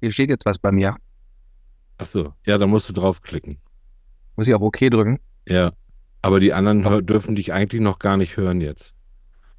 [0.00, 0.96] Hier steht jetzt was bei mir.
[1.98, 3.58] Ach so, ja, da musst du draufklicken.
[4.36, 5.18] Muss ich auf OK drücken?
[5.48, 5.72] Ja,
[6.22, 8.94] aber die anderen hör- dürfen dich eigentlich noch gar nicht hören jetzt.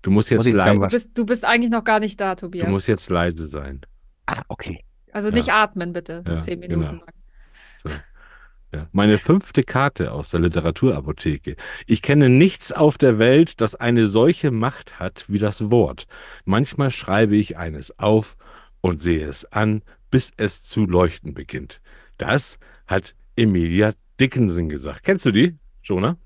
[0.02, 2.36] Du musst Muss jetzt dann leise, Du bist, du bist eigentlich noch gar nicht da,
[2.36, 2.70] du Tobias.
[2.70, 3.82] musst jetzt leise sein.
[4.28, 4.84] Ah, okay.
[5.12, 5.34] also Ja.
[5.36, 6.24] nicht atmen, bitte.
[6.26, 6.92] Ja, Zehn Minuten genau.
[6.94, 7.04] lang.
[7.78, 7.90] So.
[8.72, 8.88] Ja.
[8.92, 11.56] Meine fünfte Karte aus der Literaturapotheke.
[11.88, 16.06] Ich kenne nichts auf der Welt, das eine solche Macht hat wie das Wort.
[16.46, 18.38] Manchmal schreibe ich eines auf
[18.82, 21.82] und sehe es an, bis es zu leuchten beginnt.
[22.18, 25.04] Das hat Emilia Dickinson gesagt.
[25.04, 26.18] Kennst du die, Jonah?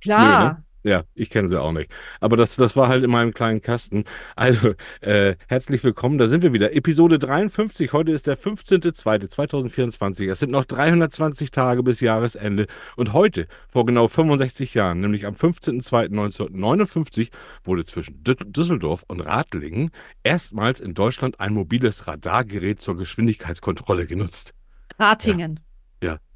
[0.00, 0.64] Klar.
[0.84, 1.90] Ja, ich kenne sie auch nicht.
[2.20, 4.04] Aber das, das war halt in meinem kleinen Kasten.
[4.36, 6.18] Also, äh, herzlich willkommen.
[6.18, 6.72] Da sind wir wieder.
[6.74, 7.92] Episode 53.
[7.92, 10.30] Heute ist der 15.02.2024.
[10.30, 12.66] Es sind noch 320 Tage bis Jahresende.
[12.96, 17.30] Und heute, vor genau 65 Jahren, nämlich am 15.02.1959,
[17.64, 19.90] wurde zwischen Dü- Düsseldorf und Radlingen
[20.22, 24.54] erstmals in Deutschland ein mobiles Radargerät zur Geschwindigkeitskontrolle genutzt.
[24.98, 25.56] Ratingen.
[25.56, 25.62] Ja,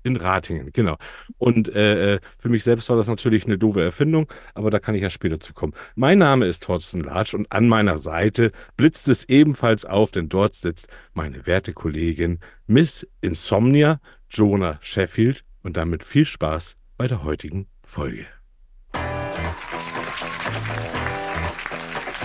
[0.03, 0.97] in Ratingen, genau.
[1.39, 4.94] Und äh, äh, für mich selbst war das natürlich eine doofe Erfindung, aber da kann
[4.94, 5.72] ich ja später zu kommen.
[5.94, 10.55] Mein Name ist Thorsten Latsch und an meiner Seite blitzt es ebenfalls auf, denn dort
[10.55, 17.66] sitzt meine werte Kollegin Miss Insomnia, Jonah Sheffield und damit viel Spaß bei der heutigen
[17.83, 18.27] Folge.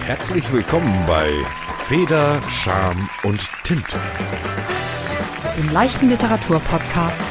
[0.06, 1.30] Herzlich willkommen bei
[1.80, 3.98] Feder, Scham und Tinte.
[5.58, 7.22] dem leichten Literaturpodcast,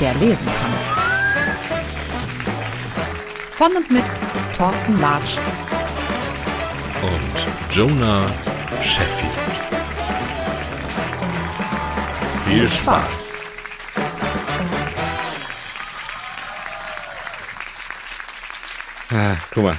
[0.00, 0.72] der lesen kann.
[3.50, 4.04] Von und mit
[4.56, 5.38] Thorsten Latsch.
[7.02, 8.30] Und Jonah
[8.82, 9.32] Sheffield.
[12.44, 13.34] Viel Spaß.
[19.10, 19.76] Ah, guck mal,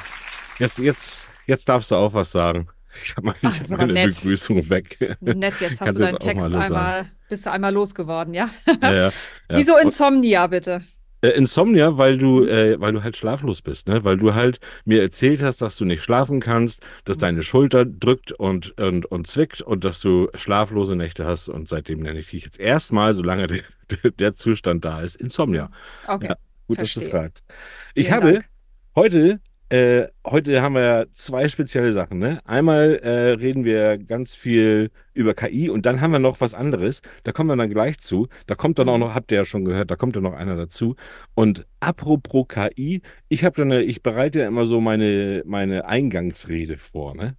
[0.60, 2.70] jetzt, jetzt, jetzt darfst du auch was sagen.
[3.04, 4.16] Ich habe meine, Ach, meine nett.
[4.16, 4.90] Begrüßung weg.
[5.22, 8.50] Nett, jetzt hast du deinen Text einmal, bist du einmal losgeworden, ja?
[8.82, 9.12] Ja, ja, ja.
[9.50, 10.82] Wieso Insomnia, bitte?
[11.22, 14.04] Äh, Insomnia, weil du, äh, weil du halt schlaflos bist, ne?
[14.04, 18.32] Weil du halt mir erzählt hast, dass du nicht schlafen kannst, dass deine Schulter drückt
[18.32, 22.44] und, und, und zwickt und dass du schlaflose Nächte hast und seitdem nenne ich dich
[22.46, 23.64] jetzt erstmal, solange der,
[24.12, 25.72] der Zustand da ist, Insomnia.
[26.08, 26.28] Okay.
[26.30, 26.36] Ja,
[26.68, 27.04] Gut, dass Verstehe.
[27.06, 27.46] du fragst.
[27.94, 28.50] Ich Vielen habe Dank.
[28.96, 29.40] heute,
[29.70, 32.40] äh, heute haben wir zwei spezielle Sachen, ne?
[32.46, 37.02] Einmal äh, reden wir ganz viel über KI und dann haben wir noch was anderes.
[37.24, 38.28] Da kommen wir dann gleich zu.
[38.46, 39.00] Da kommt dann auch Mhm.
[39.02, 40.96] noch, habt ihr ja schon gehört, da kommt dann noch einer dazu.
[41.34, 46.78] Und apropos KI, ich habe dann, eine, ich bereite ja immer so meine, meine Eingangsrede
[46.78, 47.36] vor, ne?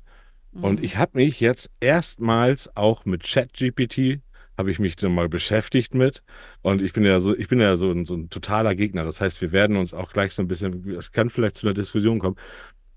[0.60, 0.84] Und Mhm.
[0.84, 4.20] ich habe mich jetzt erstmals auch mit ChatGPT
[4.56, 6.22] habe ich mich dann mal beschäftigt mit.
[6.62, 9.05] Und ich bin ja so, ich bin ja so ein, so ein totaler Gegner.
[9.05, 11.75] Das heißt, wir werden uns auch gleich so ein bisschen, es kann vielleicht zu einer
[11.75, 12.37] Diskussion kommen.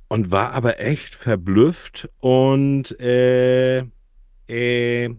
[0.08, 3.84] Und war aber echt verblüfft und äh,
[4.47, 5.09] äh,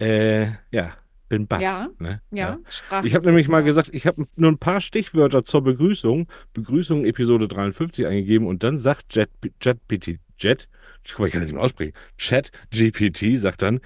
[0.00, 0.94] äh, ja,
[1.32, 1.62] bin baff.
[1.62, 2.20] Ja, ne?
[2.30, 6.26] Ja, sprachlos Ich habe nämlich mal gesagt, ich habe nur ein paar Stichwörter zur Begrüßung,
[6.52, 9.30] Begrüßung Episode 53 eingegeben und dann sagt Jet,
[9.62, 10.68] JetPT, Jet,
[11.08, 13.80] guck mal, ich kann das nicht mehr aussprechen, Chat GPT sagt dann,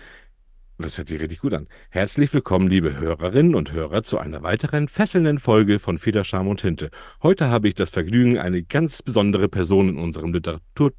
[0.79, 4.89] das hört sich richtig gut an, herzlich willkommen, liebe Hörerinnen und Hörer, zu einer weiteren
[4.89, 6.91] fesselnden Folge von Federscham und Tinte.
[7.23, 10.93] Heute habe ich das Vergnügen, eine ganz besondere Person in unserem Literatur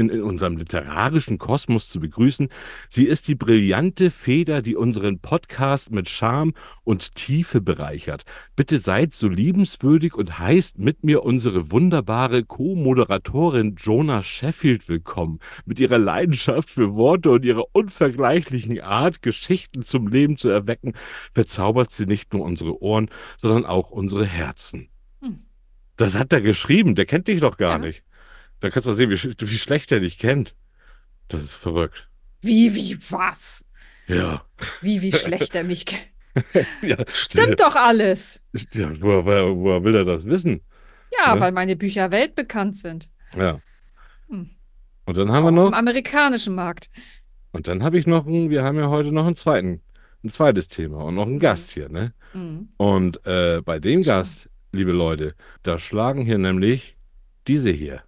[0.00, 2.48] in, in unserem literarischen Kosmos zu begrüßen.
[2.88, 8.24] Sie ist die brillante Feder, die unseren Podcast mit Charme und Tiefe bereichert.
[8.56, 15.38] Bitte seid so liebenswürdig und heißt mit mir unsere wunderbare Co-Moderatorin Jonah Sheffield willkommen.
[15.66, 20.94] Mit ihrer Leidenschaft für Worte und ihrer unvergleichlichen Art, Geschichten zum Leben zu erwecken,
[21.32, 24.88] verzaubert sie nicht nur unsere Ohren, sondern auch unsere Herzen.
[25.20, 25.40] Hm.
[25.96, 27.86] Das hat er geschrieben, der kennt dich doch gar Ja.
[27.86, 28.02] nicht.
[28.60, 30.54] Da kannst du sehen, wie, wie schlecht er dich kennt.
[31.28, 32.08] Das ist verrückt.
[32.42, 33.64] Wie, wie, was?
[34.06, 34.44] Ja.
[34.82, 36.06] Wie, wie schlecht er mich kennt.
[36.82, 36.96] ja.
[37.08, 38.44] Stimmt doch alles.
[38.72, 40.60] Ja, woher, woher, woher will er das wissen?
[41.18, 41.40] Ja, Ne?
[41.40, 43.10] weil meine Bücher weltbekannt sind.
[43.36, 43.60] Ja.
[44.28, 44.50] Hm.
[45.06, 46.88] Und dann haben Auch wir noch, im amerikanischen Markt.
[47.52, 49.80] und dann habe ich noch, einen, wir haben ja heute noch einen zweiten,
[50.22, 51.40] ein zweites Thema und noch einen Mhm.
[51.40, 52.14] Gast hier, ne?
[52.32, 52.68] Mhm.
[52.76, 54.02] Und äh, bei dem.
[54.02, 55.34] Gast, liebe Leute,
[55.64, 56.96] da schlagen hier nämlich
[57.48, 58.02] diese hier.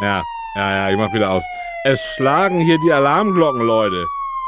[0.00, 0.22] Ja,
[0.56, 1.42] ja, ja, ich mach wieder aus.
[1.84, 4.04] Es schlagen hier die Alarmglocken, Leute.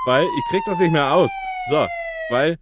[0.06, 1.30] Weil ich krieg das nicht mehr aus.
[1.70, 1.86] So,
[2.30, 2.58] weil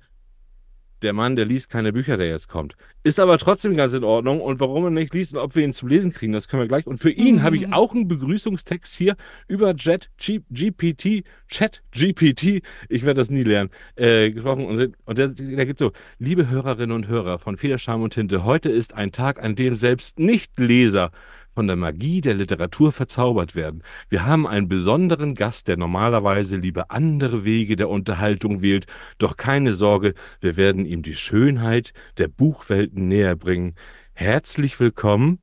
[1.03, 2.75] der Mann, der liest keine Bücher, der jetzt kommt.
[3.03, 4.41] Ist aber trotzdem ganz in Ordnung.
[4.41, 6.69] Und warum er nicht liest und ob wir ihn zum Lesen kriegen, das können wir
[6.69, 6.87] gleich.
[6.87, 7.43] Und für ihn Mhm.
[7.43, 9.15] habe ich auch einen Begrüßungstext hier
[9.47, 14.65] über Jet G GPT, Chat GPT, ich werde das nie lernen, äh, gesprochen.
[14.65, 18.71] Und, und der, der geht so: Liebe Hörerinnen und Hörer von Federscham und Tinte, heute
[18.71, 21.11] ist ein Tag, an dem selbst Nichtleser
[21.55, 23.83] von der Magie der Literatur verzaubert werden.
[24.09, 28.87] Wir haben einen besonderen Gast, der normalerweise lieber andere Wege der Unterhaltung wählt.
[29.19, 33.75] Doch keine Sorge, wir werden ihm die Schönheit der Buchwelten näher bringen.
[34.13, 35.39] Herzlich willkommen,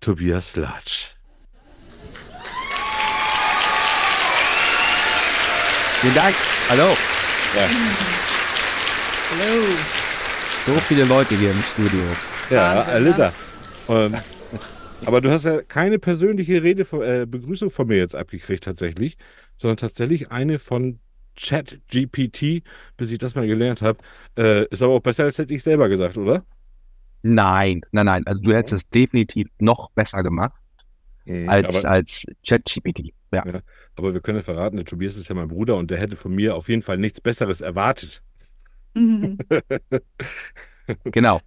[0.00, 1.16] Tobias Latsch.
[6.00, 6.34] Vielen Dank.
[6.68, 6.96] Hallo.
[9.30, 9.62] Hallo.
[10.66, 12.00] So viele Leute hier im Studio.
[12.50, 13.32] Ja, Wahnsinn, alle da.
[13.88, 14.14] Ähm,
[15.04, 19.16] aber du hast ja keine persönliche Rede, von- äh, Begrüßung von mir jetzt abgekriegt tatsächlich,
[19.56, 20.98] sondern tatsächlich eine von
[21.38, 22.62] ChatGPT,
[22.96, 23.98] bis ich das mal gelernt habe.
[24.38, 26.44] Äh, ist aber auch besser, als hätte ich selber gesagt, oder?
[27.22, 28.26] Nein, nein, nein.
[28.26, 30.54] Also du hättest es definitiv noch besser gemacht
[31.48, 33.12] als, aber, als ChatGPT.
[33.32, 33.44] Ja.
[33.46, 33.60] Ja.
[33.96, 36.32] aber wir können ja verraten, der Tobias ist ja mein Bruder und der hätte von
[36.34, 38.22] mir auf jeden Fall nichts Besseres erwartet.
[38.94, 39.38] Mhm.
[41.04, 41.40] Genau.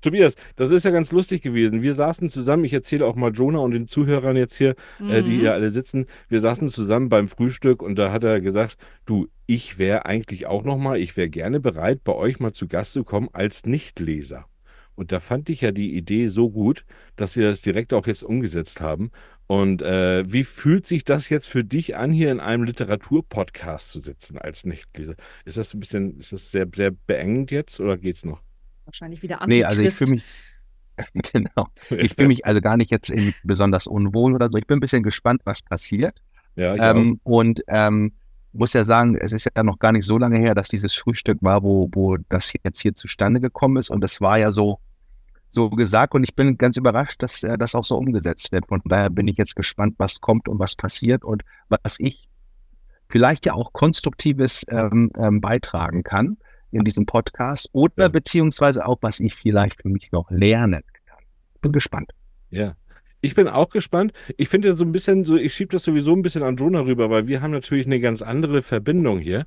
[0.00, 1.82] Tobias, das ist ja ganz lustig gewesen.
[1.82, 5.32] Wir saßen zusammen, ich erzähle auch mal Jonah und den Zuhörern jetzt hier, äh, die
[5.32, 5.40] Mhm.
[5.40, 6.06] hier alle sitzen.
[6.28, 8.76] Wir saßen zusammen beim Frühstück und da hat er gesagt,
[9.06, 12.66] du, ich wäre eigentlich auch noch mal, ich wäre gerne bereit, bei euch mal zu
[12.68, 14.46] Gast zu kommen als Nichtleser.
[14.94, 16.84] Und da fand ich ja die Idee so gut,
[17.16, 19.10] dass wir das direkt auch jetzt umgesetzt haben.
[19.46, 24.00] Und äh, wie fühlt sich das jetzt für dich an, hier in einem Literaturpodcast zu
[24.00, 25.14] sitzen als Nichtleser?
[25.44, 28.42] Ist das ein bisschen, ist das sehr, sehr beengend jetzt oder geht's noch?
[28.90, 29.98] Wahrscheinlich wieder Nee, also ich Antichrist.
[29.98, 30.24] fühle mich.
[31.32, 31.68] Genau.
[31.90, 34.58] Ich fühle mich also gar nicht jetzt irgendwie besonders unwohl oder so.
[34.58, 36.20] Ich bin ein bisschen gespannt, was passiert.
[36.56, 36.94] Ja, ich auch.
[36.94, 38.12] Ähm, und ähm,
[38.52, 41.38] muss ja sagen, es ist ja noch gar nicht so lange her, dass dieses Frühstück
[41.40, 43.90] war, wo, wo das jetzt hier zustande gekommen ist.
[43.90, 44.78] Und das war ja so,
[45.52, 46.14] so gesagt.
[46.14, 48.66] Und ich bin ganz überrascht, dass äh, das auch so umgesetzt wird.
[48.66, 52.28] Von daher bin ich jetzt gespannt, was kommt und was passiert und was ich
[53.08, 56.36] vielleicht ja auch Konstruktives ähm, ähm, beitragen kann
[56.72, 58.08] in diesem Podcast oder Ja.
[58.08, 61.18] beziehungsweise auch, was ich vielleicht für mich noch lernen kann.
[61.60, 62.10] Bin gespannt.
[62.50, 62.74] Ja.
[63.22, 64.12] Ich bin auch gespannt.
[64.38, 66.80] Ich finde ja so ein bisschen, so, ich schiebe das sowieso ein bisschen an Jonah
[66.80, 69.44] rüber, weil wir haben natürlich eine ganz andere Verbindung hier.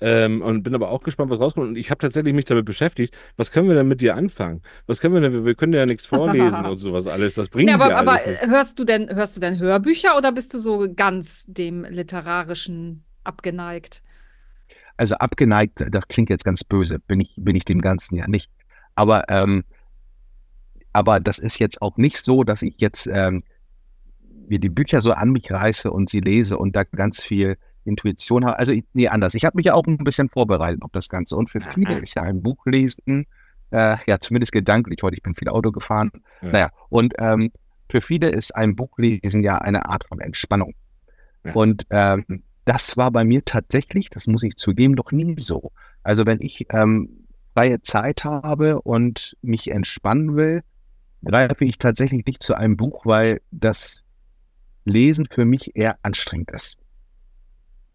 [0.00, 1.68] Ähm, und bin aber auch gespannt, was rauskommt.
[1.68, 4.60] Und ich habe tatsächlich mich damit beschäftigt, was können wir denn mit dir anfangen?
[4.88, 7.34] Was können wir denn, wir können ja nichts vorlesen und sowas alles.
[7.34, 8.42] Das bringt aber, ja aber alles nicht.
[8.42, 13.04] äh, hörst du denn, hörst du denn Hörbücher oder bist du so ganz dem Literarischen
[13.22, 14.02] abgeneigt?
[14.96, 18.50] Also abgeneigt, das klingt jetzt ganz böse, bin ich, bin ich dem Ganzen ja nicht.
[18.94, 19.64] Aber, ähm,
[20.92, 23.42] aber das ist jetzt auch nicht so, dass ich jetzt ähm,
[24.48, 28.44] mir die Bücher so an mich reiße und sie lese und da ganz viel Intuition
[28.44, 28.58] habe.
[28.58, 29.34] Also nee, anders.
[29.34, 31.36] Ich habe mich ja auch ein bisschen vorbereitet auf das Ganze.
[31.36, 33.26] Und für viele ist ja ein Buch lesen,
[33.70, 36.10] äh, ja zumindest gedanklich, heute ich bin viel Auto gefahren.
[36.42, 36.50] Ja.
[36.50, 37.50] Naja, und ähm,
[37.90, 40.74] für viele ist ein Buch lesen ja eine Art von Entspannung.
[41.44, 41.52] Ja.
[41.54, 45.72] Und ähm, das war bei mir tatsächlich, das muss ich zugeben, noch nie so.
[46.02, 50.62] Also wenn ich ähm, freie Zeit habe und mich entspannen will,
[51.24, 54.04] greife ich tatsächlich nicht zu einem Buch, weil das
[54.84, 56.76] Lesen für mich eher anstrengend ist.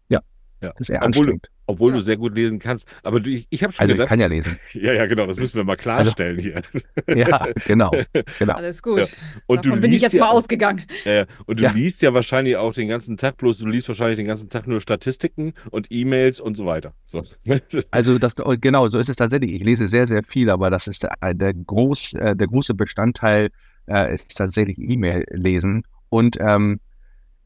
[0.08, 0.20] Ja,
[0.62, 0.70] Ja.
[0.72, 1.50] das ist eher Obwohl anstrengend.
[1.70, 1.98] Obwohl Ja.
[1.98, 2.90] du sehr gut lesen kannst.
[3.02, 4.58] Aber du, ich, ich habe schon Also ich gedacht, kann ja lesen.
[4.72, 6.62] ja, ja, genau, das müssen wir mal klarstellen hier.
[7.14, 7.90] Ja, genau.
[8.38, 8.54] genau.
[8.54, 9.14] Alles gut.
[9.46, 10.82] Und du Davon bin ich liest jetzt ja, mal ausgegangen.
[11.04, 11.72] Äh, und du Ja.
[11.72, 14.80] liest ja wahrscheinlich auch den ganzen Tag, bloß du liest wahrscheinlich den ganzen Tag nur
[14.80, 16.94] Statistiken und E-Mails und so weiter.
[17.06, 17.22] So.
[17.90, 19.52] Also das, genau, so ist es tatsächlich.
[19.52, 23.50] Ich lese sehr, sehr viel, aber das ist der, der, groß, äh, der große Bestandteil
[23.86, 25.82] äh, ist tatsächlich E-Mail lesen.
[26.08, 26.80] Und ähm,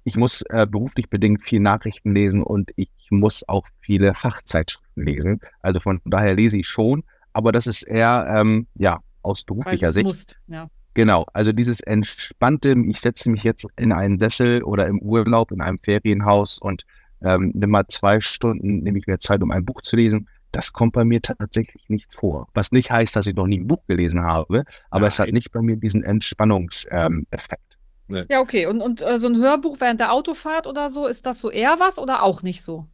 [0.04, 5.40] ich muss äh, beruflich bedingt viel Nachrichten lesen und ich muss auch viele Fachzeitschriften lesen.
[5.61, 10.04] Also von daher lese ich schon, aber das ist eher ähm, ja aus beruflicher Sicht.
[10.04, 10.38] musst.
[10.49, 10.68] Ja.
[10.94, 15.62] Genau, also dieses entspannte, ich setze mich jetzt in einen Sessel oder im Urlaub in
[15.62, 16.85] einem Ferienhaus und
[17.23, 20.28] ähm, nimm mal zwei Stunden, nehme ich mir Zeit, um ein Buch zu lesen.
[20.50, 22.49] Das kommt bei mir tatsächlich nicht vor.
[22.52, 25.35] Was nicht heißt, dass ich noch nie ein Buch gelesen habe, aber es hat Nein.
[25.35, 26.90] nicht bei mir diesen Entspannungseffekt.
[26.90, 27.72] Ähm,
[28.14, 28.31] Effekt.
[28.31, 28.66] Ja, okay.
[28.66, 31.78] Und, und äh, so ein Hörbuch während der Autofahrt oder so, ist das so eher
[31.81, 32.88] was oder auch nicht so?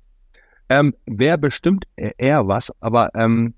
[0.68, 3.54] ähm, Wäre bestimmt e- eher was, aber ähm,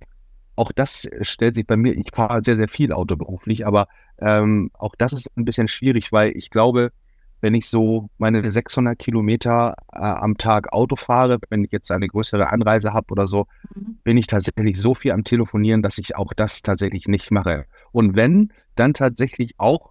[0.57, 3.89] auch das stellt sich bei mir, ich fahre sehr, sehr viel Auto beruflich, aber
[4.19, 6.93] ähm, auch das ist ein bisschen schwierig, weil ich glaube,
[7.41, 12.09] wenn ich so meine 600 Kilometer äh, am Tag Auto fahre, wenn ich jetzt eine
[12.09, 14.01] größere Anreise habe oder so, Mhm.
[14.05, 17.67] bin ich tatsächlich so viel am Telefonieren, dass ich auch das tatsächlich nicht mache.
[17.93, 19.90] Und wenn, dann tatsächlich auch,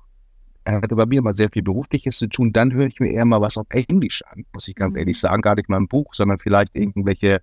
[0.75, 3.25] er hatte bei mir mal sehr viel Berufliches zu tun, dann höre ich mir eher
[3.25, 4.97] mal was auf Englisch an, muss ich ganz Mhm.
[4.97, 7.41] ehrlich sagen, gar nicht mal ein Buch, sondern vielleicht irgendwelche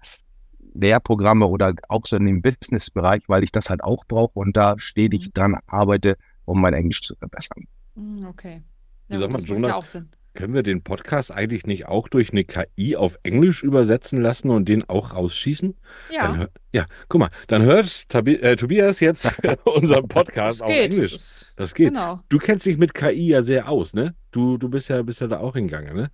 [0.74, 4.76] Lehrprogramme oder auch so in dem Business-Bereich, weil ich das halt auch brauche und da
[4.78, 5.32] stetig Mhm.
[5.32, 7.64] dran arbeite, um mein Englisch zu verbessern.
[7.96, 8.62] Hm, Okay.
[9.08, 10.10] Ja, sag gut, mal, das macht Jonah, ja auch Sinn.
[10.36, 14.68] Können wir den Podcast eigentlich nicht auch durch eine KI auf Englisch übersetzen lassen und
[14.68, 15.74] den auch rausschießen?
[16.10, 19.32] Ja, hör, ja, guck mal, dann hört Tabi äh, Tobias jetzt
[19.64, 20.92] unseren Podcast auf geht.
[20.92, 21.14] Englisch.
[21.14, 21.88] Ist, Das geht.
[21.88, 22.20] genau.
[22.28, 24.14] Du kennst dich mit KI ja sehr aus, ne?
[24.30, 26.10] Du, du bist ja, bist ja da auch hingegangen, ne?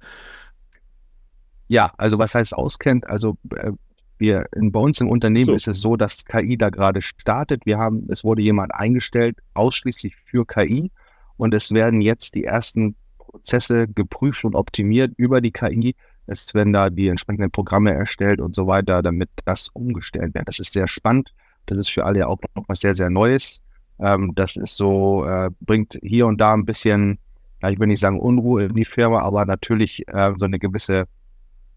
[1.66, 3.04] Ja, also was heißt auskennt?
[3.08, 3.72] Also äh,
[4.18, 5.54] wir in, bei uns im Unternehmen So.
[5.54, 7.66] ist es so, dass KI da gerade startet.
[7.66, 10.92] Wir haben, es wurde jemand eingestellt, ausschließlich für KI
[11.38, 12.94] und es werden jetzt die ersten
[13.32, 15.96] Prozesse geprüft und optimiert über die KI.
[16.26, 20.46] Es werden da die entsprechenden Programme erstellt und so weiter, damit das umgestellt wird.
[20.46, 21.34] Das ist sehr spannend.
[21.66, 23.62] Das ist für alle auch noch was sehr, sehr Neues.
[23.98, 27.18] Ähm, das ist so, äh, bringt hier und da ein bisschen,
[27.62, 31.06] ja, ich will nicht sagen Unruhe in die Firma, aber natürlich äh, so eine gewisse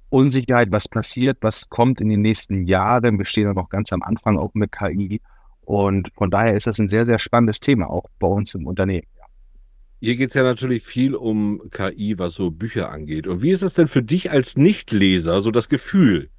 [0.09, 3.17] Unsicherheit, was passiert, was kommt in den nächsten Jahren.
[3.17, 5.21] Wir stehen ja noch ganz am Anfang auch mit KI.
[5.61, 9.07] Und von daher ist das ein sehr, sehr spannendes Thema, auch bei uns im Unternehmen.
[10.01, 13.27] Hier geht es ja natürlich viel um KI, was so Bücher angeht.
[13.27, 16.29] Und wie ist es denn für dich als Nichtleser, so das Gefühl?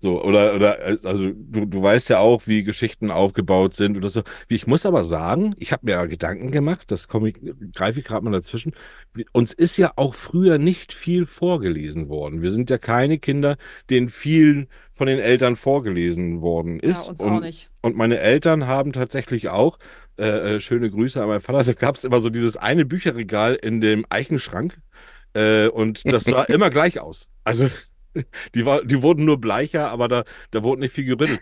[0.00, 4.22] So, oder, oder, also du, du weißt ja auch, wie Geschichten aufgebaut sind oder so.
[4.48, 7.36] Wie, Ich muss aber sagen, ich habe mir ja Gedanken gemacht, das komme ich,
[7.74, 8.72] greife ich gerade mal dazwischen.
[9.32, 12.42] Uns ist ja auch früher nicht viel vorgelesen worden.
[12.42, 13.56] Wir sind ja keine Kinder,
[13.90, 17.08] denen viel von den Eltern vorgelesen worden Ja, ist.
[17.08, 17.70] uns und, auch nicht.
[17.82, 19.78] und meine Eltern haben tatsächlich auch,
[20.22, 23.56] äh, äh, schöne Grüße an meinen Vater, da gab es immer so dieses eine Bücherregal
[23.56, 24.78] in dem Eichenschrank
[25.34, 27.28] äh, und das sah immer gleich aus.
[27.42, 27.68] Also
[28.54, 31.40] die, war, die wurden nur bleicher, aber da, da wurde nicht viel gerüttelt.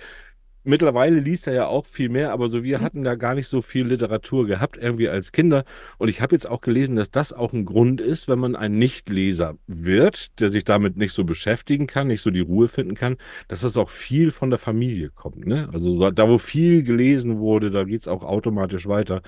[0.63, 3.63] Mittlerweile liest er ja auch viel mehr, aber so wir hatten da gar nicht so
[3.63, 5.65] viel Literatur gehabt, irgendwie als Kinder.
[5.99, 8.79] Und ich habe jetzt auch gelesen, dass das auch ein Grund ist, wenn man ein
[8.79, 13.17] Nichtleser wird, der sich damit nicht so beschäftigen kann, nicht so die Ruhe finden kann,
[13.49, 15.47] dass das auch viel von der Familie kommt.
[15.47, 15.69] Ne?
[15.73, 19.23] Also so, da, wo viel gelesen wurde, da geht es auch automatisch weiter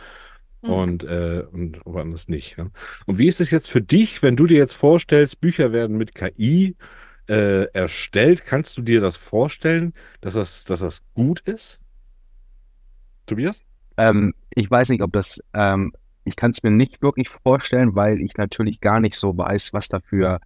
[0.63, 0.71] Mhm.
[0.71, 2.57] und, äh, und woanders nicht.
[2.57, 2.69] Ja?
[3.07, 6.15] Und wie ist es jetzt für dich, wenn du dir jetzt vorstellst, Bücher werden mit
[6.15, 6.77] KI
[7.29, 8.45] äh, erstellt?
[8.45, 11.81] Kannst du dir das vorstellen, dass das, dass das gut ist?
[13.27, 13.63] Tobias?
[13.97, 15.93] Ähm, ich weiß nicht, ob das, ähm,
[16.25, 19.89] ich kann es mir nicht wirklich vorstellen, weil ich natürlich gar nicht so weiß, was
[19.89, 20.41] dafür,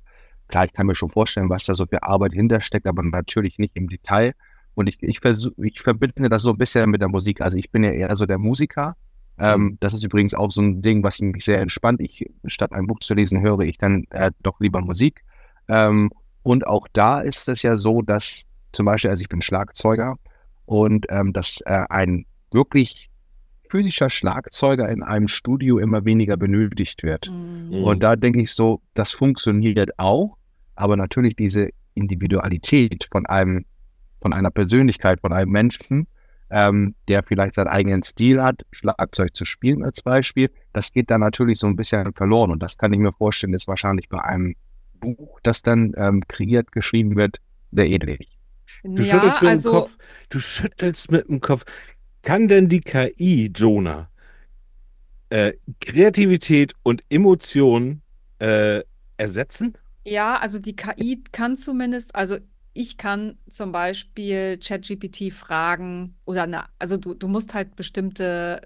[0.48, 3.76] klar, ich kann mir schon vorstellen, was da so für Arbeit hintersteckt, aber natürlich nicht
[3.76, 4.32] im Detail.
[4.74, 7.40] Und ich, ich, versuch, ich verbinde das so ein bisschen mit der Musik.
[7.40, 8.96] Also ich bin ja eher so der Musiker.
[9.38, 12.00] Ähm, das ist übrigens auch so ein Ding, was mich sehr entspannt.
[12.00, 15.24] Ich, statt ein Buch zu lesen, höre ich dann äh, doch lieber Musik.
[15.68, 16.10] Ähm,
[16.46, 20.14] und auch da ist es ja so, dass zum Beispiel, also ich bin Schlagzeuger
[20.64, 23.10] und ähm, dass äh, ein wirklich
[23.68, 27.28] physischer Schlagzeuger in einem Studio immer weniger benötigt wird.
[27.28, 27.82] Mhm.
[27.82, 30.36] Und da denke ich so, das funktioniert auch,
[30.76, 33.64] aber natürlich diese Individualität von einem,
[34.20, 36.06] von einer Persönlichkeit, von einem Menschen,
[36.50, 41.22] ähm, der vielleicht seinen eigenen Stil hat, Schlagzeug zu spielen als Beispiel, das geht dann
[41.22, 42.52] natürlich so ein bisschen verloren.
[42.52, 44.54] Und das kann ich mir vorstellen, ist wahrscheinlich bei einem
[45.14, 47.36] Buch, das dann ähm, kreiert, geschrieben wird,
[47.70, 48.38] sehr ähnlich.
[48.94, 49.98] Du Ja, schüttelst mit also dem Kopf.
[50.30, 51.64] Du schüttelst mit dem Kopf.
[52.22, 54.10] Kann denn die KI, Jonah,
[55.30, 58.02] äh, Kreativität und Emotionen
[58.38, 58.82] äh,
[59.16, 59.76] ersetzen?
[60.04, 62.38] Ja, also die KI kann zumindest, also
[62.72, 68.60] ich kann zum Beispiel ChatGPT fragen oder eine, also du, du musst halt bestimmte,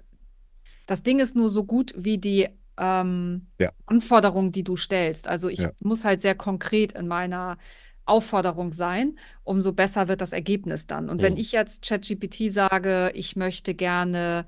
[0.87, 2.49] das Ding ist nur so gut wie die
[2.81, 3.71] ähm, Ja.
[3.87, 5.27] Anforderungen, die du stellst.
[5.29, 5.71] Also ich Ja.
[5.79, 7.57] muss halt sehr konkret in meiner
[8.05, 11.09] Aufforderung sein, umso besser wird das Ergebnis dann.
[11.09, 11.39] Und wenn Mhm.
[11.39, 14.45] ich jetzt ChatGPT sage, ich möchte gerne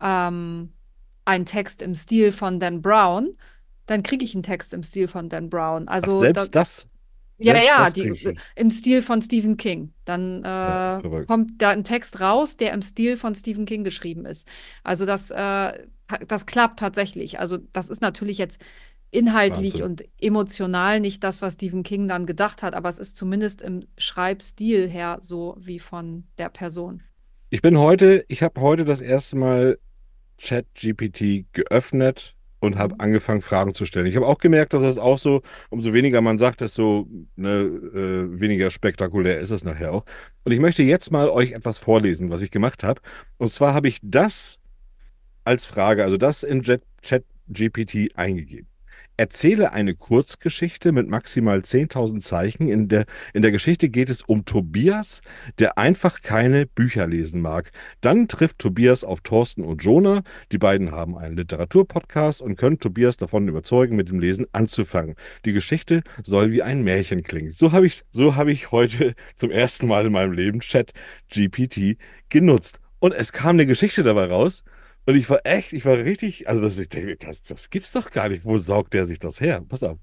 [0.00, 0.72] ähm,
[1.24, 3.36] einen Text im Stil von Dan Brown,
[3.86, 5.88] dann kriege ich einen Text im Stil von Dan Brown.
[5.88, 6.88] Ach, Also selbst da, das?
[7.38, 9.92] Ja, Selbst ja, das die, im Stil von Stephen King.
[10.04, 11.26] Dann Ja, äh, verrückt.
[11.26, 14.48] kommt da ein Text raus, der im Stil von Stephen King geschrieben ist.
[14.82, 15.86] Also das, äh,
[16.26, 17.38] das klappt tatsächlich.
[17.38, 18.60] Also das ist natürlich jetzt
[19.10, 19.84] inhaltlich Wahnsinn.
[19.84, 23.86] und emotional nicht das, was Stephen King dann gedacht hat, aber es ist zumindest im
[23.96, 27.02] Schreibstil her so wie von der Person.
[27.50, 29.78] Ich bin heute, ich habe heute das erste Mal
[30.40, 33.00] ChatGPT geöffnet und habe Mhm.
[33.00, 34.06] angefangen, Fragen zu stellen.
[34.06, 38.40] Ich habe auch gemerkt, dass es auch so, umso weniger man sagt, desto ne, äh,
[38.40, 40.04] weniger spektakulär ist es nachher auch.
[40.44, 43.00] Und ich möchte jetzt mal euch etwas vorlesen, was ich gemacht habe.
[43.36, 44.58] Und zwar habe ich das
[45.44, 48.66] als Frage, also das in Jet- ChatGPT eingegeben.
[49.18, 52.68] Erzähle eine Kurzgeschichte mit maximal 10.000 Zeichen.
[52.68, 55.22] In der, in der Geschichte geht es um Tobias,
[55.58, 57.72] der einfach keine Bücher lesen mag.
[58.00, 60.22] Dann trifft Tobias auf Thorsten und Jonah.
[60.52, 65.16] Die beiden haben einen Literaturpodcast und können Tobias davon überzeugen, mit dem Lesen anzufangen.
[65.44, 67.50] Die Geschichte soll wie ein Märchen klingen.
[67.50, 70.92] So habe ich, so habe ich heute zum ersten Mal in meinem Leben Chat
[71.28, 71.98] GPT
[72.28, 72.78] genutzt.
[73.00, 74.62] Und es kam eine Geschichte dabei raus.
[75.08, 78.10] Und ich war echt, ich war richtig, also das, ich denke, das, das gibt's doch
[78.10, 78.44] gar nicht.
[78.44, 79.64] Wo saugt der sich das her?
[79.66, 79.96] Pass auf.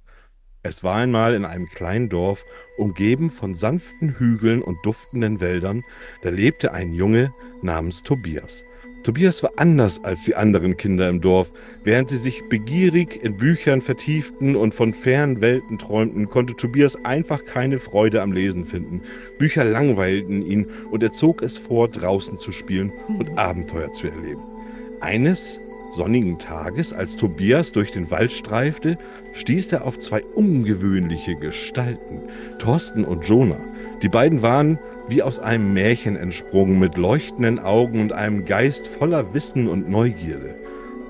[0.63, 2.43] Es war einmal in einem kleinen Dorf,
[2.79, 5.83] umgeben von sanften Hügeln und duftenden Wäldern,
[6.23, 7.31] da lebte ein Junge
[7.61, 8.63] namens Tobias.
[9.03, 11.53] Tobias war anders als die anderen Kinder im Dorf.
[11.83, 17.45] Während sie sich begierig in Büchern vertieften und von fernen Welten träumten, konnte Tobias einfach
[17.45, 19.03] keine Freude am Lesen finden.
[19.37, 24.54] Bücher langweilten ihn und er zog es vor, draußen zu spielen und Abenteuer zu erleben.
[25.01, 25.59] Eines
[25.93, 28.97] sonnigen Tages, als Tobias durch den Wald streifte,
[29.33, 32.21] stieß er auf zwei ungewöhnliche Gestalten,
[32.59, 33.59] Thorsten und Jonah.
[34.01, 39.33] Die beiden waren wie aus einem Märchen entsprungen, mit leuchtenden Augen und einem Geist voller
[39.33, 40.55] Wissen und Neugierde.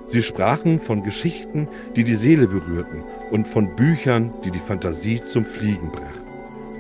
[0.06, 5.46] Sie sprachen von Geschichten, die die Seele berührten, und von Büchern, die die Fantasie zum
[5.46, 6.15] Fliegen brachten.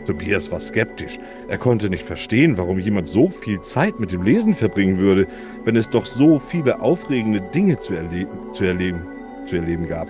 [0.05, 1.19] Tobias war skeptisch.
[1.47, 5.27] Er konnte nicht verstehen, warum jemand so viel Zeit mit dem Lesen verbringen würde,
[5.63, 9.01] wenn es doch so viele aufregende Dinge zu, erle zu, erleben,
[9.45, 10.07] zu erleben gab.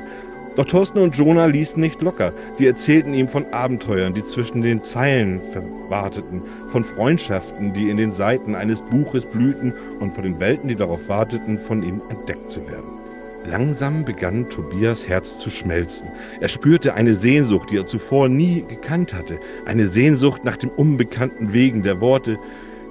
[0.56, 2.32] Doch Thorsten und Jonah ließen nicht locker.
[2.54, 5.42] Sie erzählten ihm von Abenteuern, die zwischen den Zeilen
[5.90, 10.78] warteten, von Freundschaften, die in den Seiten eines Buches blühten und von den Welten, die
[10.78, 12.95] darauf warteten, von ihm entdeckt zu werden.
[13.48, 16.08] Langsam begann Tobias Herz zu schmelzen.
[16.40, 21.54] Er spürte eine Sehnsucht, die er zuvor nie gekannt hatte, eine Sehnsucht nach den unbekannten
[21.54, 22.38] Wegen der Worte,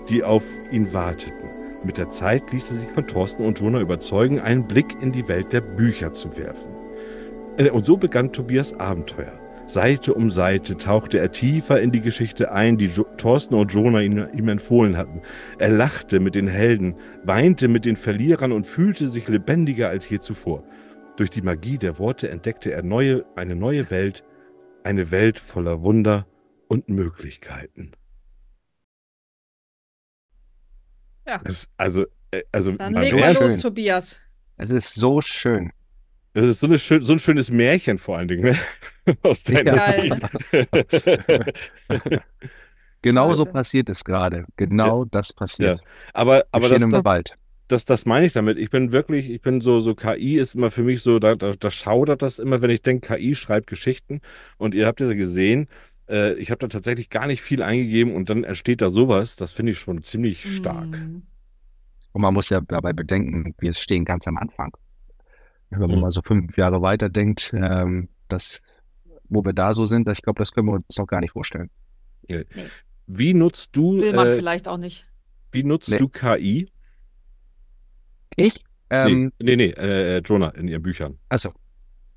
[0.09, 1.51] die auf ihn warteten.
[1.83, 5.29] Mit der Zeit ließ er sich von Thorsten und Jonah überzeugen, einen Blick in die
[5.29, 6.73] Welt der Bücher zu werfen.
[7.73, 9.44] Und so begann Tobias Abenteuer.
[9.67, 14.01] Seite um Seite tauchte er tiefer in die Geschichte ein, die jo Thorsten und Jonah
[14.01, 15.23] ihm, ihm empfohlen hatten.
[15.59, 20.21] Er lachte mit den Helden, weinte mit den Verlierern und fühlte sich lebendiger als je
[20.21, 20.65] zuvor.
[21.17, 24.23] Durch die Magie der Worte entdeckte er neue, eine neue Welt,
[24.83, 26.27] eine Welt voller Wunder
[26.69, 27.93] und Möglichkeiten.
[31.27, 31.39] Ja.
[31.39, 33.61] Das, also, äh, also Dann leg mal los, schön.
[33.61, 34.21] Tobias.
[34.57, 35.73] Es ist so schön.
[36.35, 39.17] Das ist so, eine schön, so ein schönes Märchen vor allen Dingen, ne?
[39.23, 39.75] Aus deiner.
[39.75, 40.17] Sicht.
[43.05, 44.47] Genau so passiert es gerade.
[44.57, 45.83] Genau das passiert.
[46.15, 47.37] aber Wir aber stehen das, im das, Wald.
[47.69, 48.57] das, das meine ich damit.
[48.57, 51.53] Ich bin wirklich, ich bin so, so KI ist immer für mich so, da, da,
[51.53, 54.23] da schaudert das immer, wenn ich denke, KI schreibt Geschichten.
[54.57, 55.69] Und ihr habt ja gesehen,
[56.09, 59.37] äh, ich habe da tatsächlich gar nicht viel eingegeben und dann entsteht da sowas.
[59.37, 60.89] Das finde ich schon ziemlich stark.
[60.89, 61.25] Mm.
[62.13, 64.75] Und man muss ja dabei bedenken, wir stehen ganz am Anfang.
[65.79, 66.01] Wenn man Mhm.
[66.03, 68.61] mal so fünf Jahre weiter denkt, ähm, dass,
[69.29, 71.71] wo wir da so sind, ich glaube, das können wir uns noch gar nicht vorstellen.
[73.07, 75.07] Wie nutzt du, Will man äh, vielleicht auch nicht.
[75.53, 75.99] wie nutzt Nee.
[75.99, 76.71] du KI?
[78.37, 78.63] Ich?
[78.91, 81.19] Ähm, nee, nee, nee, äh, Jonah in ihren Büchern.
[81.29, 81.53] Also,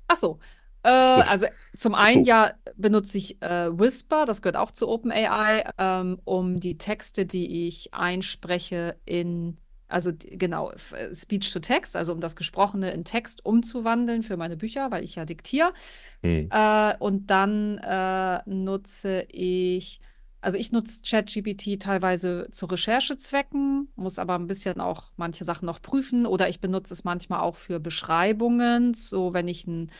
[0.08, 0.38] Ach so.
[0.84, 1.20] Äh, so.
[1.22, 2.30] Also zum einen so.
[2.30, 7.66] ja benutze ich äh, Whisper, das gehört auch zu OpenAI, ähm, um die Texte, die
[7.66, 13.44] ich einspreche, in, also genau, äh, Speech to Text, also um das Gesprochene in Text
[13.44, 15.72] umzuwandeln für meine Bücher, weil ich ja diktiere.
[16.22, 16.48] Hm.
[16.50, 20.00] Äh, und dann äh, nutze ich,
[20.40, 25.80] also ich nutze ChatGPT teilweise zu Recherchezwecken, muss aber ein bisschen auch manche Sachen noch
[25.80, 26.26] prüfen.
[26.26, 29.90] Oder ich benutze es manchmal auch für Beschreibungen, so wenn ich einen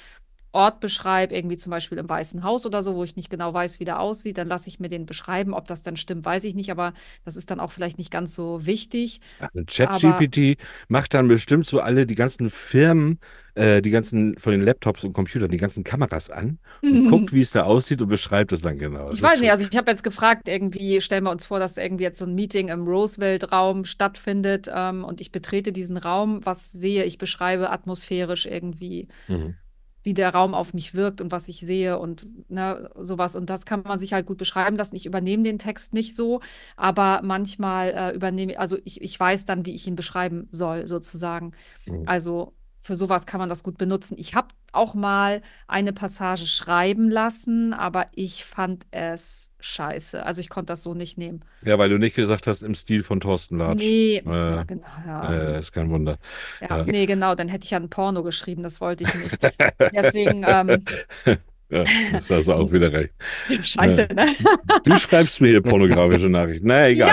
[0.53, 3.81] Ort beschreibe, irgendwie zum Beispiel im Weißen Haus oder so, wo ich nicht genau weiß,
[3.81, 5.55] wie der aussieht, dann lasse ich mir den beschreiben.
[5.55, 8.35] Ob das dann stimmt, weiß ich nicht, aber das ist dann auch vielleicht nicht ganz
[8.35, 9.21] so wichtig.
[9.39, 10.57] Also ChatGPT
[10.89, 13.21] macht dann bestimmt so alle die ganzen Firmen,
[13.55, 16.59] äh, die ganzen von den Laptops und Computern, die ganzen Kameras an
[16.89, 19.11] und guckt, wie es da aussieht und beschreibt es dann genau.
[19.11, 19.15] Mhm.
[19.15, 21.77] Ich Das weiß nicht, also ich habe jetzt gefragt, irgendwie stellen wir uns vor, dass
[21.79, 26.73] irgendwie jetzt so ein Meeting im Roosevelt-Raum stattfindet ähm, und ich betrete diesen Raum, was
[26.73, 29.59] sehe ich, beschreibe atmosphärisch irgendwie, Mhm.
[30.03, 33.37] Wie der Raum auf mich wirkt und was ich sehe und ne, sowas.
[33.37, 34.97] Und das kann man sich halt gut beschreiben lassen.
[34.97, 36.41] Ich übernehme den Text nicht so,
[36.77, 41.53] aber manchmal äh, übernehme, also ich, ich weiß dann, wie ich ihn beschreiben soll, sozusagen.
[41.87, 42.05] Mhm.
[42.07, 44.17] Also für sowas kann man das gut benutzen.
[44.19, 50.25] Ich habe auch mal eine Passage schreiben lassen, aber ich fand es scheiße.
[50.25, 51.45] Also ich konnte das so nicht nehmen.
[51.63, 53.81] Ja, weil du nicht gesagt hast, im Stil von Thorsten Latsch.
[53.81, 55.33] Nee, Äh, ja, genau, ja.
[55.33, 56.19] Äh, ist kein Wunder.
[56.61, 56.85] ja, ja.
[56.85, 59.39] nee, genau, dann hätte ich ja ein Porno geschrieben, das wollte ich nicht.
[59.95, 60.85] Deswegen, ähm,
[61.71, 63.13] Ja, das hast du auch wieder recht.
[63.63, 64.35] Scheiße, ne?
[64.85, 66.67] Du schreibst mir hier pornografische Nachrichten.
[66.67, 67.13] Naja, egal.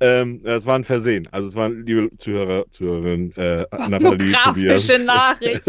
[0.00, 1.28] Ähm, das war ein Versehen.
[1.30, 4.86] Also es waren, liebe Zuhörer, Zuhörerinnen, äh, Nathalie, Tobias.
[4.86, 5.62] Pornografische Nachricht.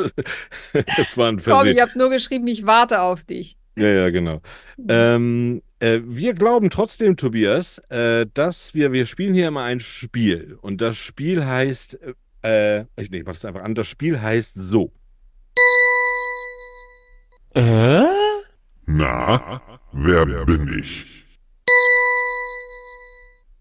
[0.97, 1.75] Es war ein Komm, Versehen.
[1.75, 3.57] ich habe nur geschrieben, ich warte auf dich.
[3.75, 4.41] Ja, ja, genau.
[4.87, 10.57] Ähm, äh, wir glauben trotzdem, Tobias, äh, dass wir, wir spielen hier immer ein Spiel.
[10.61, 11.99] Und das Spiel heißt,
[12.43, 13.75] äh, ich, nee, ich mach das einfach an.
[13.75, 14.91] Das Spiel heißt so.
[17.55, 18.22] Äh?
[18.95, 19.60] Na,
[19.91, 21.25] wer bin ich?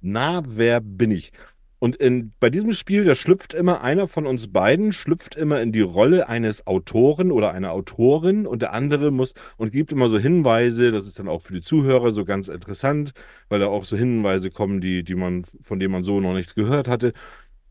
[0.02, 1.32] Na, wer bin ich?
[1.78, 5.72] Und in, bei diesem Spiel, da schlüpft immer einer von uns beiden, schlüpft immer in
[5.72, 10.18] die Rolle eines Autoren oder einer Autorin und der andere muss und gibt immer so
[10.18, 13.12] Hinweise, das ist dann auch für die Zuhörer so ganz interessant,
[13.48, 16.54] weil da auch so Hinweise kommen, die, die man, von denen man so noch nichts
[16.54, 17.14] gehört hatte.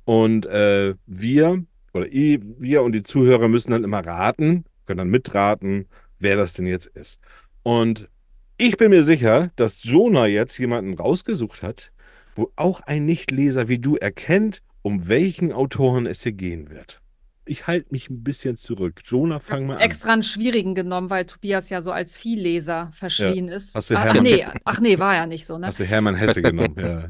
[0.03, 5.09] Und äh, wir oder ich, wir und die Zuhörer müssen dann immer raten, können dann
[5.09, 5.85] mitraten,
[6.17, 7.19] wer das denn jetzt ist.
[7.63, 8.09] Und
[8.57, 11.91] ich bin mir sicher, dass Jonah jetzt jemanden rausgesucht hat,
[12.35, 17.01] wo auch ein Nichtleser wie du erkennt, um welchen Autoren es hier gehen wird.
[17.45, 19.01] Ich halte mich ein bisschen zurück.
[19.03, 19.79] Jonah, fang mal an.
[19.79, 23.75] Extra einen schwierigen genommen, weil Tobias ja so als Vielleser verschrien ist.
[23.75, 25.67] Hast du ach, nee, ach nee, war ja nicht so, ne?
[25.67, 26.75] Hast du Hermann Hesse genommen?
[26.77, 27.09] Ja.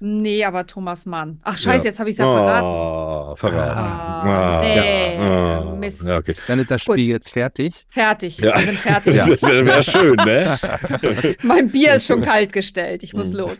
[0.00, 1.40] Nee, aber Thomas Mann.
[1.44, 1.84] Ach scheiße, Ja.
[1.84, 2.66] jetzt habe ich es ja verraten.
[2.66, 3.78] Oh, verraten.
[3.78, 6.06] Ah, Ah, nee, ah, Mist.
[6.06, 6.34] Ja, okay.
[6.46, 7.04] Dann ist das Spiel Gut.
[7.04, 7.74] jetzt fertig.
[7.88, 8.56] Fertig, Ja.
[8.58, 9.14] wir sind fertig.
[9.26, 10.58] Das wäre wär schön, ne?
[11.42, 13.02] Mein Bier ist schon kalt gestellt.
[13.02, 13.36] Ich muss Mhm.
[13.38, 13.58] los.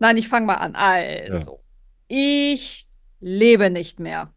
[0.00, 0.74] Nein, ich fange mal an.
[0.76, 1.60] Also,
[2.06, 2.88] ich
[3.20, 4.32] lebe nicht mehr.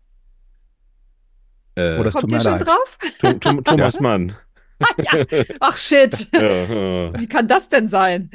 [1.76, 2.68] Äh, tut Kommt ihr schon leid.
[2.68, 2.98] drauf?
[3.20, 4.36] Tom, Tom, Thomas Mann.
[5.60, 6.28] Ach shit.
[6.34, 7.20] Ja, ja.
[7.20, 8.30] Wie kann das denn sein?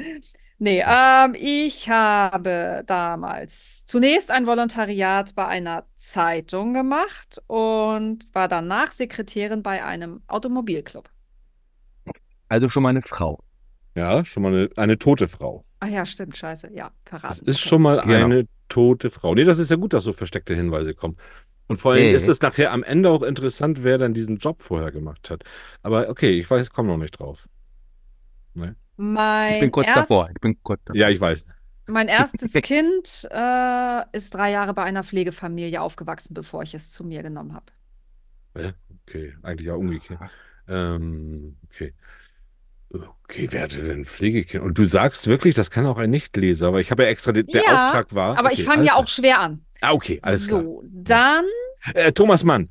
[0.59, 8.91] Nee, ähm, ich habe damals zunächst ein Volontariat bei einer Zeitung gemacht und war danach
[8.91, 11.09] Sekretärin bei einem Automobilclub.
[12.49, 13.39] Also schon mal eine Frau.
[13.95, 15.63] ja, schon mal eine, eine tote Frau.
[15.79, 16.71] Ach ja, stimmt, scheiße.
[16.73, 17.45] Ja, Das verraten.
[17.45, 17.69] ist Okay.
[17.69, 18.25] schon mal Genau.
[18.25, 19.35] eine tote Frau.
[19.35, 21.17] Nee, das ist ja gut, dass so versteckte Hinweise kommen.
[21.67, 22.13] Und vor allem Nee.
[22.13, 25.43] ist es nachher am Ende auch interessant, wer dann diesen Job vorher gemacht hat.
[25.83, 27.47] Aber okay, ich weiß, ich komme noch nicht drauf.
[28.97, 30.29] Mein Ich bin kurz erst- davor.
[30.33, 30.99] Ich bin kurz davor.
[30.99, 31.45] Ja, ich weiß.
[31.85, 37.03] Mein erstes Kind äh, ist drei Jahre bei einer Pflegefamilie aufgewachsen, bevor ich es zu
[37.03, 37.65] mir genommen habe.
[39.07, 40.19] Okay, eigentlich auch umgekehrt.
[40.67, 41.93] Ähm, okay.
[42.89, 44.63] Okay, wer hatte denn Pflegekind?
[44.63, 47.45] Und du sagst wirklich, das kann auch ein Nichtleser, aber ich habe ja extra, den,
[47.47, 48.37] der Ja, Auftrag war.
[48.37, 49.65] Aber ich okay, fange alles ja auch schwer an.
[49.81, 50.61] Ah, okay, alles klar.
[50.61, 51.45] so, dann.
[51.93, 52.69] Äh, Thomas Mann.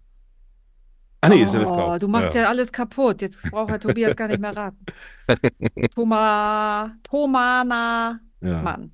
[1.21, 1.95] Ah, nee, ist ja eine Frau.
[1.95, 2.49] Oh, du machst ja.
[2.49, 3.23] alles kaputt.
[3.23, 4.85] Jetzt braucht Herr Tobias gar nicht mehr raten.
[5.95, 8.63] Thoma, Thomana ja.
[8.63, 8.93] Mann.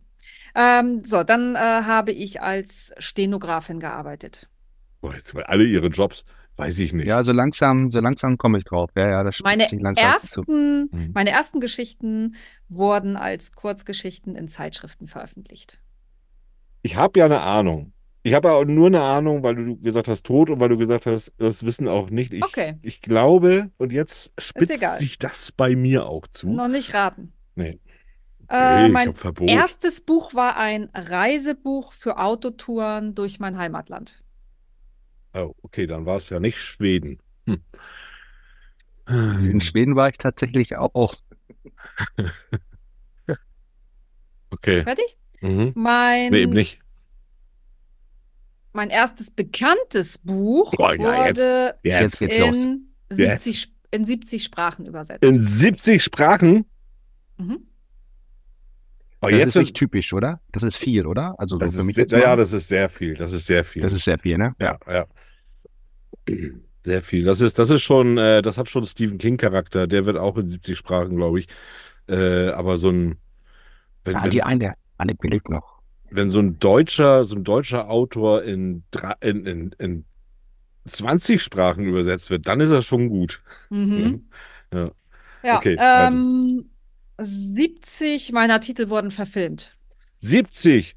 [0.55, 4.49] Ähm, so, dann äh, habe ich als Stenografin gearbeitet.
[5.01, 6.25] Boah, jetzt mal alle ihre Jobs,
[6.57, 7.07] weiß ich nicht.
[7.07, 8.91] Ja, so langsam, so langsam komme ich drauf.
[8.97, 11.11] Ja, ja, das Meine langsam ersten, Mhm.
[11.15, 12.37] meine ersten Geschichten
[12.69, 15.81] wurden als Kurzgeschichten in Zeitschriften veröffentlicht.
[16.83, 17.93] Ich habe ja eine Ahnung.
[18.25, 21.07] Ich habe auch nur eine Ahnung, weil du gesagt hast tot und weil du gesagt
[21.07, 22.33] hast, das wissen auch nicht.
[22.33, 22.77] Ich, Okay.
[22.83, 26.49] ich glaube, und jetzt spitzt sich das bei mir auch zu.
[26.51, 27.33] Noch nicht raten.
[27.57, 27.81] Nee.
[28.49, 29.15] Äh, ich mein
[29.47, 34.23] erstes Buch war ein Reisebuch für Autotouren durch mein Heimatland.
[35.35, 37.19] Oh, okay, dann war es ja nicht Schweden.
[37.47, 37.63] Hm.
[39.51, 41.15] In Schweden war ich tatsächlich auch.
[44.51, 44.83] Okay.
[44.83, 45.17] Fertig?
[45.41, 45.73] Mhm.
[45.75, 46.82] Mein, Nee, eben nicht.
[48.73, 51.39] Mein erstes bekanntes Buch Oh, ja, jetzt.
[51.41, 52.01] wurde Jetzt.
[52.01, 52.57] Jetzt geht's los.
[52.65, 53.45] in Jetzt.
[53.45, 55.23] 70, Sp- in 70 Sprachen übersetzt.
[55.25, 56.65] In 70 Sprachen?
[57.37, 57.67] Mhm.
[59.21, 60.41] Oh, Das jetzt ist nicht typisch, oder?
[60.51, 61.35] Das ist viel, oder?
[61.39, 63.15] Also so das für mich sehr, jetzt ja, das ist sehr viel.
[63.15, 63.83] Das ist sehr viel.
[63.83, 64.55] das ist sehr viel, ne?
[64.61, 65.07] ja, ja.
[66.85, 67.23] Sehr viel.
[67.25, 69.87] Das ist, das ist schon, äh, das hat schon Stephen King-Charakter.
[69.87, 71.47] Der wird auch in 70 Sprachen, glaube ich.
[72.09, 73.19] Äh, aber so ein,
[74.05, 75.72] wenn, Ah, wenn, die eine, eine bildet noch.
[76.15, 78.85] Wenn so ein deutscher, so ein deutscher Autor in,
[79.21, 80.05] in, in, in
[80.87, 83.43] 20 Sprachen übersetzt wird, dann ist er schon gut.
[83.71, 84.29] Mhm.
[84.75, 84.91] Ja.
[85.45, 86.71] Ja, Okay, ähm,
[87.21, 89.73] 70 meiner Titel wurden verfilmt.
[90.19, 90.97] 70!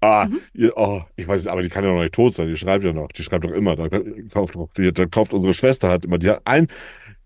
[0.00, 0.40] Ah, Mhm.
[0.54, 2.92] ihr, oh, ich weiß, aber die kann ja noch nicht tot sein, die schreibt ja
[2.92, 3.88] noch, die schreibt doch immer, da
[4.32, 6.66] kauft, doch- die, da kauft unsere Schwester hat immer, die hat ein,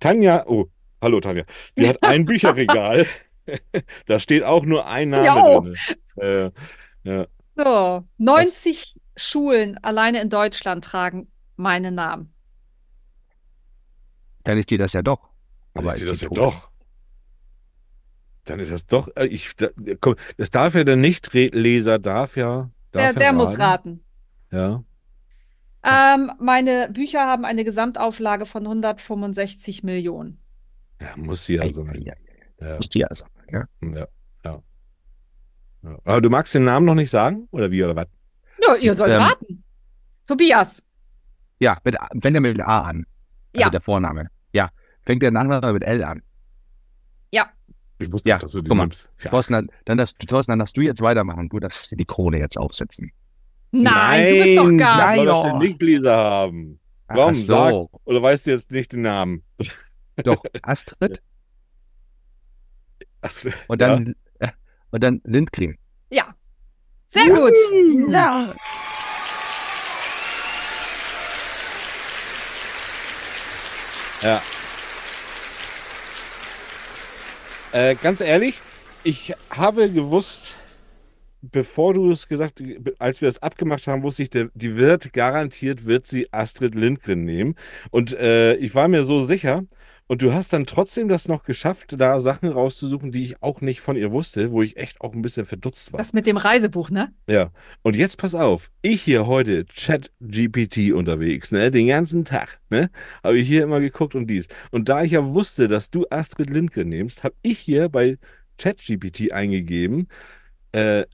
[0.00, 0.66] Tanja, oh,
[1.00, 1.44] hallo Tanja,
[1.78, 3.06] die hat ein Bücherregal,
[4.06, 5.60] da steht auch nur ein Name Ja, oh.
[5.62, 5.76] drin.
[6.16, 6.50] Äh,
[7.06, 12.34] ja, So, 90 Schulen alleine in Deutschland tragen meinen Namen.
[14.44, 15.28] Dann ist dir das ja doch.
[15.74, 16.70] aber ist ist das ja doch.
[18.44, 19.68] Dann ist das doch, äh, ich, da,
[20.00, 24.04] komm, das darf ja der Nichtleser, darf ja, darf Der, ja der muss raten.
[24.50, 24.84] Ja,
[25.84, 30.42] Ähm, meine Bücher haben eine Gesamtauflage von 165 Millionen.
[31.00, 31.88] Ja, muss sie ja Ei, sein.
[31.88, 32.12] ei, ei,
[32.60, 32.66] ei.
[32.66, 33.64] Ja, Muss die ja sein, ja.
[33.82, 33.98] ja, ja.
[34.00, 34.08] ja.
[36.04, 37.48] Aber du magst den Namen noch nicht sagen?
[37.50, 38.06] Oder wie, oder was?
[38.60, 39.64] Ja, ihr sollt Ähm, raten.
[40.26, 40.82] Tobias.
[41.60, 43.06] Ja, mit, fängt er mit A an.
[43.54, 43.70] Also Ja.
[43.70, 44.28] der Vorname.
[44.52, 44.70] Ja.
[45.04, 46.22] Fängt der Nachname mit L an.
[47.98, 48.82] Ich wusste Ja, dass du den guck mal.
[48.84, 49.08] nimmst.
[49.24, 49.30] Ja.
[49.30, 51.48] Thorsten, dann, dann, darfst, Thorsten, dann darfst du jetzt weitermachen.
[51.48, 53.10] Du darfst die Krone jetzt aufsetzen.
[53.70, 55.16] Nein, du bist doch Nein, Gast.
[55.16, 55.58] Soll das Nein, den.
[55.70, 56.80] Nickgläser haben?
[57.08, 57.34] Warum?
[57.34, 57.88] So.
[58.04, 59.42] Oder weißt du jetzt nicht den Namen?
[60.24, 61.22] Doch, Astrid
[63.30, 64.14] so, und dann, äh,
[64.90, 65.76] und dann Lindgren.
[66.10, 66.34] Ja.
[67.08, 67.52] Sehr gut.
[68.08, 68.54] Ja.
[74.22, 74.42] Ja.
[77.72, 78.58] Äh, ganz ehrlich,
[79.04, 80.56] ich habe gewusst,
[81.42, 82.62] bevor du es gesagt,
[82.98, 87.24] als wir das abgemacht haben, wusste ich, der, die wird garantiert, wird sie Astrid Lindgren
[87.24, 87.54] nehmen.
[87.90, 89.64] Und äh, ich war mir so sicher.
[90.08, 93.80] Und du hast dann trotzdem das noch geschafft, da Sachen rauszusuchen, die ich auch nicht
[93.80, 95.98] von ihr wusste, wo ich echt auch ein bisschen verdutzt war.
[95.98, 97.12] Das mit dem Reisebuch, ne?
[97.28, 97.50] Ja,
[97.82, 102.90] und jetzt pass auf, ich hier heute Chat-GPT unterwegs, ne, den ganzen Tag, ne,
[103.24, 104.46] habe ich hier immer geguckt und dies.
[104.70, 108.18] Und da ich ja wusste, dass du Astrid Lindgren nimmst, habe ich hier bei
[108.58, 110.06] Chat-GPT eingegeben,
[110.70, 111.04] äh,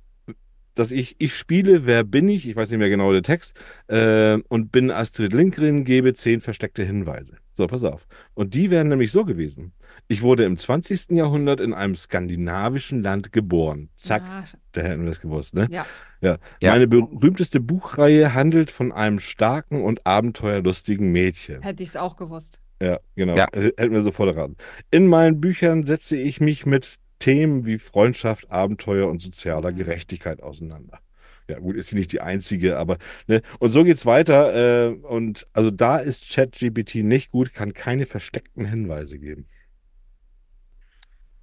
[0.75, 3.55] dass ich, ich spiele, wer bin ich, ich weiß nicht mehr genau den Text,
[3.89, 7.39] äh, und bin Astrid Lindgren, gebe zehn versteckte Hinweise.
[7.55, 8.07] So, pass auf.
[8.35, 9.73] Und die wären nämlich so gewesen.
[10.09, 11.11] Ich wurde im 20.
[11.11, 13.91] Jahrhundert in einem skandinavischen Land geboren.
[13.97, 15.69] Zack, Ah, da hätten wir das gewusst, ne?
[15.71, 15.85] ja.
[16.23, 16.39] Ja.
[16.63, 16.73] Ja.
[16.73, 21.63] Meine berühmteste Buchreihe handelt von einem starken und abenteuerlustigen Mädchen.
[21.63, 22.61] Hätte ich es auch gewusst.
[22.81, 23.37] Ja, genau.
[23.37, 23.49] Ja.
[23.53, 24.57] Hätten wir sofort erraten.
[24.91, 29.77] In meinen Büchern setze ich mich mit Themen wie Freundschaft, Abenteuer und sozialer Mhm.
[29.77, 30.99] Gerechtigkeit auseinander.
[31.49, 34.55] Ja, gut, ist sie nicht die einzige, aber ne, und so geht's weiter.
[34.91, 39.47] Äh, und also da ist ChatGPT nicht gut, kann keine versteckten Hinweise geben.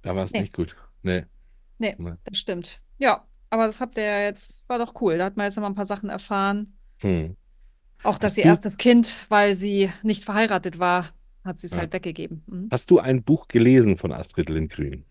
[0.02, 0.42] Da war es Nee.
[0.42, 0.74] nicht gut.
[1.02, 1.24] Nee.
[1.78, 2.12] Nee, Nee.
[2.24, 2.80] das stimmt.
[2.98, 5.18] Ja, aber das habt ihr ja jetzt, war doch cool.
[5.18, 6.76] Da hat man jetzt noch mal ein paar Sachen erfahren.
[6.98, 7.36] Hm.
[8.02, 11.10] Auch, dass Hast ihr du- erstes Kind, weil sie nicht verheiratet war,
[11.44, 11.80] hat sie es Ja.
[11.80, 12.42] halt weggegeben.
[12.46, 12.68] Mhm.
[12.70, 15.04] Hast du ein Buch gelesen von Astrid Lindgren?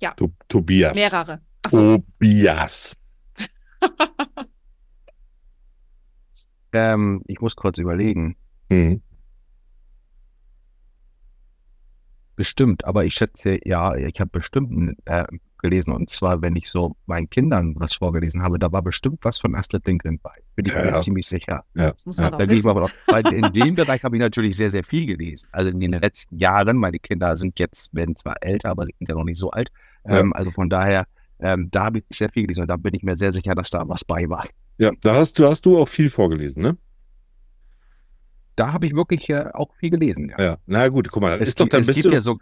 [0.00, 0.12] Ja.
[0.14, 0.94] To Tobias.
[0.96, 1.40] Mehrere.
[1.62, 2.96] Achso, Tobias.
[6.72, 8.36] Ähm, ich muss kurz überlegen.
[8.70, 9.02] Hm.
[12.36, 15.24] Bestimmt, aber ich schätze, ja, ich habe bestimmt äh,
[15.58, 15.92] gelesen.
[15.92, 19.54] Und zwar, wenn ich so meinen Kindern was vorgelesen habe, da war bestimmt was von
[19.54, 20.32] Astrid Lindgren bei.
[20.54, 20.90] Bin ich Ja.
[20.90, 21.64] mir ziemlich sicher.
[21.74, 21.90] Ja.
[21.90, 22.30] das muss ja.
[22.30, 22.88] man doch Da ich mal.
[23.08, 25.48] Weil in dem Bereich habe ich natürlich sehr, sehr viel gelesen.
[25.52, 29.14] Also in den letzten Jahren, meine Kinder sind jetzt, werden zwar älter, aber sind ja
[29.14, 29.70] noch nicht so alt.
[30.08, 30.20] Ja.
[30.20, 31.06] Ähm, also von daher,
[31.42, 33.70] ähm, da habe ich sehr viel gelesen und da bin ich mir sehr sicher, dass
[33.70, 34.46] da was bei war.
[34.78, 36.76] Ja, da hast du, hast du auch viel vorgelesen, ne?
[38.56, 40.30] Da habe ich wirklich äh, auch viel gelesen.
[40.36, 40.44] Ja.
[40.44, 40.58] Ja.
[40.66, 42.38] Na gut, guck mal, dann Es, ist doch, dann bist du, ja so,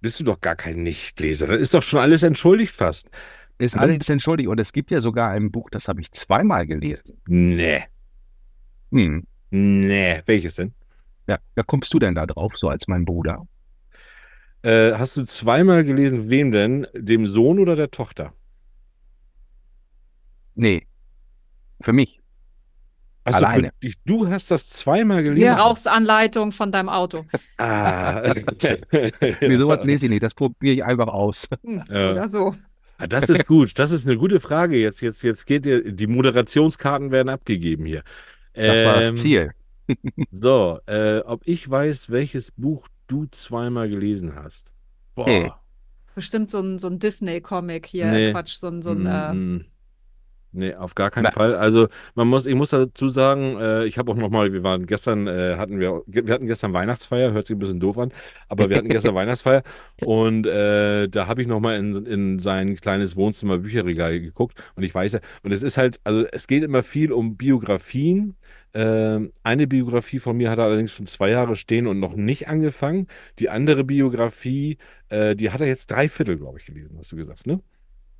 [0.00, 1.46] bist du doch gar kein Nichtleser.
[1.46, 3.08] Dann ist doch schon alles entschuldigt fast.
[3.58, 3.80] ist Mhm.
[3.82, 7.20] alles entschuldigt und es gibt ja sogar ein Buch, das habe ich zweimal gelesen.
[7.26, 7.84] Nee.
[8.90, 9.26] Hm.
[9.50, 10.20] Nee.
[10.26, 10.74] Welches denn?
[11.28, 13.46] Ja, da kommst du denn da drauf, so als mein Bruder?
[14.64, 16.86] Äh, hast du zweimal gelesen, wem denn?
[16.94, 18.32] Dem Sohn oder der Tochter?
[20.54, 20.86] Nee,
[21.80, 22.20] für mich.
[23.24, 23.68] Du, Alleine.
[23.80, 25.54] für dich, du hast das zweimal Die gelesen.
[25.54, 27.24] Rauchsanleitung von deinem Auto.
[27.58, 28.22] Ah.
[29.40, 31.48] Nee, sowas lese ich nicht, das probiere ich einfach aus.
[31.62, 32.12] Hm, Ja.
[32.12, 32.54] Oder so.
[32.98, 33.78] Ah, Das ist gut.
[33.78, 34.76] Das ist eine gute Frage.
[34.76, 38.02] Jetzt, jetzt, jetzt geht ihr, die Moderationskarten werden abgegeben hier.
[38.52, 39.52] Das war Ähm, das Ziel.
[40.30, 44.72] So, äh, ob ich weiß, welches Buch du zweimal gelesen hast.
[45.14, 45.26] Boah.
[45.26, 45.52] Nee.
[46.14, 48.06] Bestimmt so ein, so ein Disney-Comic hier.
[48.10, 48.32] Nee.
[48.32, 49.64] Quatsch, so ein, so ein Mm, äh.
[50.56, 51.32] Nee, auf gar keinen Na.
[51.32, 51.56] Fall.
[51.56, 54.86] Also man muss, ich muss dazu sagen, äh, ich habe auch noch mal, wir waren
[54.86, 58.12] gestern, äh, hatten wir, wir hatten gestern Weihnachtsfeier, hört sich ein bisschen doof an,
[58.48, 59.64] aber wir hatten gestern Weihnachtsfeier
[60.04, 64.84] und äh, da habe ich noch mal in, in sein kleines Wohnzimmer Bücherregal geguckt und
[64.84, 68.36] ich weiß ja, und es ist halt, also es geht immer viel um Biografien.
[68.74, 72.48] Ähm, eine Biografie von mir hat er allerdings schon zwei Jahre stehen und noch nicht
[72.48, 73.06] angefangen.
[73.38, 77.16] Die andere Biografie, äh, die hat er jetzt drei Viertel, glaube ich, gelesen, hast du
[77.16, 77.62] gesagt, ne?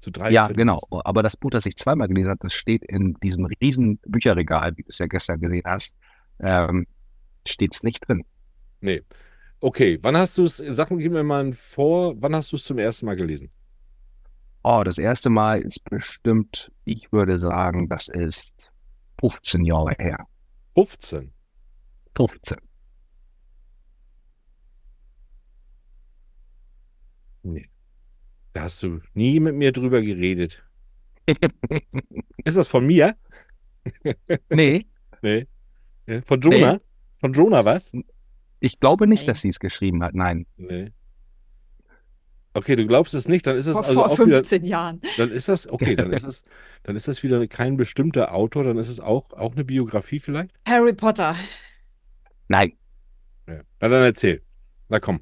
[0.00, 0.56] Zu drei Ja, Viertel.
[0.56, 0.80] genau.
[0.90, 4.82] Aber das Buch, das ich zweimal gelesen habe, das steht in diesem riesen Bücherregal, wie
[4.82, 5.96] du es ja gestern gesehen hast,
[6.40, 6.86] ähm,
[7.46, 8.24] steht es nicht drin.
[8.80, 9.02] Nee.
[9.60, 12.64] Okay, wann hast du es, sag mir, gib mir mal vor, wann hast du es
[12.64, 13.50] zum ersten Mal gelesen?
[14.64, 18.72] Oh, das erste Mal ist bestimmt, ich würde sagen, das ist
[19.20, 20.26] 15 Jahre her.
[20.74, 21.32] 15.
[22.16, 22.58] 15.
[27.42, 27.68] Nee.
[28.52, 30.64] Da hast du nie mit mir drüber geredet.
[32.44, 33.16] Ist das von mir?
[34.50, 34.86] nee,
[35.22, 35.46] Nee.
[36.26, 36.80] Von Jonah?
[37.18, 37.92] Von Jonah was?
[38.60, 39.26] ich glaube nicht, Nee.
[39.28, 40.14] dass sie es geschrieben hat.
[40.14, 40.46] Nein.
[40.56, 40.92] Nee.
[42.56, 45.00] Okay, du glaubst es nicht, dann ist das Vor, also vor auch wieder, 15 Jahren.
[45.16, 46.44] dann ist das, okay, dann ist das,
[46.84, 50.54] dann ist das wieder kein bestimmter Autor, dann ist es auch, auch eine Biografie vielleicht?
[50.66, 51.34] Harry Potter.
[52.48, 52.72] Nein,
[53.48, 53.60] Ja.
[53.80, 54.40] Na dann erzähl.
[54.88, 55.20] Na komm,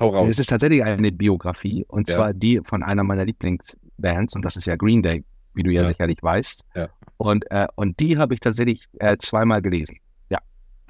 [0.00, 0.30] hau raus.
[0.32, 2.16] es ist tatsächlich eine Biografie und Ja.
[2.16, 5.82] zwar die von einer meiner Lieblingsbands und das ist ja Green Day, wie du ja,
[5.82, 5.88] Ja.
[5.88, 6.64] sicherlich weißt.
[6.74, 6.88] Ja.
[7.18, 9.98] Und, äh, und die habe ich tatsächlich äh, zweimal gelesen,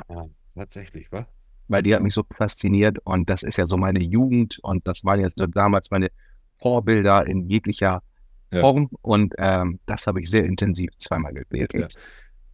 [0.09, 1.27] Ah, tatsächlich, wa?
[1.69, 5.05] Weil die hat mich so fasziniert und das ist ja so meine Jugend und das
[5.05, 6.09] waren ja so damals meine
[6.61, 8.03] Vorbilder in jeglicher
[8.51, 8.61] Ja.
[8.61, 11.81] Form und ähm, das habe ich sehr intensiv zweimal gelesen.
[11.81, 11.89] Ja.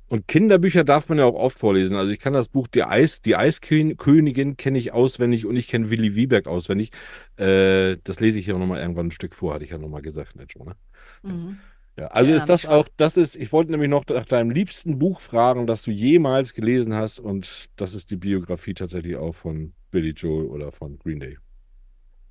[0.06, 1.96] Und Kinderbücher darf man ja auch oft vorlesen.
[1.96, 5.90] Also ich kann das Buch Die Eis, die Eiskönigin kenne ich auswendig und ich kenne
[5.90, 6.90] Willi Wieberg auswendig.
[7.36, 10.36] Äh, das lese ich ja nochmal irgendwann ein Stück vor, hatte ich ja nochmal gesagt,
[10.36, 10.76] nicht schon, ne?
[11.22, 11.58] Mhm.
[11.58, 14.98] Ja, also Ja, ist das auch, das ist, ich wollte nämlich noch nach deinem liebsten
[14.98, 19.74] Buch fragen, das du jemals gelesen hast und das ist die Biografie tatsächlich auch von
[19.90, 21.38] Billy Joel oder von Green Day.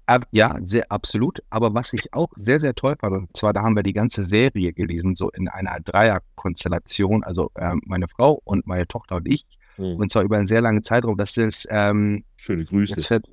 [0.05, 1.41] Ab, ja, sehr absolut.
[1.49, 4.23] Aber was ich auch sehr, sehr toll fand, und zwar da haben wir die ganze
[4.23, 9.45] Serie gelesen, so in einer Dreierkonstellation, also ähm, meine Frau und meine Tochter und ich,
[9.77, 9.95] Hm.
[9.97, 11.17] und zwar über einen sehr langen Zeitraum.
[11.17, 12.93] Das ist, ähm, Schöne Grüße.
[12.95, 13.25] jetzt fällt,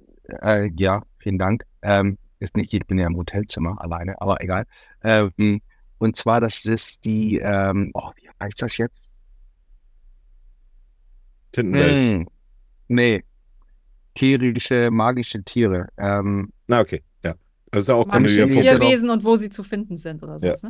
[0.43, 1.65] äh, ja, vielen Dank.
[1.83, 4.65] Ähm, ist nicht, ich bin ja im Hotelzimmer alleine, aber egal.
[5.03, 5.61] Ähm,
[6.01, 9.09] und zwar, das ist die, ähm, oh, wie heißt das jetzt?
[11.53, 11.93] Tintenwelt.
[12.19, 12.29] Hm,
[12.89, 13.23] nee,
[14.15, 15.89] tierische, magische Tiere.
[15.99, 17.35] Ähm, Na, okay, ja.
[17.71, 18.79] Das ist ja auch Magische ja Cornelia Funke.
[18.87, 20.57] Tierwesen und wo sie zu finden sind oder Ja.
[20.57, 20.63] sowas,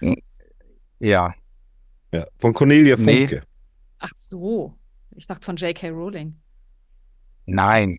[0.00, 0.16] ne?
[1.00, 1.34] ja,
[2.12, 3.26] Ja, von Cornelia Nee.
[3.26, 3.42] Funke.
[3.98, 4.78] Ach so.
[5.16, 5.88] Ich dachte von J.K.
[5.90, 6.40] Rowling.
[7.46, 7.98] nein.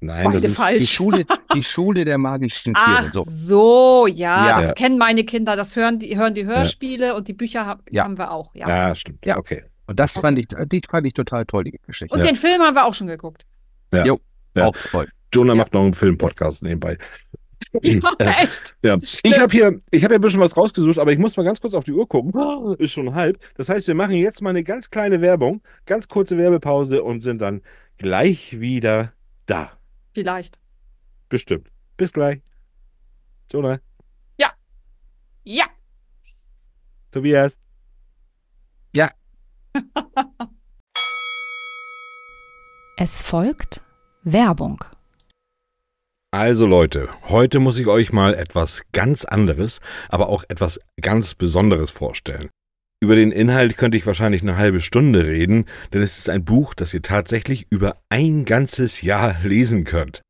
[0.00, 0.90] Nein, das Beide ist, Die falsch.
[0.92, 2.86] Schule, die Schule der magischen Tiere.
[3.08, 3.24] Ach So.
[3.26, 4.56] so, ja, Ja.
[4.58, 4.72] das Ja.
[4.74, 8.04] kennen meine Kinder, das hören die, hören die Hörspiele und die Bücher hab, Ja.
[8.04, 8.68] haben wir auch, ja.
[8.68, 9.24] ja, stimmt.
[9.26, 9.36] Ja.
[9.38, 9.64] Okay.
[9.86, 12.14] Und das fand ich, die fand ich total toll, die Geschichte.
[12.14, 12.26] Und Ja.
[12.26, 13.44] den Film haben wir auch schon geguckt.
[13.92, 14.04] Ja.
[14.04, 14.20] Jo.
[14.54, 14.66] Ja.
[14.66, 15.08] Auch toll.
[15.34, 15.56] Jonah Ja.
[15.56, 16.96] macht noch einen Film-Podcast nebenbei.
[17.82, 18.76] Ja, Äh, echt.
[18.82, 21.18] Ja, Das ist ich habe hier, ich habe ja ein bisschen was rausgesucht, aber ich
[21.18, 22.32] muss mal ganz kurz auf die Uhr gucken.
[22.34, 23.36] Oh, Ist schon halb.
[23.56, 27.42] Das heißt, wir machen jetzt mal eine ganz kleine Werbung, ganz kurze Werbepause und sind
[27.42, 27.60] dann
[27.98, 29.12] gleich wieder
[29.46, 29.72] da.
[30.18, 30.58] Vielleicht.
[31.28, 31.70] Bestimmt.
[31.96, 32.42] Bis gleich.
[33.52, 33.78] Jonah,
[35.44, 35.66] Ja.
[37.12, 37.56] Tobias.
[43.00, 43.80] Es folgt
[44.24, 44.84] Werbung.
[46.32, 49.78] Also Leute, heute muss ich euch mal etwas ganz anderes,
[50.08, 52.50] aber auch etwas ganz Besonderes vorstellen.
[53.00, 56.74] Über den Inhalt könnte ich wahrscheinlich eine halbe Stunde reden, denn es ist ein Buch,
[56.74, 60.22] das ihr tatsächlich über ein ganzes Jahr lesen könnt.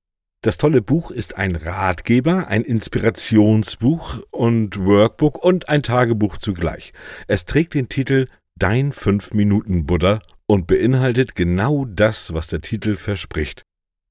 [0.42, 6.92] Das tolle Buch ist ein Ratgeber, ein Inspirationsbuch und Workbook und ein Tagebuch zugleich.
[7.26, 13.62] Es trägt den Titel Dein 5-Minuten-Buddha und beinhaltet genau das, was der Titel verspricht.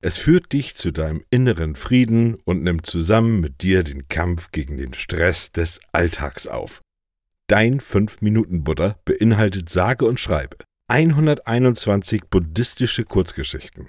[0.02, 4.78] Es führt dich zu deinem inneren Frieden und nimmt zusammen mit dir den Kampf gegen
[4.78, 6.82] den Stress des Alltags auf.
[7.50, 10.58] Dein 5-Minuten-Buddha beinhaltet sage und schreibe
[10.90, 13.88] 121 buddhistische Kurzgeschichten,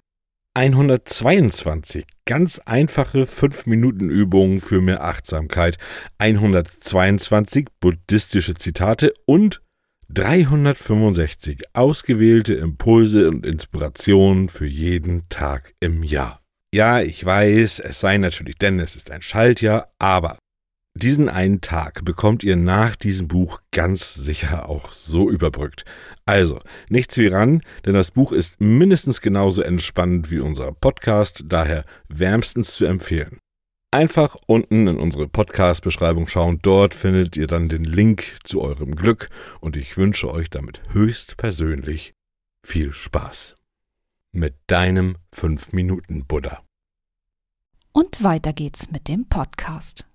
[0.54, 5.76] 122 ganz einfache 5-Minuten-Übungen für mehr Achtsamkeit,
[6.18, 9.60] 122 buddhistische Zitate und
[10.08, 16.40] 365 ausgewählte Impulse und Inspirationen für jeden Tag im Jahr.
[16.72, 20.38] Ja, ich weiß, es sei natürlich, denn es ist ein Schaltjahr, aber
[20.98, 25.84] diesen einen Tag bekommt ihr nach diesem Buch ganz sicher auch so überbrückt.
[26.26, 31.84] Also, nichts wie ran, denn das Buch ist mindestens genauso entspannend wie unser Podcast, daher
[32.08, 33.38] wärmstens zu empfehlen.
[33.90, 39.28] Einfach unten in unsere Podcast-Beschreibung schauen, dort findet ihr dann den Link zu eurem Glück
[39.60, 42.12] und ich wünsche euch damit höchst persönlich
[42.62, 43.56] viel Spaß.
[44.32, 46.60] Mit deinem 5-Minuten-Buddha.
[47.92, 50.07] Und weiter geht's mit dem Podcast.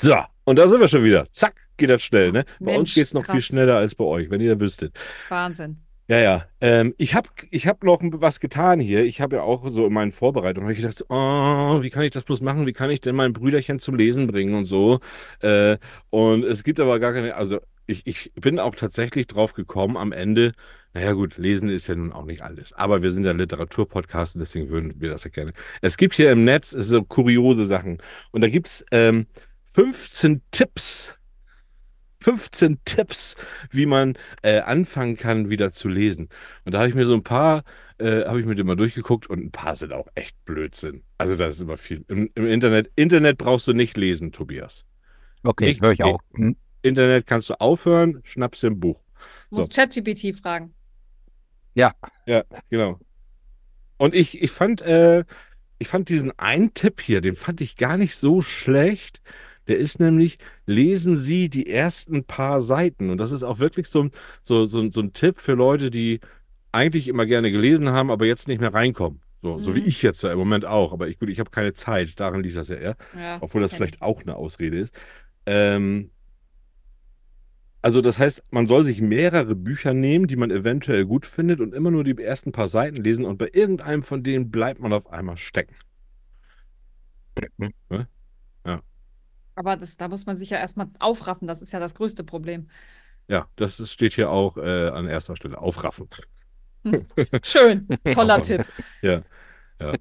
[0.00, 1.26] So, und da sind wir schon wieder.
[1.32, 2.44] Zack, geht das schnell, ne?
[2.60, 3.44] Bei uns Mensch, geht's noch viel krass.
[3.44, 4.98] schneller als bei euch, wenn ihr wüsstet.
[5.28, 5.82] Wahnsinn.
[6.06, 6.46] Ja, ja.
[6.62, 9.04] Ähm, ich habe ich hab noch was getan hier.
[9.04, 12.24] Ich habe ja auch so in meinen Vorbereitungen ich gedacht, oh, wie kann ich das
[12.24, 12.66] bloß machen?
[12.66, 15.00] Wie kann ich denn mein Brüderchen zum Lesen bringen und so?
[15.40, 15.76] Äh,
[16.08, 20.12] und es gibt aber gar keine, also ich, ich bin auch tatsächlich drauf gekommen am
[20.12, 20.52] Ende,
[20.94, 22.72] naja gut, lesen ist ja nun auch nicht alles.
[22.72, 25.52] Aber wir sind ja Literaturpodcast und deswegen würden wir das ja gerne.
[25.82, 27.98] Es gibt hier im Netz es so kuriose Sachen.
[28.30, 29.26] Und da gibt's ähm,
[29.78, 31.16] 15 Tipps.
[32.20, 33.36] 15 Tipps,
[33.70, 36.30] wie man äh, anfangen kann, wieder zu lesen.
[36.64, 37.62] Und da habe ich mir so ein paar,
[37.98, 41.04] äh, habe ich mir die mal durchgeguckt und ein paar sind auch echt Blödsinn.
[41.16, 42.04] Also da ist immer viel.
[42.08, 44.84] Im, Im Internet, Internet brauchst du nicht lesen, Tobias.
[45.44, 46.18] Okay, Nicht- höre ich auch.
[46.34, 46.56] Hm?
[46.82, 49.00] Internet kannst du aufhören, schnappst dir ein Buch.
[49.52, 49.60] So.
[49.60, 50.74] Muss ChatGPT fragen.
[52.26, 52.98] Ja, genau.
[53.96, 55.24] Und ich, ich fand, äh,
[55.78, 59.20] ich fand diesen einen Tipp hier, den fand ich gar nicht so schlecht.
[59.68, 63.10] Der ist nämlich, lesen Sie die ersten paar Seiten.
[63.10, 64.10] Und das ist auch wirklich so, ein-
[64.42, 66.20] so, so, so ein Tipp für Leute, die
[66.72, 69.20] eigentlich immer gerne gelesen haben, aber jetzt nicht mehr reinkommen.
[69.42, 69.86] So, so wie Mhm.
[69.86, 70.92] ich jetzt ja im Moment auch.
[70.92, 72.18] Aber ich, gut, ich habe keine Zeit.
[72.18, 72.96] Daran liegt das ja eher.
[73.16, 74.94] Ja, Obwohl das vielleicht auch eine Ausrede ist.
[75.46, 76.10] Ähm,
[77.80, 81.72] also das heißt, man soll sich mehrere Bücher nehmen, die man eventuell gut findet und
[81.74, 85.08] immer nur die ersten paar Seiten lesen und bei irgendeinem von denen bleibt man auf
[85.10, 85.76] einmal stecken.
[89.58, 91.48] Aber das, da muss man sich ja erstmal aufraffen.
[91.48, 92.68] Das ist ja das größte Problem.
[93.26, 95.58] Ja, das ist, steht hier auch äh, an erster Stelle.
[95.58, 96.08] Aufraffen.
[97.42, 98.64] Schön, toller Tipp.
[99.02, 99.22] Ja,
[99.80, 99.94] ja.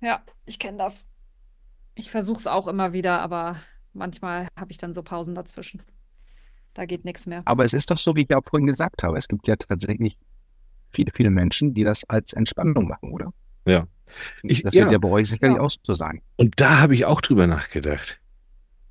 [0.00, 1.06] Ja, ich kenne das.
[1.94, 3.56] Ich versuche es auch immer wieder, aber
[3.92, 5.82] manchmal habe ich dann so Pausen dazwischen.
[6.74, 7.42] Da geht nichts mehr.
[7.44, 9.16] Aber es ist doch so, wie ich ja auch vorhin gesagt habe.
[9.16, 10.18] Es gibt ja tatsächlich
[10.90, 13.32] viele, viele Menschen, die das als Entspannung machen, oder?
[13.66, 13.86] Ja.
[14.42, 14.82] Ich- das ja.
[14.82, 15.62] wird ja bei euch sicherlich Ja.
[15.62, 16.20] auch so sein.
[16.34, 18.20] Und da habe ich auch drüber nachgedacht.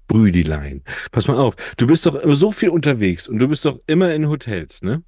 [0.07, 0.83] Brüdilein.
[1.11, 4.29] Pass mal auf, du bist doch so viel unterwegs und du bist doch immer in
[4.29, 5.03] Hotels, ne?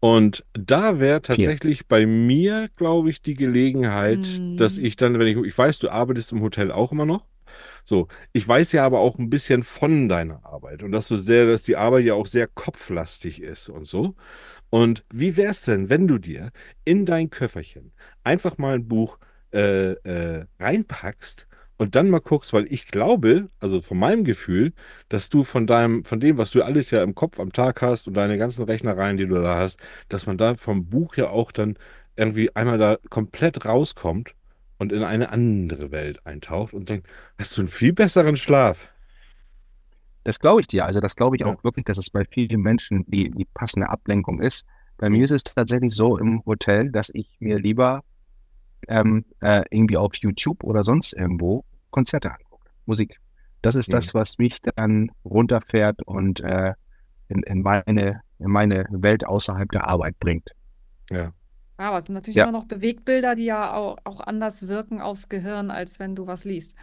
[0.00, 4.56] Und da wäre tatsächlich bei mir, glaube ich, die Gelegenheit, Mm.
[4.56, 7.24] dass ich dann, wenn ich, ich weiß, du arbeitest im Hotel auch immer noch.
[7.84, 11.46] So, ich weiß ja aber auch ein bisschen von deiner Arbeit und dass du sehr,
[11.46, 14.16] dass die Arbeit ja auch sehr kopflastig ist und so.
[14.70, 16.50] Und wie wär's denn, wenn du dir
[16.84, 17.92] in dein Köfferchen
[18.24, 19.18] einfach mal ein Buch
[19.52, 21.46] äh, äh, reinpackst
[21.78, 24.72] und dann mal guckst, weil ich glaube, also von meinem Gefühl,
[25.08, 28.06] dass du von deinem, von dem, was du alles ja im Kopf am Tag hast
[28.08, 31.52] und deine ganzen Rechnereien, die du da hast, dass man da vom Buch ja auch
[31.52, 31.76] dann
[32.16, 34.34] irgendwie einmal da komplett rauskommt
[34.78, 37.08] und in eine andere Welt eintaucht und denkt,
[37.38, 38.90] hast du einen viel besseren Schlaf.
[40.24, 40.84] Das glaube ich dir.
[40.84, 41.48] Also das glaube ich Ja.
[41.48, 44.66] auch wirklich, dass es bei vielen Menschen die, die passende Ablenkung ist.
[44.98, 48.02] Bei mir ist es tatsächlich so im Hotel, dass ich mir lieber
[48.88, 53.18] ähm, äh, irgendwie auf YouTube oder sonst irgendwo Konzerte angucke, Musik.
[53.62, 53.94] Das ist Ja.
[53.94, 56.74] das, was mich dann runterfährt und äh,
[57.28, 60.50] in, in, meine, in meine Welt außerhalb der Arbeit bringt.
[61.10, 61.32] Ja,
[61.88, 62.44] aber es sind natürlich Ja.
[62.44, 66.44] immer noch Bewegtbilder, die ja auch, auch anders wirken aufs Gehirn, als wenn du was
[66.44, 66.74] liest.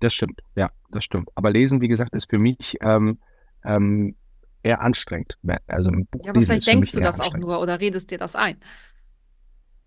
[0.00, 1.28] Das stimmt, ja, das stimmt.
[1.34, 3.18] Aber Lesen, wie gesagt, ist für mich ähm,
[3.64, 4.16] ähm,
[4.62, 5.38] eher anstrengend.
[5.66, 8.36] Also ein Buch Ja, aber vielleicht denkst du das auch nur oder redest dir das
[8.36, 8.58] ein.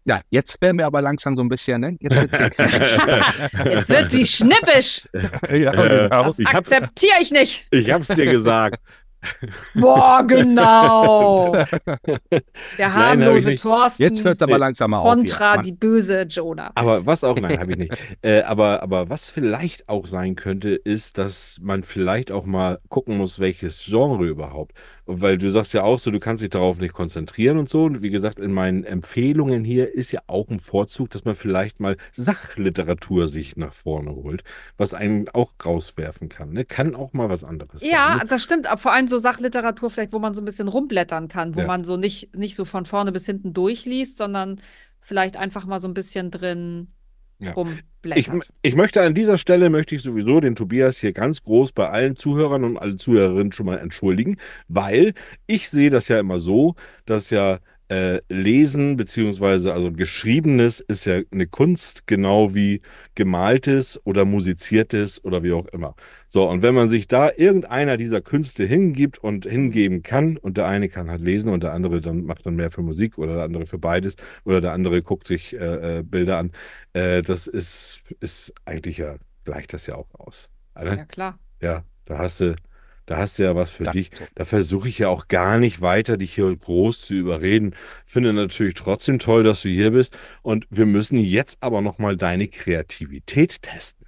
[0.04, 1.98] Ja, jetzt werden wir aber langsam so ein bisschen, ne?
[2.00, 2.98] Jetzt hier kritisch.
[3.66, 5.08] Jetzt wird sie schnippisch.
[5.50, 6.24] ja, genau.
[6.24, 7.68] Das akzeptiere ich nicht.
[7.72, 8.80] Ich hab's dir gesagt.
[9.76, 11.54] Boah, genau.
[12.78, 13.62] Der harmlose nicht.
[13.62, 15.06] Thorsten Jetzt hört es aber langsam mal auf.
[15.06, 16.72] kontra die böse Jonah.
[16.76, 17.92] Aber was auch, nein, habe ich nicht.
[18.24, 23.18] Äh, aber, aber was vielleicht auch sein könnte, ist, dass man vielleicht auch mal gucken
[23.18, 24.74] muss, welches Genre überhaupt.
[25.06, 27.84] Weil du sagst ja auch so, du kannst dich darauf nicht konzentrieren und so.
[27.86, 31.80] Und wie gesagt, in meinen Empfehlungen hier ist ja auch ein Vorzug, dass man vielleicht
[31.80, 34.44] mal Sachliteratur sich nach vorne holt,
[34.78, 36.52] was einen auch rauswerfen kann.
[36.54, 36.66] Ne?
[36.66, 38.18] Kann auch mal was anderes Ja, sein.
[38.20, 38.26] Ne?
[38.28, 38.68] das stimmt.
[38.68, 41.68] Aber vor allem so Sachliteratur, vielleicht, wo man so ein bisschen rumblättern kann, wo Ja.
[41.68, 44.62] man so nicht, nicht so von vorne bis hinten durchliest, sondern
[45.02, 46.90] vielleicht einfach mal so ein bisschen drin
[47.42, 47.54] Ja.
[48.16, 48.30] Ich,
[48.62, 52.16] ich möchte an dieser Stelle, möchte ich sowieso den Tobias hier ganz groß bei allen
[52.16, 54.38] Zuhörern und allen Zuhörerinnen schon mal entschuldigen,
[54.68, 55.14] weil
[55.48, 56.76] ich sehe das ja immer so,
[57.06, 62.82] dass ja äh, Lesen beziehungsweise also geschriebenes ist ja eine Kunst, genau wie
[63.16, 65.96] gemaltes oder musiziertes oder wie auch immer.
[66.34, 70.66] So, und wenn man sich da irgendeiner dieser Künste hingibt und hingeben kann, und der
[70.66, 73.44] eine kann halt lesen und der andere dann macht dann mehr für Musik oder der
[73.44, 74.16] andere für beides
[74.46, 76.52] oder der andere guckt sich äh, äh, Bilder an,
[76.94, 80.50] äh, das ist, ist eigentlich ja, gleicht das ja auch aus.
[80.76, 81.06] ja, Oder?
[81.06, 81.40] klar.
[81.62, 82.56] Ja, da hast du,
[83.06, 84.12] da hast du ja was für Ja, dich.
[84.12, 84.30] so.
[84.36, 87.76] Da versuche ich ja auch gar nicht weiter, dich hier groß zu überreden.
[88.06, 90.18] Finde natürlich trotzdem toll, dass du hier bist.
[90.42, 94.01] Und wir müssen jetzt aber nochmal deine Kreativität testen.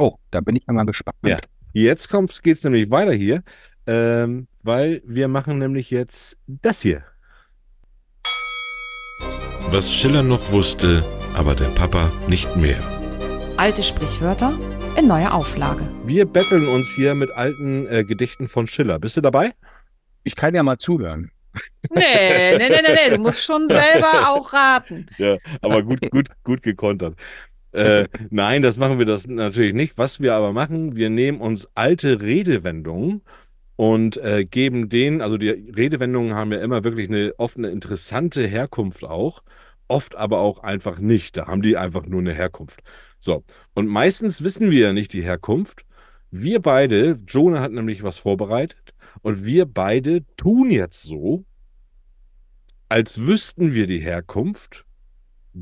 [0.00, 1.18] Oh, da bin ich einmal gespannt.
[1.26, 1.38] Ja.
[1.74, 3.42] Jetzt kommt, geht's nämlich weiter hier,
[3.86, 7.04] ähm, weil wir machen nämlich jetzt das hier.
[9.68, 12.80] Was Schiller noch wusste, aber der Papa nicht mehr.
[13.58, 14.58] Alte Sprichwörter
[14.96, 15.86] in neuer Auflage.
[16.06, 18.98] Wir betteln uns hier mit alten äh, Gedichten von Schiller.
[18.98, 19.52] Bist du dabei?
[20.24, 21.30] Ich kann ja mal zuhören.
[21.90, 25.06] Nee, nee, nee, nee, nee, du musst schon selber auch raten.
[25.18, 27.16] Ja, aber gut, gut, gut gekontert.
[27.72, 29.96] Äh, nein, das machen wir das natürlich nicht.
[29.96, 33.22] Was wir aber machen, wir nehmen uns alte Redewendungen
[33.76, 38.46] und äh, geben denen, also die Redewendungen haben ja immer wirklich eine oft eine interessante
[38.46, 39.42] Herkunft auch,
[39.88, 41.36] oft aber auch einfach nicht.
[41.36, 42.80] Da haben die einfach nur eine Herkunft.
[43.18, 43.44] So,
[43.74, 45.84] und meistens wissen wir ja nicht die Herkunft.
[46.30, 51.44] Wir beide, Jonah hat nämlich was vorbereitet und wir beide tun jetzt so,
[52.88, 54.84] als wüssten wir die Herkunft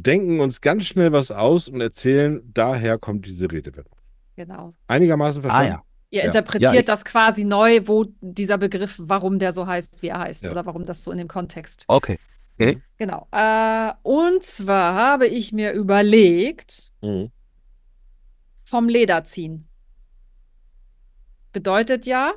[0.02, 3.94] denken uns ganz schnell was aus und erzählen, daher kommt diese Redewendung.
[4.36, 4.70] Genau.
[4.86, 5.72] Einigermaßen Ah verstanden?
[5.72, 5.82] ja.
[6.10, 6.26] Ihr Ja.
[6.26, 10.44] interpretiert Ja, das quasi neu, wo dieser Begriff, warum der so heißt, wie er heißt,
[10.44, 10.50] Ja.
[10.52, 11.84] oder warum das so in dem Kontext.
[11.88, 12.18] Okay.
[12.96, 13.28] Genau.
[13.30, 17.30] Äh, und zwar habe ich mir überlegt, Mhm.
[18.64, 19.68] vom Leder ziehen.
[21.52, 22.32] Bedeutet ja,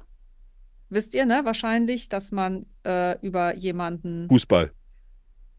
[0.89, 4.71] wisst ihr, ne, wahrscheinlich, dass man äh, über jemanden Fußball.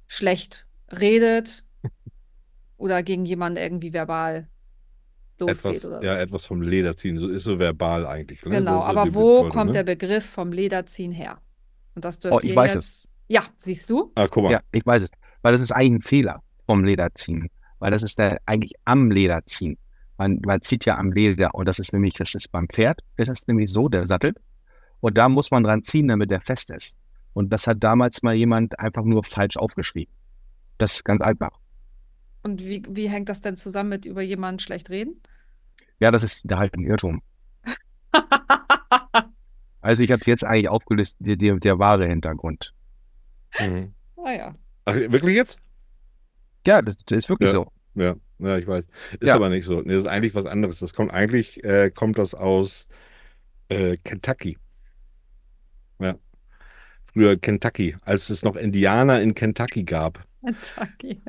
[0.07, 1.65] schlecht redet
[2.83, 4.49] oder gegen jemanden irgendwie verbal
[5.39, 6.05] losgeht Etwas, oder so.
[6.05, 7.17] ja, etwas vom Leder ziehen.
[7.17, 8.45] So ist so verbal eigentlich.
[8.45, 8.51] Ne?
[8.51, 9.73] Genau, so aber wo kommt ne?
[9.73, 11.39] der Begriff vom Lederziehen her?
[11.95, 13.09] Und das dürft Oh, ich ihr weiß jetzt.
[13.29, 14.11] Ja, siehst du?
[14.17, 14.53] Ah, guck mal.
[14.53, 15.11] Ja, ich weiß es.
[15.43, 17.49] Weil das ist eigentlich ein Fehler vom Lederziehen.
[17.79, 19.79] Weil das ist der eigentlich am Leder ziehen.
[20.19, 23.29] Man, man zieht ja am Leder und das ist nämlich, das ist beim Pferd, das
[23.29, 24.35] ist nämlich so, der Sattel.
[25.01, 26.97] Und da muss man dran ziehen, damit der fest ist.
[27.33, 30.13] Und das hat damals mal jemand einfach nur falsch aufgeschrieben.
[30.79, 31.62] Das ist ganz einfach.
[32.43, 35.21] Und wie, wie hängt das denn zusammen mit über jemanden schlecht reden?
[36.01, 37.23] Ja, das ist da halt ein Irrtum.
[39.85, 42.73] Also ich habe es jetzt eigentlich aufgelistet, der, der, der wahre Hintergrund.
[43.59, 43.93] Mhm.
[44.17, 44.55] ah ja.
[44.85, 45.59] Ach, wirklich jetzt?
[46.65, 47.55] Ja, das, das ist wirklich Ja.
[47.55, 47.73] so.
[47.97, 48.87] Ja, ja, ich weiß.
[49.19, 49.35] Ist Ja.
[49.35, 49.81] aber nicht so.
[49.83, 50.79] Nee, das ist eigentlich was anderes.
[50.79, 52.87] Das kommt eigentlich, äh, kommt das aus
[53.69, 54.57] äh, Kentucky.
[55.99, 56.15] Ja.
[57.03, 60.25] Früher Kentucky, als es noch Indianer in Kentucky gab.
[60.45, 61.21] Kentucky.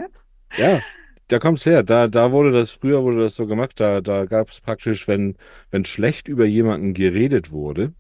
[0.57, 0.80] Ja,
[1.28, 1.84] da kommt's her.
[1.84, 3.80] Da, da wurde das, früher wurde das so gemacht.
[3.80, 5.36] Da, da gab es praktisch, wenn,
[5.71, 7.93] wenn schlecht über jemanden geredet wurde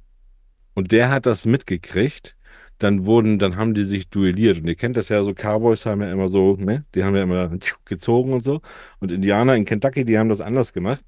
[0.73, 2.35] und der hat das mitgekriegt,
[2.79, 4.59] dann wurden, dann haben die sich duelliert.
[4.59, 7.23] Und ihr kennt das ja so, Cowboys haben ja immer so, ne, die haben ja
[7.23, 7.49] immer
[7.85, 8.61] gezogen und so.
[8.99, 11.03] Und Indianer in Kentucky, die haben das anders gemacht.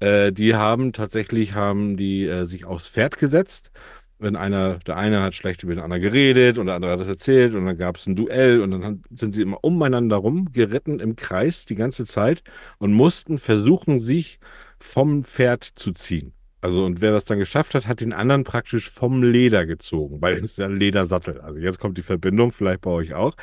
[0.00, 3.70] Äh, die haben tatsächlich, haben die äh, sich aufs Pferd gesetzt.
[4.18, 7.08] Wenn einer, der eine hat schlecht über den anderen geredet und der andere hat das
[7.08, 11.16] erzählt und dann gab es ein Duell und dann sind sie immer umeinander rumgeritten im
[11.16, 12.42] Kreis die ganze Zeit
[12.78, 14.38] und mussten versuchen, sich
[14.78, 16.32] vom Pferd zu ziehen.
[16.62, 20.34] Also, und wer das dann geschafft hat, hat den anderen praktisch vom Leder gezogen, weil
[20.34, 21.40] es ist ja ein Ledersattel.
[21.40, 23.36] Also jetzt kommt die Verbindung, vielleicht bei euch auch.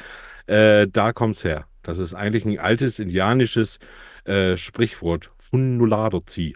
[0.47, 1.65] Äh, da kommt's her.
[1.84, 3.80] Das ist eigentlich ein altes indianisches
[4.26, 5.32] äh, Sprichwort.
[5.38, 6.55] Fundulado zieh.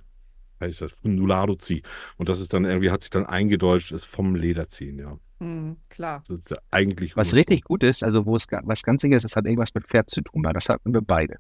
[0.60, 1.84] Heißt das Fundulado zieh.
[2.18, 5.18] Und das ist dann irgendwie, hat sich dann eingedeutscht, ist vom Leder ziehen, ja.
[5.40, 6.24] Hm, klar.
[6.28, 9.24] Das ist ja eigentlich Was richtig gut ist, also wo es was ganz sicher ist,
[9.24, 11.38] das hat irgendwas mit Pferd zu tun, weil das hatten wir beide.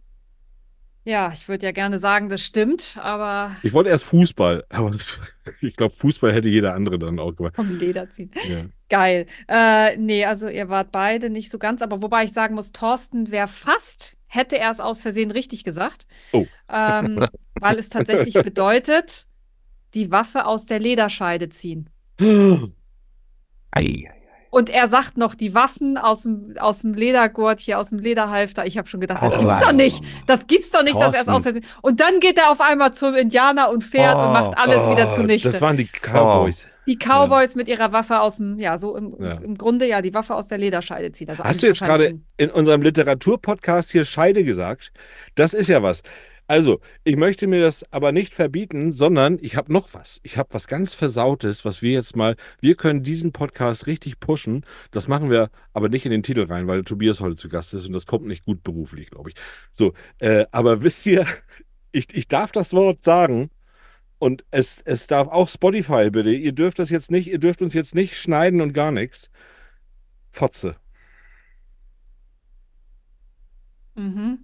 [1.03, 5.21] Ja, ich würde ja gerne sagen, das stimmt, aber Ich wollte erst Fußball, aber das,
[5.61, 7.55] ich glaube, Fußball hätte jeder andere dann auch gemacht.
[7.55, 8.29] vom Leder ziehen.
[8.45, 8.65] Ja.
[8.89, 9.25] Geil.
[9.47, 13.31] Äh, nee, also ihr wart beide nicht so ganz, aber wobei ich sagen muss, Thorsten
[13.31, 16.05] wäre fast, hätte er es aus Versehen richtig gesagt.
[16.31, 16.45] Oh.
[16.69, 17.25] Ähm,
[17.59, 19.25] weil es tatsächlich bedeutet,
[19.93, 21.89] die Waffe aus der Lederscheide ziehen.
[23.71, 24.09] Ei,
[24.49, 28.65] Und er sagt noch, die Waffen aus dem, aus dem Ledergurt hier, aus dem Lederhalfter.
[28.65, 29.61] Ich habe schon gedacht, das Oh, gibt's was?
[29.61, 30.03] doch nicht.
[30.25, 31.31] Das gibt's doch nicht, dass er es Thorsten.
[31.31, 31.65] aus Versehen.
[31.81, 35.11] Und dann geht er auf einmal zum Indianer und fährt und Oh, macht alles wieder
[35.11, 35.51] zunichte.
[35.51, 36.67] Das waren die Cowboys.
[36.87, 39.33] Die Cowboys mit ihrer Waffe aus dem, ja, so im, Ja.
[39.33, 41.29] im Grunde ja, die Waffe aus der Lederscheide ziehen.
[41.29, 44.91] Also Hast du jetzt gerade in unserem Literaturpodcast hier Scheide gesagt?
[45.35, 46.01] Das ist ja was.
[46.49, 50.21] Also, ich möchte mir das aber nicht verbieten, sondern ich habe noch was.
[50.23, 54.65] Ich habe was ganz Versautes, was wir jetzt mal, wir können diesen Podcast richtig pushen.
[54.91, 57.85] Das machen wir aber nicht in den Titel rein, weil Tobias heute zu Gast ist
[57.85, 59.35] und das kommt nicht gut beruflich, glaube ich.
[59.71, 61.27] So, äh, aber wisst ihr,
[61.91, 63.49] ich, ich darf das Wort sagen
[64.19, 66.31] und es, es darf auch Spotify bitte.
[66.31, 69.29] Ihr dürft das jetzt nicht, ihr dürft uns jetzt nicht schneiden und gar nichts.
[70.29, 70.75] Fotze.
[73.95, 74.39] Mhm.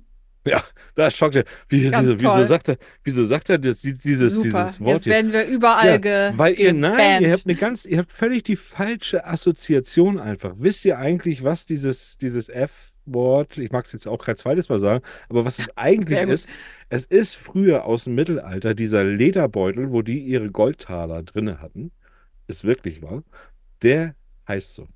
[0.96, 1.46] Da schockt er.
[1.70, 4.64] Wie, wieso, wieso sagt er, wieso sagt er das, die- dieses, Super.
[4.66, 5.14] dieses Wort Jetzt hier?
[5.14, 8.44] werden wir überall Ja, ge Weil ihr, nein, ihr habt eine ganz, ihr habt völlig
[8.44, 10.54] die falsche Assoziation einfach.
[10.58, 12.50] Wisst ihr eigentlich, was dieses, dieses
[13.08, 16.50] F-Wort, ich mag es jetzt auch kein zweites Mal sagen, aber was es eigentlich ist,
[16.90, 21.92] es ist früher aus dem Mittelalter dieser Lederbeutel, wo die ihre Goldtaler drinne hatten,
[22.48, 23.24] ist wirklich wahr,
[23.82, 24.16] der
[24.48, 24.88] heißt so.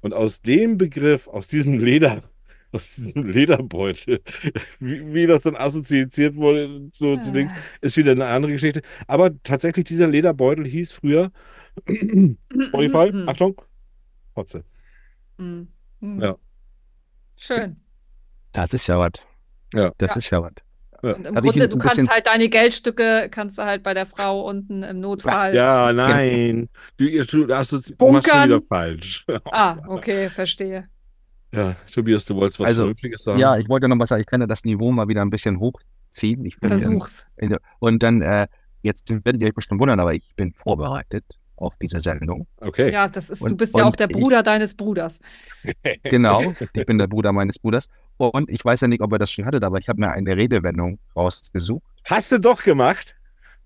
[0.00, 2.22] Und aus dem Begriff, aus diesem Leder,
[2.72, 4.20] aus diesem Lederbeutel,
[4.80, 8.82] wie, wie das dann assoziiert wurde so zu links, ist wieder eine andere Geschichte.
[9.06, 11.30] Aber tatsächlich, dieser Lederbeutel hieß früher
[11.88, 13.28] Spotify, Mhm.
[13.28, 13.62] Achtung,
[14.36, 14.64] Hotze.
[15.38, 15.68] Mhm.
[16.00, 16.20] Mhm.
[16.22, 16.36] Ja.
[17.36, 17.76] Schön.
[18.52, 19.12] das ist ja was.
[19.74, 19.90] Ja.
[19.98, 20.18] Das Ja.
[20.18, 20.52] ist ja was.
[21.02, 24.42] Und im Grunde, du kannst bisschen- halt deine Geldstücke, kannst du halt bei der Frau
[24.48, 25.52] unten im Notfall.
[25.52, 26.68] Ja, nein.
[26.96, 29.26] Du, ihr- du, assozi- du machst schon wieder falsch.
[29.50, 30.88] Ah, okay, verstehe.
[31.50, 33.40] Ja, Tobias, du wolltest was Also, Vernünftiges sagen.
[33.40, 34.20] Ja, ich wollte noch was sagen.
[34.20, 36.44] Ich kann ja das Niveau mal wieder ein bisschen hochziehen.
[36.46, 37.28] Ich bin, Versuch's.
[37.80, 38.46] Und dann, äh,
[38.82, 41.24] jetzt werdet ihr euch bestimmt wundern, aber ich bin vorbereitet.
[41.56, 42.46] Auf diese Sendung.
[42.58, 42.92] Okay.
[42.92, 45.20] Ja, das ist, du Und- bist ja auch der ich- Bruder deines Bruders.
[46.04, 47.88] Genau, ich bin der Bruder meines Bruders.
[48.16, 50.36] Und ich weiß ja nicht, ob ihr das schon hattet, aber ich habe mir eine
[50.36, 51.82] Redewendung rausgesucht.
[52.04, 53.14] Hast du doch gemacht?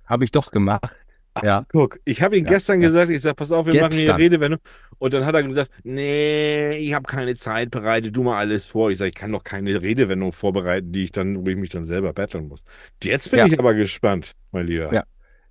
[0.07, 0.95] Habe ich doch gemacht.
[1.43, 2.89] Ja, Guck, ich habe ihm Ja, gestern ja.
[2.89, 4.16] gesagt, ich sage, pass auf, wir machen hier Gestern.
[4.16, 4.61] Redewendung.
[4.99, 8.91] Und dann hat er gesagt, nee, ich habe keine Zeit, bereite du mal alles vor.
[8.91, 11.84] Ich sage, ich kann doch keine Redewendung vorbereiten, die ich dann, wo ich mich dann
[11.84, 12.64] selber betteln muss.
[13.03, 13.47] Jetzt bin Ja.
[13.47, 14.95] ich aber gespannt, mein Lieber.
[14.95, 15.05] Ja.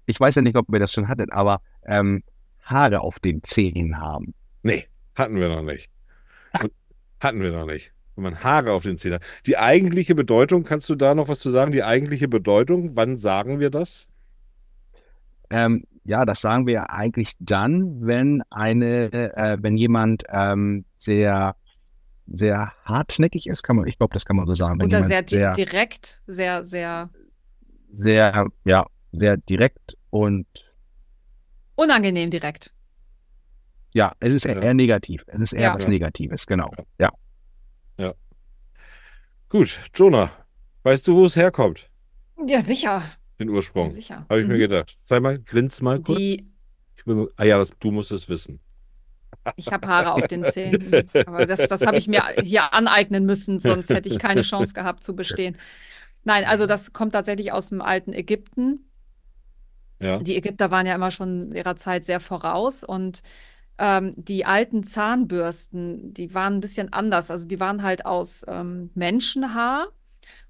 [0.05, 2.23] Ich weiß ja nicht, ob ihr das schon hattet, aber ähm,
[2.63, 4.33] Haare auf den Zähnen haben.
[4.63, 5.89] Nee, hatten wir noch nicht.
[6.61, 6.71] Und
[7.19, 7.91] hatten wir noch nicht.
[8.15, 9.23] Wenn man Haare auf den Zähnen hat.
[9.45, 11.71] Die eigentliche Bedeutung, kannst du da noch was zu sagen?
[11.71, 14.07] Die eigentliche Bedeutung, wann sagen wir das?
[15.49, 21.55] Ähm, ja, das sagen wir eigentlich dann, wenn eine, äh, wenn jemand ähm, sehr,
[22.27, 24.79] sehr hartnäckig ist, kann man, ich glaube, das kann man so sagen.
[24.79, 27.09] Wenn Oder sehr, di sehr, direkt, sehr, sehr
[27.95, 28.85] sehr, ja,
[29.17, 30.45] sehr direkt und
[31.75, 32.71] unangenehm direkt.
[33.93, 34.59] ja, es ist Ja.
[34.59, 35.23] eher negativ.
[35.27, 35.75] Es ist eher Ja.
[35.75, 35.89] was Ja.
[35.89, 36.71] Negatives, genau.
[36.99, 37.11] Ja.
[39.47, 40.31] Gut, Jonah,
[40.83, 41.89] weißt du, wo es herkommt?
[42.47, 43.03] Ja, sicher.
[43.39, 43.91] Den Ja, Ursprung.
[43.91, 44.25] sicher.
[44.27, 44.59] Habe ich mir Mhm.
[44.59, 44.97] gedacht.
[45.03, 46.17] Sei mal, grins mal kurz.
[46.17, 46.47] Die,
[46.97, 48.59] Ich will, ah ja, das, du musst es wissen.
[49.55, 51.07] ich habe Haare auf den Zähnen.
[51.27, 55.03] Aber das, das habe ich mir hier aneignen müssen, sonst hätte ich keine Chance gehabt
[55.03, 55.57] zu bestehen.
[56.23, 58.89] Nein, also das kommt tatsächlich aus dem alten Ägypten.
[59.99, 60.19] Ja.
[60.19, 63.21] Die Ägypter waren ja immer schon ihrer Zeit sehr voraus und
[63.77, 67.31] ähm, die alten Zahnbürsten, die waren ein bisschen anders.
[67.31, 69.87] Also die waren halt aus ähm, Menschenhaar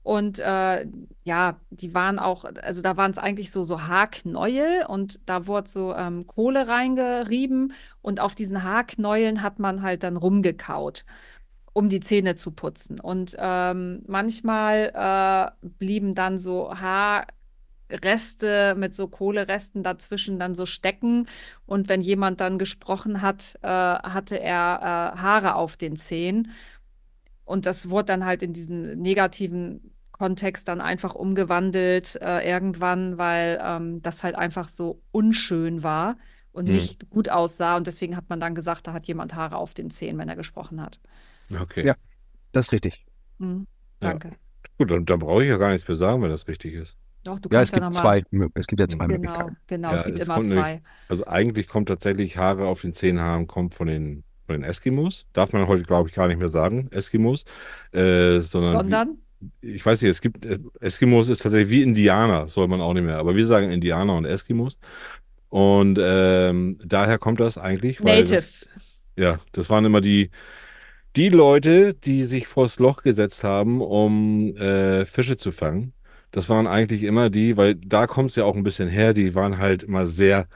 [0.03, 0.85] und äh,
[1.23, 5.69] ja, die waren auch, also da waren es eigentlich so, so Haarknäuel und da wurde
[5.69, 11.05] so ähm, Kohle reingerieben und auf diesen Haarknäueln hat man halt dann rumgekaut,
[11.73, 12.99] um die Zähne zu putzen.
[12.99, 17.25] Und ähm, manchmal äh, blieben dann so Haar
[17.89, 21.27] Reste mit so Kohleresten dazwischen dann so stecken.
[21.65, 26.51] Und wenn jemand dann gesprochen hat, äh, hatte er äh, Haare auf den Zähnen.
[27.45, 33.59] Und das wurde dann halt in diesem negativen Kontext dann einfach umgewandelt äh, irgendwann, weil
[33.61, 36.17] ähm, das halt einfach so unschön war
[36.51, 36.73] und Hm.
[36.73, 37.75] nicht gut aussah.
[37.77, 40.35] Und deswegen hat man dann gesagt, da hat jemand Haare auf den Zähnen, wenn er
[40.35, 40.99] gesprochen hat.
[41.51, 41.85] Okay.
[41.87, 41.95] Ja.
[42.51, 43.05] Das ist richtig.
[43.39, 43.67] Mhm.
[44.01, 44.09] Ja.
[44.09, 44.31] Danke.
[44.77, 46.97] Gut, dann, dann brauche ich ja gar nichts mehr sagen, wenn das richtig ist.
[47.25, 48.23] Doch, du Ja, es ja gibt nochmal.
[48.31, 49.57] zwei, es gibt ja zwei Genau, Möglichkeiten.
[49.67, 49.89] genau.
[49.89, 50.81] Ja, es gibt es immer zwei.
[51.09, 55.25] Also eigentlich kommt tatsächlich Haare auf den Zähnen haben, kommt von den, von den Eskimos.
[55.33, 57.45] Darf man heute, glaube ich, gar nicht mehr sagen, Eskimos.
[57.91, 59.17] Äh, sondern wie, Sondern?
[59.61, 60.45] ich weiß nicht, es gibt,
[60.81, 63.17] Eskimos ist tatsächlich wie Indianer, soll man auch nicht mehr.
[63.17, 64.77] Aber wir sagen Indianer und Eskimos.
[65.49, 68.69] Und ähm, daher kommt das eigentlich, weil das, Natives.
[69.17, 70.31] ja, das waren immer die,
[71.15, 75.93] die Leute, die sich vors Loch gesetzt haben, um äh, Fische zu fangen.
[76.35, 79.35] Das waren eigentlich immer die, weil da kommt es ja auch ein bisschen her, die
[79.35, 80.47] waren halt immer sehr,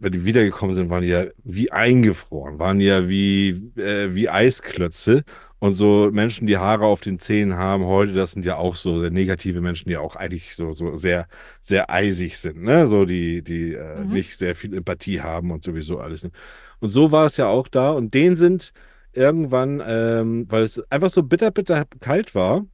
[0.00, 5.22] weil die wiedergekommen sind, waren die ja wie eingefroren, waren ja wie, äh, wie Eisklötze.
[5.58, 9.00] Und so Menschen, die Haare auf den Zähnen haben heute, das sind ja auch so
[9.00, 11.28] sehr negative Menschen, die auch eigentlich so, so sehr,
[11.60, 12.86] sehr eisig sind, ne?
[12.88, 14.12] So die, die äh, Mhm.
[14.12, 16.24] nicht sehr viel Empathie haben und sowieso alles.
[16.80, 17.90] Und so war es ja auch da.
[17.92, 18.72] Und denen sind
[19.12, 22.64] irgendwann, ähm, weil es einfach so bitter, bitter kalt war,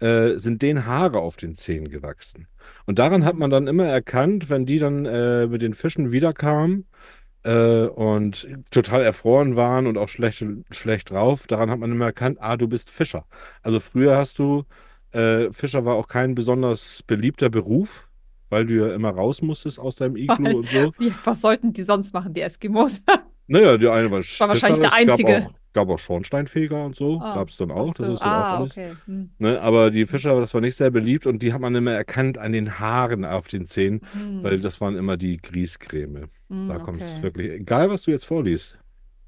[0.00, 2.46] äh, sind denen Haare auf den Zähnen gewachsen.
[2.86, 6.86] Und daran hat man dann immer erkannt, wenn die dann äh, mit den Fischen wiederkamen
[7.44, 12.38] äh, und total erfroren waren und auch schlecht, schlecht drauf, daran hat man immer erkannt,
[12.40, 13.26] ah, du bist Fischer.
[13.62, 14.64] Also früher hast du,
[15.12, 18.08] äh, Fischer war auch kein besonders beliebter Beruf,
[18.48, 20.92] weil du ja immer raus musstest aus deinem Iglu Weil- und so.
[20.98, 23.02] Wie, was sollten die sonst machen, die Eskimos?
[23.52, 25.50] Naja, die eine war Fischer, wahrscheinlich der Einzige.
[25.72, 27.94] Gab auch, auch Schornsteinfeger und so, Ah, gab es dann auch.
[27.94, 28.04] So.
[28.04, 28.72] Das ist dann auch ah, alles.
[28.72, 28.94] okay.
[29.06, 29.30] Hm.
[29.38, 32.38] Ne, aber die Fischer, das war nicht sehr beliebt und die hat man immer erkannt
[32.38, 34.42] an den Haaren auf den Zähnen, Hm.
[34.42, 36.28] weil das waren immer die Grießcreme.
[36.48, 37.22] Hm, Da kommt es okay.
[37.22, 38.78] wirklich, egal was du jetzt vorliest,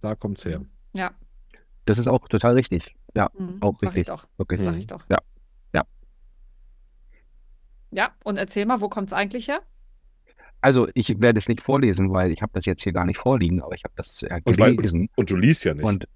[0.00, 0.62] da kommt es her.
[0.94, 1.12] Ja,
[1.84, 2.94] Das ist auch total richtig.
[3.14, 3.58] Ja, hm.
[3.60, 4.06] Auch sag ich richtig.
[4.06, 4.26] doch.
[4.36, 4.62] wirklich.
[4.62, 4.78] Sag Mhm.
[4.78, 5.04] ich doch.
[5.10, 5.18] Ja.
[5.74, 5.82] Ja.
[7.90, 9.60] Ja, und erzähl mal, wo kommt es eigentlich her?
[10.60, 13.60] Also ich werde es nicht vorlesen, weil ich habe das jetzt hier gar nicht vorliegen,
[13.60, 15.84] aber ich habe das äh, Und weil- gelesen Und du liest ja nicht.
[15.84, 16.06] und,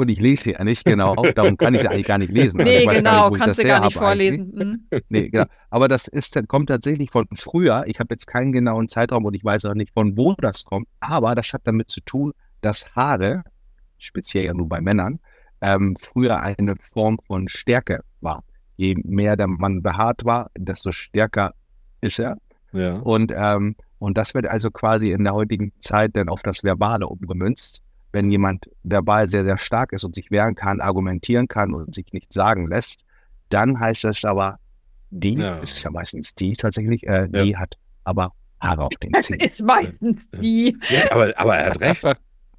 [0.00, 1.14] und ich lese hier nicht, genau.
[1.34, 2.60] Darum kann ich es eigentlich gar nicht lesen.
[2.60, 4.52] Also Nee, gar genau, nicht, kannst du gar nicht vorlesen.
[4.58, 5.00] Hm.
[5.08, 5.44] Nee, genau.
[5.70, 7.84] Aber das ist, kommt tatsächlich von früher.
[7.86, 10.88] Ich habe jetzt keinen genauen Zeitraum und ich weiß auch nicht, von wo das kommt.
[11.00, 13.42] Aber das hat damit zu tun, dass Haare,
[13.98, 15.20] speziell ja nur bei Männern,
[15.60, 18.42] ähm, früher eine Form von Stärke war.
[18.76, 21.54] Je mehr der Mann behaart war, desto stärker
[22.00, 22.38] ist er.
[22.72, 22.94] ja.
[22.96, 27.06] Und, ähm, und das wird also quasi in der heutigen Zeit dann auf das Verbale
[27.06, 27.82] umgemünzt.
[28.12, 32.12] Wenn jemand verbal sehr, sehr stark ist und sich wehren kann, argumentieren kann und sich
[32.12, 33.00] nicht sagen lässt,
[33.50, 34.58] dann heißt das aber,
[35.10, 35.58] die, Ja.
[35.62, 39.40] es ist ja meistens die tatsächlich, äh, die hat aber Haare auf den Es Zehen.
[39.40, 40.76] ist meistens die.
[40.88, 42.04] Ja, aber, aber er hat recht.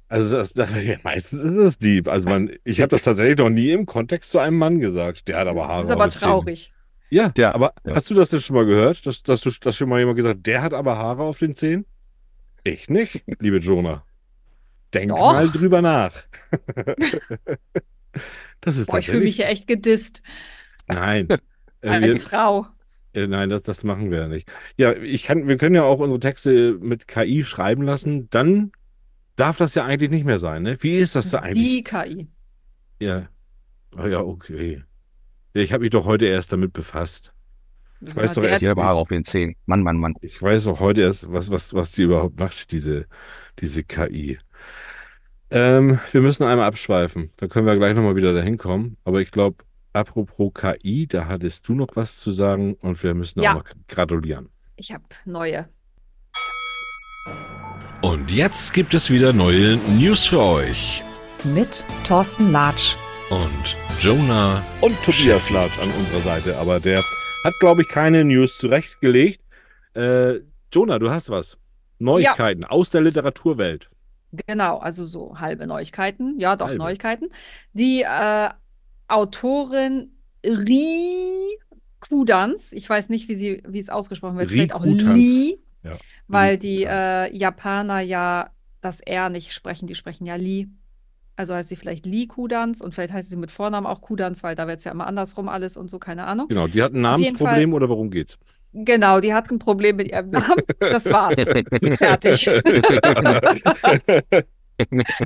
[0.08, 2.08] Also das, das, ja, meistens ist es Dieb.
[2.08, 5.26] Also man, ich habe das tatsächlich noch nie im Kontext zu einem Mann gesagt.
[5.28, 6.30] Der hat aber Haare Das ist auf aber den Zähnen.
[6.32, 6.72] traurig.
[7.08, 7.94] Ja, Ja, aber ja.
[7.94, 9.06] hast du das denn schon mal gehört?
[9.06, 11.86] Dass, dass du dass schon mal jemand gesagt der hat aber Haare auf den Zähnen?
[12.64, 14.04] Ich nicht, liebe Jonah.
[14.94, 15.32] Denk Doch.
[15.32, 16.12] mal drüber nach.
[18.60, 20.22] das ist Boah, ich fühle mich hier echt gedisst
[20.86, 21.28] Nein.
[21.80, 22.66] Wir, als Frau.
[23.12, 24.48] äh, nein, das, das machen wir ja nicht.
[24.76, 28.30] Ja, ich kann, wir können ja auch unsere Texte mit KI schreiben lassen.
[28.30, 28.70] Dann
[29.34, 30.76] darf das ja eigentlich nicht mehr sein, ne?
[30.80, 31.66] Wie ist das da eigentlich?
[31.66, 32.28] Die KI.
[33.00, 33.28] Ja.
[33.96, 34.84] Ah ja, okay.
[35.54, 37.32] Ja, ich habe mich doch heute erst damit befasst.
[38.00, 39.56] Das weiß doch erst- Jeder Haare auf den Zehen.
[39.66, 40.14] Mann, Mann, Mann.
[40.20, 43.06] Ich weiß auch heute erst, was, was, was die überhaupt macht, diese,
[43.58, 44.38] diese KI.
[45.54, 47.30] Ähm, wir müssen einmal abschweifen.
[47.36, 48.96] Da können wir gleich nochmal wieder dahin kommen.
[49.04, 53.40] Aber ich glaube, apropos KI, da hattest du noch was zu sagen und wir müssen
[53.42, 53.50] Ja.
[53.52, 54.48] auch noch gratulieren.
[54.76, 55.68] Ich habe neue.
[58.02, 61.04] Und jetzt gibt es wieder neue News für euch.
[61.44, 62.96] Mit Thorsten Latsch.
[63.30, 65.52] Und Jonah Und Tobias Schiffi.
[65.54, 69.40] Latsch an unserer Seite, aber der hat, glaube ich, keine News zurechtgelegt.
[69.94, 70.40] Äh,
[70.72, 71.58] Jonah, du hast was.
[71.98, 73.88] Neuigkeiten aus der Literaturwelt.
[74.46, 76.40] Genau, also so halbe Neuigkeiten.
[76.40, 76.78] Ja, doch, Halbe.
[76.78, 77.28] Neuigkeiten.
[77.74, 78.48] Die äh,
[79.08, 80.12] Autorin
[80.44, 81.58] Ri
[82.00, 84.84] Kudans, ich weiß nicht, wie, sie, wie es ausgesprochen wird, vielleicht auch.
[84.84, 90.34] Li, Ja, weil Ri die äh, Japaner ja das R nicht sprechen, die sprechen ja
[90.36, 90.68] Li.
[91.42, 94.54] Also heißt sie vielleicht Li Kudans und vielleicht heißt sie mit Vornamen auch Kudans, weil
[94.54, 96.46] da wird es ja immer andersrum alles und so, keine Ahnung.
[96.46, 98.38] Genau, die hat ein Namensproblem oder worum geht's?
[98.72, 100.62] Genau, die hat ein Problem mit ihrem Namen.
[100.78, 101.34] Das war's.
[101.98, 102.46] Fertig.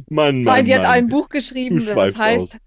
[0.08, 0.90] Mann, Mann, Nein, die hat Mann.
[0.92, 2.58] ein Buch geschrieben, Du das heißt, aus.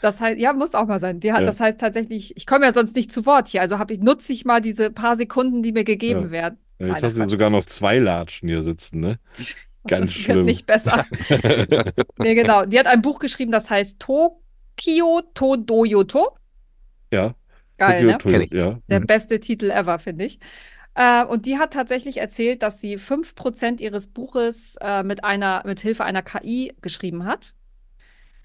[0.00, 1.20] das heißt, ja, muss auch mal sein.
[1.20, 1.46] Die hat, Ja.
[1.46, 4.32] Das heißt tatsächlich, ich komme ja sonst nicht zu Wort hier, also habe ich, nutze
[4.32, 6.30] ich mal diese paar Sekunden, die mir gegeben Ja.
[6.30, 6.58] werden.
[6.78, 9.18] Ja, Jetzt Nein, hast du sogar noch zwei Latschen hier sitzen, ne?
[9.86, 10.44] Ganz schlimm.
[10.44, 11.06] nicht besser.
[12.18, 12.64] nee, genau.
[12.66, 16.36] Die hat ein Buch geschrieben, das heißt Tokyo Todoyoto.
[17.12, 17.34] ja.
[17.78, 18.44] Geil, Tokyo ne?
[18.44, 18.50] Ich.
[18.52, 18.78] Ja.
[18.88, 19.06] Der Mhm.
[19.06, 20.38] beste Titel ever, finde ich.
[20.94, 25.80] Äh, und die hat tatsächlich erzählt, dass sie 5% ihres Buches äh, mit einer, mit
[25.80, 27.52] Hilfe einer KI geschrieben hat.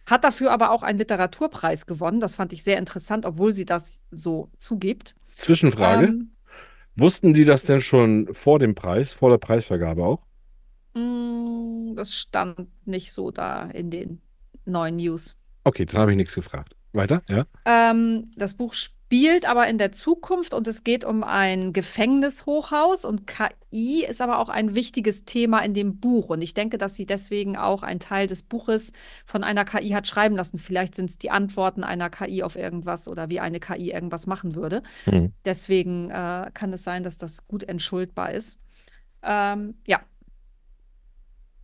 [0.05, 2.19] Hat dafür aber auch einen Literaturpreis gewonnen.
[2.19, 5.15] Das fand ich sehr interessant, obwohl sie das so zugibt.
[5.37, 6.07] Zwischenfrage.
[6.07, 6.31] Ähm,
[6.97, 10.27] Wussten die das denn schon vor dem Preis, vor der Preisvergabe auch?
[10.93, 14.21] Mh, das stand nicht so da in den
[14.65, 15.35] neuen News.
[15.63, 16.75] Okay, dann habe ich nichts gefragt.
[16.93, 17.21] Weiter?
[17.29, 17.45] Ja.
[17.65, 18.73] Ähm, das Buch
[19.11, 24.39] spielt aber in der Zukunft und es geht um ein Gefängnishochhaus und KI ist aber
[24.39, 26.29] auch ein wichtiges Thema in dem Buch.
[26.29, 28.91] Und ich denke, dass sie deswegen auch einen Teil des Buches
[29.25, 30.59] von einer KI hat schreiben lassen.
[30.59, 34.55] Vielleicht sind es die Antworten einer KI auf irgendwas oder wie eine KI irgendwas machen
[34.55, 34.81] würde.
[35.05, 35.33] Mhm.
[35.45, 38.59] Deswegen äh, kann es sein, dass das gut entschuldbar ist.
[39.23, 40.01] Ähm, ja.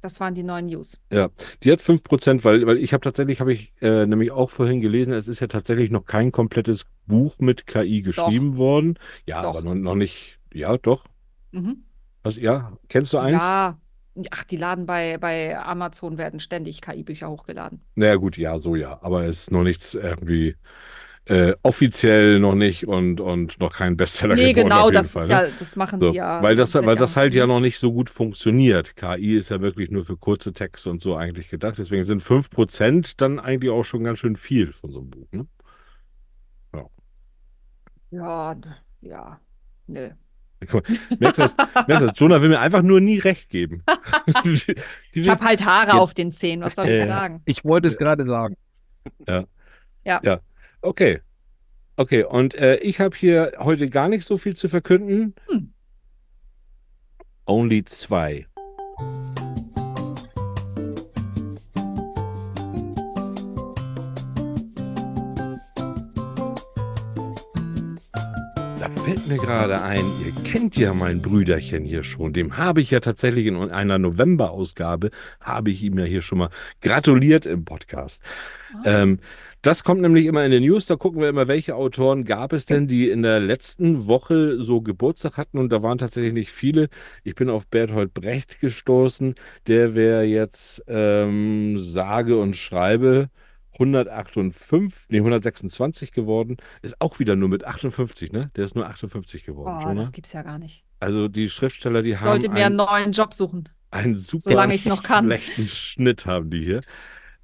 [0.07, 1.01] Das waren die neuen News.
[1.11, 1.27] Ja,
[1.63, 5.11] die hat 5%, weil, weil ich habe tatsächlich, habe ich äh, nämlich auch vorhin gelesen,
[5.11, 8.97] es ist ja tatsächlich noch kein komplettes Buch mit KI geschrieben worden.
[9.25, 9.49] Ja, Doch.
[9.49, 11.03] aber noch, noch nicht, ja, doch.
[11.51, 11.83] Mhm.
[12.23, 13.41] Was, ja, kennst du eins?
[13.41, 13.77] Ja.
[14.31, 17.81] Ach, die laden bei, bei Amazon werden ständig KI-Bücher hochgeladen.
[17.95, 18.99] Naja, gut, ja, so ja.
[19.01, 20.55] Aber es ist noch nichts irgendwie
[21.27, 25.11] äh, offiziell noch nicht und, und noch kein Bestseller Nee, geworden genau, auf jeden das
[25.11, 25.23] Fall.
[25.23, 25.35] ist ne?
[25.35, 26.41] ja, das machen So, die ja.
[26.41, 27.51] weil das, weil das halt ja mhm.
[27.53, 28.95] noch nicht so gut funktioniert.
[28.95, 31.77] KI ist ja wirklich nur für kurze Texte und so eigentlich gedacht.
[31.77, 35.27] Deswegen sind 5% dann eigentlich auch schon ganz schön viel von so einem Buch.
[35.31, 35.47] Ne?
[38.09, 38.69] Ja, d-
[39.01, 39.39] ja,
[39.87, 40.09] nö.
[40.71, 40.81] Mal,
[41.19, 41.55] Merkst du das?
[41.87, 42.19] Merkst du das?
[42.19, 43.83] Jonah will mir einfach nur nie recht geben.
[45.13, 47.41] Ich habe halt Haare Ge- auf den Zähnen, was soll ich Äh, sagen?
[47.45, 48.55] Ich wollte es gerade sagen.
[50.81, 51.21] Okay.
[51.95, 55.33] Okay, und äh, ich habe hier heute gar nicht so viel zu verkünden.
[55.47, 55.73] Hm.
[57.47, 58.45] Only zwei.
[68.79, 72.33] Da fällt mir gerade ein, ihr kennt ja mein Brüderchen hier schon.
[72.33, 75.09] Dem habe ich ja tatsächlich in einer November-Ausgabe,
[75.41, 76.49] habe ich ihm ja hier schon mal
[76.81, 78.21] gratuliert im Podcast.
[78.83, 79.01] Ah.
[79.01, 79.19] Ähm,
[79.61, 80.85] das kommt nämlich immer in den News.
[80.85, 84.81] Da gucken wir immer, welche Autoren gab es denn, die in der letzten Woche so
[84.81, 85.57] Geburtstag hatten.
[85.57, 86.89] Und da waren tatsächlich nicht viele.
[87.23, 89.35] Ich bin auf Berthold Brecht gestoßen.
[89.67, 93.29] Der wäre jetzt ähm, sage und schreibe
[93.73, 96.57] 158, nee, 126 geworden.
[96.81, 98.49] Ist auch wieder nur mit 58, ne?
[98.55, 100.01] Der ist nur 58 geworden, Boah, schon, ne?
[100.01, 100.83] das gibt's ja gar nicht.
[100.99, 103.69] Also die Schriftsteller, die sollte haben mir ein, einen neuen Job suchen.
[103.91, 105.25] einen super Solange ich's noch kann.
[105.25, 106.81] schlechten Schnitt haben die hier.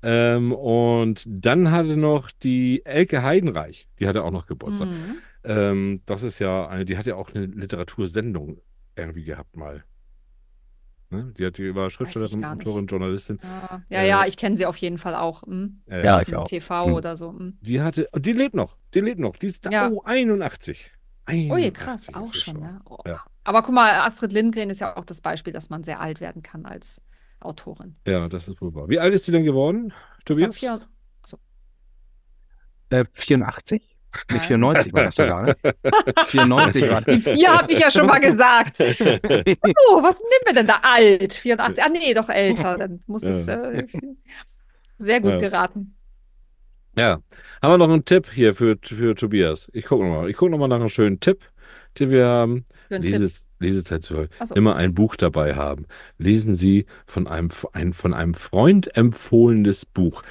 [0.04, 4.90] Ähm, und dann hatte noch die Elke Heidenreich, die hatte auch noch Geburtstag.
[4.90, 5.16] Mhm.
[5.46, 8.62] Ähm, das ist ja eine, die hat ja auch eine Literatursendung
[8.96, 9.84] irgendwie gehabt mal.
[11.10, 11.34] Ne?
[11.38, 12.44] Die, hat, die war Schriftstellerin.
[12.44, 13.40] Autorin, Journalistin.
[13.44, 15.44] Ja, ja, Äh, ja, ich kenne sie auf jeden Fall auch.
[15.44, 15.82] Hm?
[15.90, 16.48] Äh, Ja, Aus ich dem auch.
[16.48, 16.94] TV Hm.
[16.94, 17.30] oder so.
[17.32, 17.58] Hm.
[17.62, 18.78] Die hatte, und die lebt noch.
[18.94, 19.38] Die lebt noch.
[19.38, 19.90] Die ist Ja.
[19.90, 20.92] oh, 81.
[21.30, 22.82] Ui, 81 krass, ist auch sie schon, ne?
[22.86, 22.98] Oh.
[23.08, 23.24] Ja.
[23.46, 26.42] Aber guck mal, Astrid Lindgren ist ja auch das Beispiel, dass man sehr alt werden
[26.44, 27.02] kann als
[27.44, 27.96] Autorin.
[28.08, 28.90] Ja, das ist wohl wahr.
[28.90, 29.94] Wie alt ist sie denn geworden,
[30.26, 30.56] Tobias?
[30.56, 30.82] vier,
[32.90, 33.82] Äh, 84?
[34.30, 34.42] Nee, Nein.
[34.46, 35.56] 94 war das sogar, ne?
[36.28, 38.78] 94 war die vier habe ich ja schon mal gesagt.
[38.80, 40.76] Oh, was nehmen wir denn da?
[40.84, 41.84] Alt, 84.
[41.84, 42.78] Ah, nee, doch älter.
[42.78, 43.88] Dann muss es äh,
[45.00, 45.38] sehr gut Ja.
[45.38, 45.96] geraten.
[46.96, 47.22] Ja.
[47.62, 49.68] Haben wir noch einen Tipp hier für, für Tobias?
[49.74, 50.30] Ich gucke nochmal.
[50.30, 51.44] Ich gucke nochmal nach einem schönen Tipp,
[52.00, 52.66] den wir haben.
[52.90, 54.56] Leses, Lesezeit zu Ach so.
[54.56, 55.86] immer ein Buch dabei haben.
[56.18, 60.22] Lesen Sie von einem, ein, von einem Freund empfohlenes Buch.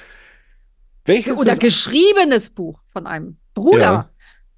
[1.05, 4.09] Welches Oder geschriebenes Buch von einem Bruder.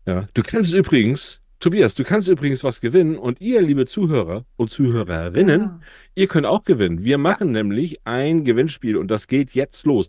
[0.05, 4.69] ja, du kannst übrigens, Tobias, du kannst übrigens was gewinnen und ihr, liebe Zuhörer und
[4.69, 5.79] Zuhörerinnen, Ja.
[6.17, 7.03] Ihr könnt auch gewinnen.
[7.03, 10.07] Wir machen nämlich ein Gewinnspiel und das geht jetzt los.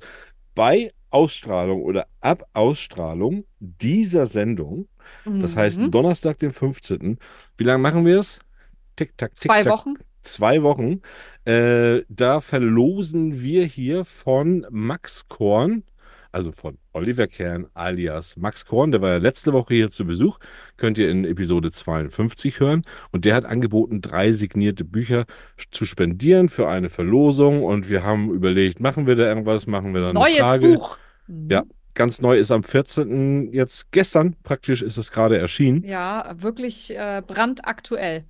[0.54, 4.88] Bei Ausstrahlung oder ab Ausstrahlung dieser Sendung,
[5.24, 5.90] das heißt Mhm.
[5.90, 7.18] Donnerstag, den 15.
[7.56, 8.40] Wie lange machen wir es?
[8.96, 9.72] Tick, tack, tick, zwei tack.
[9.72, 9.94] Wochen.
[10.22, 11.00] Zwei Wochen.
[11.44, 15.84] Äh, da verlosen wir hier von Max Korn,
[16.36, 20.38] also von Oliver Kern alias Max Korn, der war ja letzte Woche hier zu Besuch,
[20.76, 22.82] könnt ihr in Episode 52 hören.
[23.10, 25.24] Und der hat angeboten, drei signierte Bücher
[25.70, 27.64] zu spendieren für eine Verlosung.
[27.64, 30.74] Und wir haben überlegt, machen wir da irgendwas, machen wir da eine Neues Frage.
[30.74, 30.98] Buch.
[31.26, 31.48] Mhm.
[31.50, 31.62] Ja.
[31.94, 33.54] Ganz neu ist am 14.
[33.54, 35.82] jetzt gestern praktisch ist es gerade erschienen.
[35.82, 38.26] Ja, wirklich äh, brandaktuell.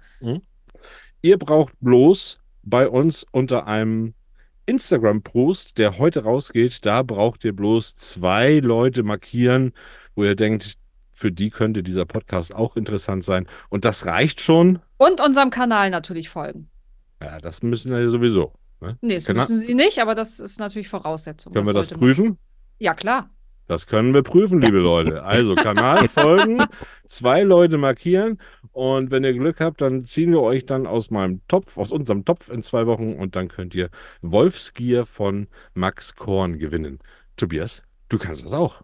[1.22, 4.14] Ihr braucht bloß bei uns unter einem
[4.66, 9.72] Instagram-Post, der heute rausgeht, da braucht ihr bloß zwei Leute markieren,
[10.14, 10.74] wo ihr denkt,
[11.12, 13.46] für die könnte dieser Podcast auch interessant sein.
[13.70, 14.80] Und das reicht schon.
[14.98, 16.68] Und unserem Kanal natürlich folgen.
[17.22, 18.52] Ja, das müssen wir sowieso.
[18.80, 18.98] Ne?
[19.00, 21.54] Nee, das Kana- müssen sie nicht, aber das ist natürlich Voraussetzung.
[21.54, 22.38] Können wir das sollte man- prüfen?
[22.78, 23.30] Ja, klar.
[23.68, 25.24] Das können wir prüfen, liebe Leute.
[25.24, 26.62] Also Kanal folgen,
[27.06, 28.38] zwei Leute markieren
[28.72, 32.24] und wenn ihr Glück habt, dann ziehen wir euch dann aus meinem Topf, aus unserem
[32.24, 33.90] Topf in zwei Wochen und dann könnt ihr
[34.22, 37.00] Wolfsgier von Max Korn gewinnen.
[37.36, 38.82] Tobias, du kannst das auch.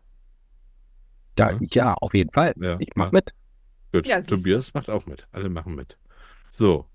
[1.36, 1.58] Da, Ja.
[1.70, 2.52] ja, auf jeden Fall.
[2.60, 3.10] Ja, Ich mach ja.
[3.12, 3.30] mit.
[3.92, 4.26] Gut.
[4.26, 5.26] Tobias macht auch mit.
[5.32, 5.96] Alle machen mit.
[6.50, 6.86] So,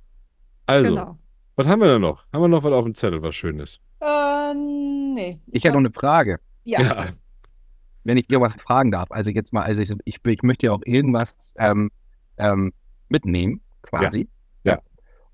[0.65, 1.17] also, Genau.
[1.55, 2.25] was haben wir denn noch?
[2.33, 3.79] Haben wir noch was auf dem Zettel, was Schönes?
[4.01, 5.39] Äh, nee.
[5.47, 7.07] Ich hätte noch eine Frage, Ja.
[8.07, 9.11] Wenn ich irgendwas fragen darf.
[9.11, 11.91] Also jetzt mal, also ich, ich, ich möchte ja auch irgendwas ähm,
[12.37, 12.73] ähm,
[13.09, 14.29] mitnehmen, quasi.
[14.63, 14.79] Ja.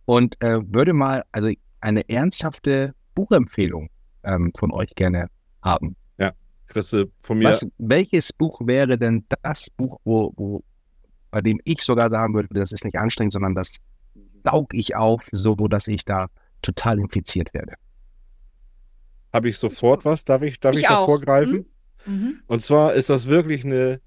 [0.05, 1.49] Und äh, würde mal also
[1.81, 3.89] eine ernsthafte Buchempfehlung
[4.23, 5.27] ähm, von euch gerne
[5.61, 5.95] haben.
[6.67, 10.63] Kriegst du von mir Was, welches Buch wäre denn das Buch, wo, wo,
[11.29, 13.75] bei dem ich sogar sagen würde, das ist nicht anstrengend, sondern das
[14.15, 16.27] saug ich auf, so wo dass ich da
[16.63, 17.73] total infiziert werde.
[19.31, 20.25] habe ich sofort was.
[20.25, 21.01] Darf ich, darf ich, Ich auch.
[21.01, 21.65] davor greifen?
[22.05, 22.41] Mhm.
[22.47, 24.01] Und zwar ist das wirklich eine.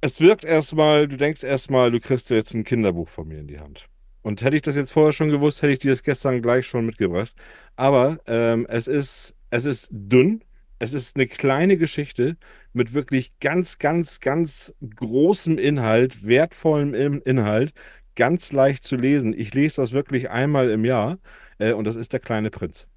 [0.00, 3.58] Es wirkt erstmal, du denkst erstmal, du kriegst jetzt ein Kinderbuch von mir in die
[3.58, 3.88] Hand.
[4.22, 6.86] Und hätte ich das jetzt vorher schon gewusst, hätte ich dir das gestern gleich schon
[6.86, 7.34] mitgebracht.
[7.76, 10.42] Aber ähm, es ist, es ist dünn.
[10.78, 12.36] Es ist eine kleine Geschichte
[12.72, 17.72] mit wirklich ganz, ganz, ganz großem Inhalt, wertvollem In- Inhalt,
[18.16, 19.32] ganz leicht zu lesen.
[19.32, 21.18] Ich lese das wirklich einmal im Jahr
[21.58, 22.88] äh, und das ist der kleine Prinz.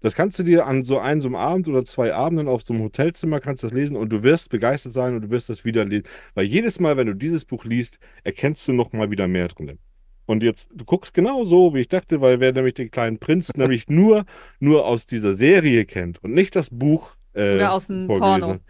[0.00, 2.72] Das kannst du dir an so einem, so einem Abend oder zwei Abenden auf so
[2.72, 5.64] einem Hotelzimmer kannst du das lesen und du wirst begeistert sein und du wirst das
[5.64, 6.04] wieder lesen.
[6.34, 9.78] Weil jedes Mal, wenn du dieses Buch liest, erkennst du noch mal wieder mehr drin.
[10.26, 13.52] Und jetzt, du guckst genau so, wie ich dachte, weil wer nämlich den kleinen Prinz
[13.56, 14.24] nämlich nur,
[14.60, 18.60] nur aus dieser Serie kennt und nicht das Buch äh, Oder aus dem vorgelesen Porno.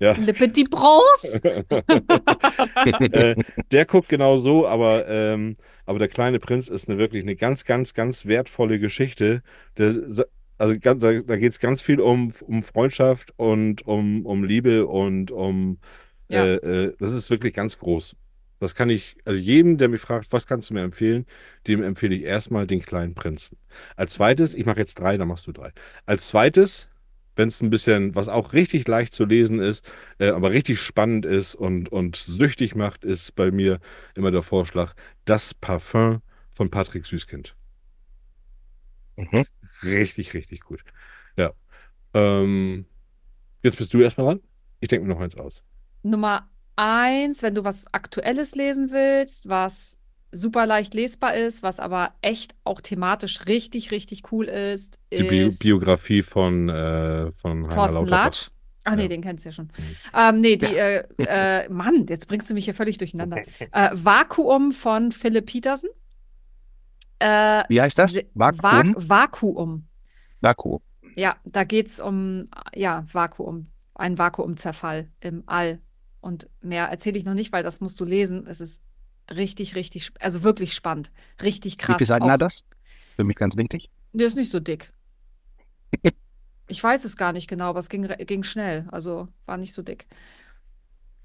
[0.00, 0.68] Ja, Le Petit
[3.12, 3.36] äh,
[3.70, 5.56] der guckt genau so, aber, ähm,
[5.86, 9.42] aber der kleine Prinz ist eine, wirklich eine ganz, ganz, ganz wertvolle Geschichte.
[9.78, 9.94] Der,
[10.58, 14.86] also ganz, da, da geht es ganz viel um, um Freundschaft und um, um Liebe
[14.86, 15.78] und um
[16.28, 16.44] Ja.
[16.44, 18.16] äh, äh, das ist wirklich ganz groß.
[18.60, 21.26] Das kann ich, also jedem, der mich fragt, was kannst du mir empfehlen,
[21.66, 23.58] dem empfehle ich erstmal den kleinen Prinzen.
[23.96, 25.72] Als zweites, ich mache jetzt drei, dann machst du drei.
[26.06, 26.88] Als zweites,
[27.36, 29.84] wenn es ein bisschen, was auch richtig leicht zu lesen ist,
[30.18, 33.80] äh, aber richtig spannend ist und, und süchtig macht, ist bei mir
[34.14, 34.94] immer der Vorschlag,
[35.26, 37.56] das Parfum von Patrick Süßkind.
[39.16, 39.44] Mhm.
[39.84, 40.80] Richtig, richtig gut.
[41.36, 41.52] Ja.
[42.14, 42.86] Ähm,
[43.62, 44.40] jetzt bist du erstmal dran.
[44.80, 45.62] Ich denke mir noch eins aus.
[46.02, 49.98] Nummer eins, wenn du was Aktuelles lesen willst, was
[50.32, 55.44] super leicht lesbar ist, was aber echt auch thematisch richtig, richtig cool ist, Die Bi
[55.44, 58.06] ist Biografie von, äh, von Thorsten.
[58.06, 58.48] Latsch.
[58.86, 59.08] Ach nee, Ja.
[59.08, 59.66] den kennst du ja schon.
[59.78, 59.96] Mhm.
[60.14, 63.42] Ähm, nee, die, äh, äh, Mann, jetzt bringst du mich hier völlig durcheinander.
[63.72, 65.88] Äh, Vakuum von Philipp Petersen.
[67.18, 68.18] Äh, Wie heißt das?
[68.34, 68.94] Vakuum?
[68.96, 69.86] Va Vakuum.
[70.40, 70.80] Vakuum.
[71.16, 75.80] Ja, da geht es um, ja, Vakuum, ein Vakuumzerfall im All.
[76.20, 78.46] Und mehr erzähle ich noch nicht, weil das musst du lesen.
[78.46, 78.82] Es ist
[79.30, 81.12] richtig, richtig, also wirklich spannend.
[81.42, 81.96] Richtig Wie krass.
[81.98, 82.64] viele Seiten hat das?
[83.16, 83.90] Für mich ganz wichtig.
[84.12, 84.92] Der ist nicht so dick.
[86.66, 88.88] Ich weiß es gar nicht genau, aber es ging, ging schnell.
[88.90, 90.06] Also war nicht so dick.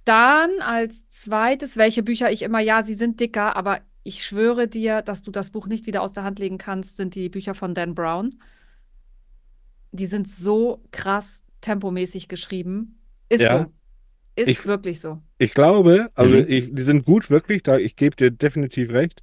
[0.04, 5.02] Dann als zweites, welche Bücher ich immer, ja, sie sind dicker, aber ich schwöre dir,
[5.02, 7.74] dass du das Buch nicht wieder aus der Hand legen kannst, sind die Bücher von
[7.76, 8.40] Dan Brown.
[9.92, 13.00] Die sind so krass tempomäßig geschrieben.
[13.30, 13.64] Ist Ja.
[13.64, 13.72] so.
[14.36, 15.22] Ist Ich- wirklich so.
[15.38, 16.46] Ich glaube, also Mhm.
[16.48, 19.22] ich, die sind gut, wirklich, da ich gebe dir definitiv recht.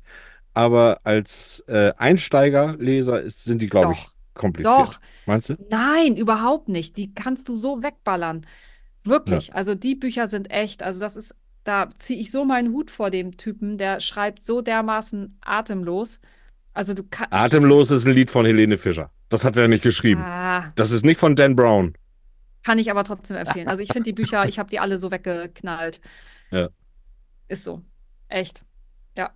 [0.53, 4.75] Aber als äh, Einsteigerleser ist, sind die, glaube ich, kompliziert.
[4.75, 5.01] Doch.
[5.27, 5.55] Meinst du?
[5.71, 6.97] Nein, überhaupt nicht.
[6.97, 8.47] Die kannst du so wegballern.
[9.05, 9.55] Wirklich.
[9.55, 11.35] Also die Bücher sind echt, also das ist,
[11.67, 16.21] da ziehe ich so meinen Hut vor dem Typen, der schreibt so dermaßen atemlos.
[16.73, 17.33] Also du kannst.
[17.33, 19.11] Atemlos ist ein Lied von Helene Fischer.
[19.29, 20.23] Das hat er nicht geschrieben.
[20.23, 21.95] Ah, Das ist nicht von Dan Brown.
[22.65, 23.69] kann ich aber trotzdem empfehlen.
[23.69, 26.01] Also ich finde die Bücher, ich habe die alle so weggeknallt.
[26.51, 26.69] Ja.
[27.49, 27.83] Ist so.
[28.29, 28.65] Echt.
[29.17, 29.31] Ja.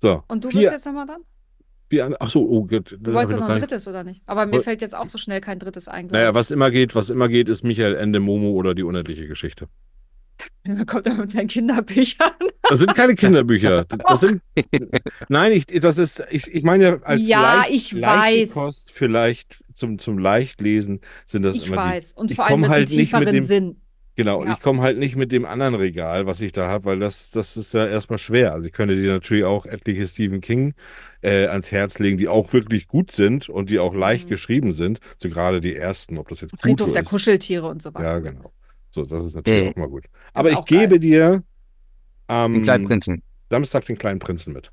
[0.00, 0.22] So.
[0.28, 1.22] Und du vier, bist jetzt nochmal dran?
[1.88, 2.96] vier, ach so, oh Gott.
[2.98, 3.86] Du wolltest noch ein drittes.
[3.88, 4.22] oder nicht?
[4.26, 6.06] Aber mir fällt jetzt auch so schnell kein drittes ein.
[6.08, 9.68] Naja, was immer geht, was immer geht, ist Michael Ende Momo oder die unendliche Geschichte.
[10.64, 12.30] Dann kommt er mit seinen Kinderbüchern.
[12.68, 13.86] Das sind keine Kinderbücher.
[14.08, 14.42] Das sind,
[15.28, 18.50] nein, ich, das ist, ich, ich meine, als Ja, leicht, ich weiß.
[18.52, 21.88] Kost vielleicht zum, zum Leichtlesen sind das Ich immer die.
[21.90, 22.12] weiß.
[22.14, 23.80] Und ich vor allem mit einem halt nicht mit tieferen dem- Sinn.
[24.18, 24.54] Genau, Ja.
[24.54, 27.54] ich komme halt nicht mit dem anderen Regal, was ich da habe, weil das, das
[27.58, 28.54] ist ja erstmal schwer.
[28.54, 30.72] Also ich könnte dir natürlich auch etliche Stephen King
[31.20, 34.30] äh, ans Herz legen, die auch wirklich gut sind und die auch leicht Mhm.
[34.30, 35.00] geschrieben sind.
[35.18, 37.08] So gerade die ersten, ob das jetzt Friedhof Kujo der ist.
[37.10, 38.04] Kuscheltiere und so weiter.
[38.06, 38.52] Ja, genau.
[38.96, 39.70] So, das ist natürlich Mhm.
[39.72, 40.06] auch mal gut.
[40.32, 40.98] Aber ich gebe geil.
[40.98, 41.42] dir
[42.28, 43.22] am Den kleinen Prinzen.
[43.50, 44.72] Samstag den kleinen Prinzen mit.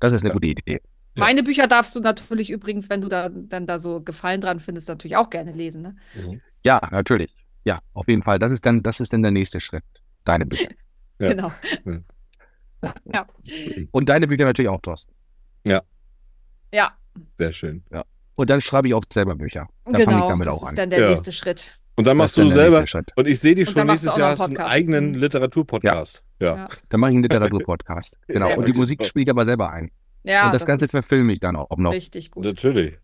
[0.00, 0.34] Das ist eine Ja.
[0.34, 0.72] gute Idee.
[1.14, 1.24] Ja.
[1.24, 4.88] Meine Bücher darfst du natürlich übrigens, wenn du da dann da so Gefallen dran findest,
[4.88, 5.80] natürlich auch gerne lesen.
[5.82, 5.96] Ne?
[6.62, 7.34] Ja, natürlich.
[7.64, 8.38] Ja, auf jeden Fall.
[8.38, 9.84] Das ist dann, das ist dann der nächste Schritt.
[10.24, 10.68] Deine Bücher.
[11.20, 11.28] Ja.
[11.32, 11.52] Genau.
[12.82, 12.94] Ja.
[13.14, 13.26] Ja.
[13.92, 15.14] Und deine Bücher natürlich auch, Thorsten.
[15.64, 15.80] Ja,
[17.38, 17.84] Sehr schön.
[18.34, 19.68] Und dann schreibe ich auch selber Bücher.
[19.84, 20.28] Dann fange ich genau.
[20.28, 20.76] damit Das auch ist an.
[20.76, 21.08] dann der Ja.
[21.10, 21.78] nächste Schritt.
[21.96, 22.84] Und dann Das machst ist du selber,
[23.16, 25.14] und ich sehe dich schon nächstes Jahr einen hast einen eigenen Mhm.
[25.18, 26.22] Literaturpodcast.
[26.40, 26.56] Ja.
[26.56, 26.68] Ja.
[26.88, 28.18] Dann mache ich einen Literaturpodcast.
[28.26, 28.48] Genau.
[28.48, 28.72] Sehr Und die.
[28.72, 29.90] Musik spiele ich aber selber ein.
[30.24, 31.92] Ja, Und das, Ganze ist verfilme ich dann auch noch.
[31.92, 32.44] Richtig gut.
[32.44, 32.98] Natürlich.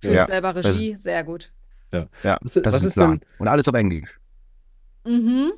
[0.00, 1.52] Führst Ja, selber das Regie, sehr gut.
[1.92, 3.20] Ja, Was, das was ist ist Plan.
[3.20, 4.18] denn, Und alles auf Englisch.
[5.06, 5.52] Mhm.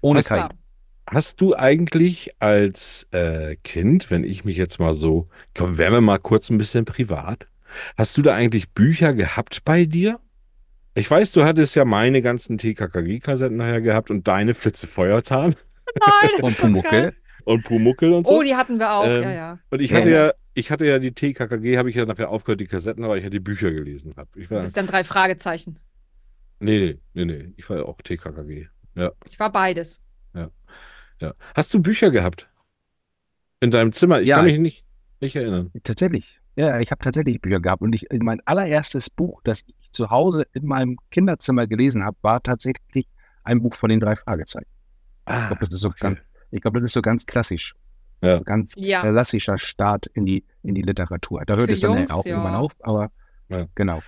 [0.00, 0.42] Ohne Was KI.
[1.08, 6.00] Hast du eigentlich als äh, Kind, wenn ich mich jetzt mal so, komm, wären wir
[6.00, 7.46] mal kurz ein bisschen privat,
[7.96, 10.20] hast du da eigentlich Bücher gehabt bei dir?
[10.94, 15.54] Ich weiß, du hattest ja meine ganzen TKKG-Kassetten nachher gehabt und deine Flitze Feuerzahn
[16.00, 17.12] Nein, Und Pumuckel.
[17.44, 18.38] und Pumuckel und so.
[18.38, 19.04] Oh, die hatten wir auch.
[19.06, 19.58] Ähm, ja, ja.
[19.70, 20.26] Und ich Ja, hatte ja.
[20.28, 23.24] ja, ich hatte ja die TKKG, habe ich ja nachher aufgehört, die Kassetten, aber ich
[23.24, 24.28] ja die Bücher gelesen habe.
[24.38, 25.78] Ich Du war, bist dann drei Fragezeichen.
[26.60, 28.68] nee, nee, nee, nee, ich war ja auch TKKG.
[28.94, 30.02] Ja, Ich war beides.
[30.34, 31.34] ja.
[31.54, 32.48] Hast du Bücher gehabt?
[33.60, 34.20] In deinem Zimmer?
[34.20, 34.36] Ich Ja.
[34.36, 34.84] kann mich nicht,
[35.20, 35.70] nicht erinnern.
[35.84, 36.40] Tatsächlich.
[36.56, 37.82] Ja, ich habe tatsächlich Bücher gehabt.
[37.82, 42.42] Und ich, mein allererstes Buch, das ich zu Hause in meinem Kinderzimmer gelesen habe, war
[42.42, 43.06] tatsächlich
[43.44, 44.66] ein Buch von den drei Fragezeichen.
[45.26, 45.98] Ich Ah, glaube, das ist so okay.
[46.00, 47.74] ganz, ich glaube, das ist so ganz klassisch.
[48.22, 48.38] Ja.
[48.38, 49.00] So ganz Ja.
[49.02, 51.42] klassischer Start in die, in die Literatur.
[51.46, 52.32] Da hört Für es dann Jungs, auch ja.
[52.32, 53.10] irgendwann auf, aber
[53.48, 53.66] Ja.
[53.74, 54.02] genau.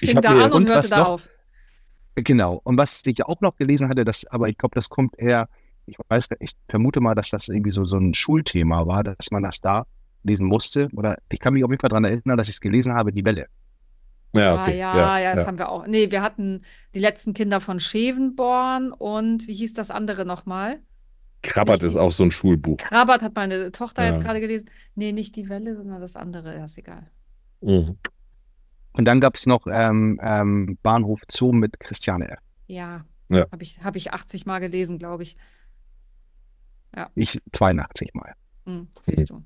[0.00, 1.08] Ich Fing hab da an und und hörte da noch?
[1.08, 1.28] auf.
[2.14, 2.60] Genau.
[2.64, 5.48] Und was ich auch noch gelesen hatte, das, aber ich glaube, das kommt eher,
[5.86, 9.30] ich weiß, gar- ich vermute mal, dass das irgendwie so, so ein Schulthema war, dass
[9.30, 9.86] man das da
[10.22, 10.88] lesen musste.
[10.94, 13.24] Oder ich kann mich auf jeden Fall daran erinnern, dass ich es gelesen habe, die
[13.24, 13.46] Welle.
[14.34, 14.78] Ja, Ah, okay.
[14.78, 15.46] ja, ja, das ja.
[15.48, 15.86] haben wir auch.
[15.86, 16.62] Nee, wir hatten
[16.94, 20.80] die letzten Kinder von Schevenborn und wie hieß das andere nochmal?
[21.42, 22.78] Krabbert Nicht ist die- auch so ein Schulbuch.
[22.78, 24.12] Krabbert hat meine Tochter Ja.
[24.12, 24.70] jetzt gerade gelesen.
[24.94, 26.56] Nee, nicht die Welle, sondern das andere.
[26.56, 27.10] Ja, ist egal.
[27.60, 27.98] Mhm.
[28.94, 32.38] Und dann gab es noch ähm, ähm, Bahnhof Zoo mit Christiane F.
[32.68, 33.04] Ja.
[33.28, 33.46] Ja.
[33.50, 35.36] Habe ich, hab ich 80 Mal gelesen, glaube ich.
[37.14, 38.34] Ich 82 Mal.
[38.66, 39.42] Hm, siehst du.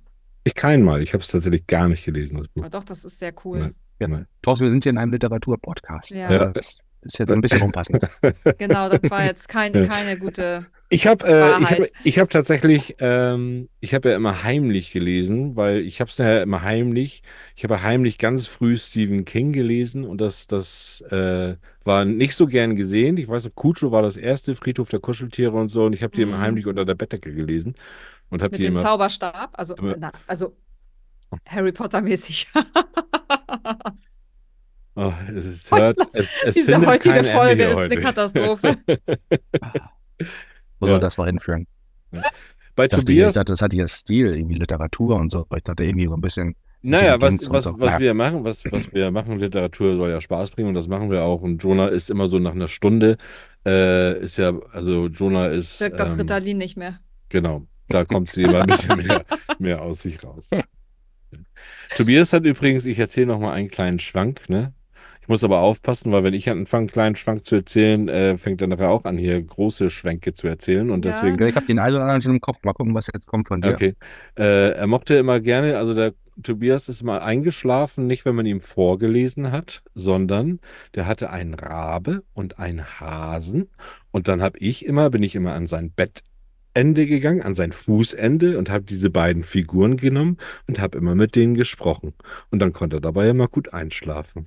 [0.47, 1.03] Ich kein Mal.
[1.03, 2.63] Ich habe es tatsächlich gar nicht gelesen, das Buch.
[2.63, 3.59] Aber doch, das ist sehr cool.
[3.59, 3.75] Nein.
[4.01, 4.07] Ja.
[4.07, 4.27] Nein.
[4.43, 6.13] Thorsten, wir sind hier in einem Literaturpodcast.
[6.13, 6.31] Ja.
[6.31, 6.51] Ja.
[6.53, 8.07] Das ist jetzt ein bisschen unpassend.
[8.59, 10.67] Genau, das war jetzt kein, keine gute.
[10.89, 11.93] Ich habe äh, ich hab, Wahrheit.
[12.05, 16.43] ich hab tatsächlich, ähm, ich habe ja immer heimlich gelesen, weil ich habe es ja
[16.43, 17.25] immer heimlich,
[17.57, 22.37] ich habe ja heimlich ganz früh Stephen King gelesen und das, das äh, war nicht
[22.37, 23.17] so gern gesehen.
[23.17, 26.15] Ich weiß noch, Cujo war das erste, Friedhof der Kuscheltiere und so und ich habe
[26.15, 26.43] die immer Mhm.
[26.43, 27.75] heimlich unter der Bettdecke gelesen
[28.31, 29.51] und habe Mit die dem immer, Zauberstab.
[29.55, 30.53] Also, immer- na, also
[31.49, 32.49] Harry Potter-mäßig.
[34.95, 37.91] oh, es, ist, hört, es, es Diese findet heutige kein Folge Ende ist hier eine
[37.95, 38.01] heute.
[38.01, 38.77] Katastrophe.
[40.81, 40.93] Wo Ja.
[40.93, 41.67] soll das noch hinführen?
[42.75, 45.47] Bei Ich dachte, ich Tobias, dachte, das hat ja Stil, irgendwie Literatur und so.
[45.57, 46.55] Ich dachte irgendwie so ein bisschen.
[46.83, 47.75] naja, was, was, so.
[47.81, 47.99] was Ja.
[47.99, 51.23] wir machen, was, was wir machen, Literatur soll ja Spaß bringen und das machen wir
[51.25, 51.41] auch.
[51.43, 53.17] Und Jonah ist immer so nach einer Stunde,
[53.67, 57.01] äh, ist ja, also Jonah ist, Wirkt das ähm, Ritalin nicht mehr.
[57.31, 59.25] genau, da kommt sie immer ein bisschen mehr,
[59.59, 60.51] mehr aus sich raus.
[61.97, 64.73] Tobias hat übrigens, ich erzähle noch mal einen kleinen Schwank, ne?
[65.23, 68.61] Ich muss aber aufpassen, weil wenn ich anfange, einen kleinen Schwank zu erzählen, äh, fängt
[68.61, 70.89] er nachher auch an, hier große Schwänke zu erzählen.
[70.89, 71.11] Und Ja.
[71.11, 72.59] deswegen Ich habe den einen oder anderen schon im Kopf.
[72.63, 73.75] Mal gucken, was jetzt kommt von dir.
[73.75, 73.95] Okay.
[74.39, 76.15] Äh, er mochte immer gerne, also der
[76.45, 80.61] Tobias ist mal eingeschlafen, nicht wenn man ihm vorgelesen hat, sondern
[80.95, 83.71] der hatte einen Rabe und einen Hasen.
[84.13, 85.91] Und dann habe ich immer, bin ich immer an sein
[86.77, 90.37] Bettende gegangen, an sein Fußende und habe diese beiden Figuren genommen
[90.69, 92.13] und habe immer mit denen gesprochen.
[92.51, 94.47] Und dann konnte er dabei immer gut einschlafen.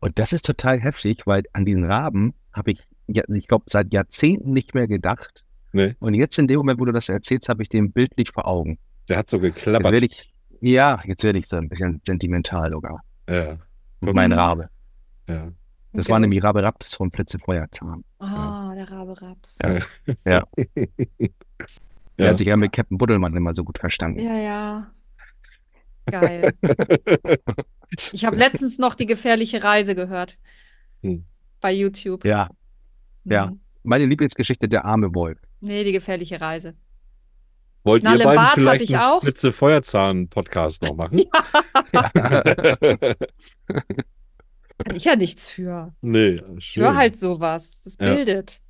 [0.00, 4.52] Und das ist total heftig, weil an diesen Raben habe ich, ich glaube, seit Jahrzehnten
[4.52, 5.46] nicht mehr gedacht.
[5.72, 5.94] Ne?
[6.00, 8.78] Und jetzt in dem Moment, wo du das erzählst, habe ich den bildlich vor Augen.
[9.08, 9.92] Der hat so Jetzt geklappert.
[9.92, 13.02] werde ich, ja, jetzt werde ich so ein bisschen sentimental sogar.
[13.28, 13.58] Ja,
[14.00, 14.32] Mhm.
[14.32, 14.68] Rabe.
[15.28, 15.52] ja.
[15.92, 16.12] Das Okay.
[16.12, 18.02] war nämlich Rabe Raps von Flitze Feuerzahn.
[18.18, 19.58] Ah, der Rabe Raps.
[19.62, 19.80] Ja.
[20.26, 20.46] ja.
[22.18, 24.20] Der hat sich ja mit Captain Buddelmann immer so gut verstanden.
[24.20, 24.90] Ja, ja.
[26.06, 26.52] Geil.
[28.10, 30.38] Ich habe letztens noch die gefährliche Reise gehört.
[31.02, 31.26] Hm.
[31.60, 32.24] Bei YouTube.
[32.24, 32.48] Ja,
[33.24, 33.48] ja.
[33.48, 33.60] Mhm.
[33.82, 35.38] meine Lieblingsgeschichte, der arme Wolf.
[35.60, 36.74] Nee, die gefährliche Reise.
[37.84, 39.20] Wollt Knall ihr beiden Bart hatte vielleicht ich einen auch.
[39.20, 41.20] Flitze Feuerzahn-Podcast noch machen?
[44.84, 45.94] Kann ich ja nichts für.
[46.00, 47.80] nee, Ich höre halt sowas.
[47.82, 48.14] Das Ja.
[48.14, 48.60] bildet.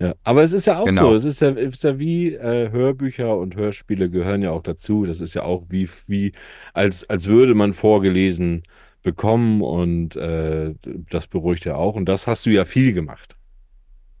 [0.00, 1.10] Ja, aber es ist ja auch Genau.
[1.10, 1.14] so.
[1.16, 5.04] Es ist ja, es ist ja wie äh, Hörbücher und Hörspiele gehören ja auch dazu.
[5.06, 6.32] Das ist ja auch wie, wie
[6.72, 8.62] als, als würde man vorgelesen
[9.02, 10.74] bekommen und äh,
[11.10, 11.94] das beruhigt ja auch.
[11.96, 13.34] Und das hast du ja viel gemacht.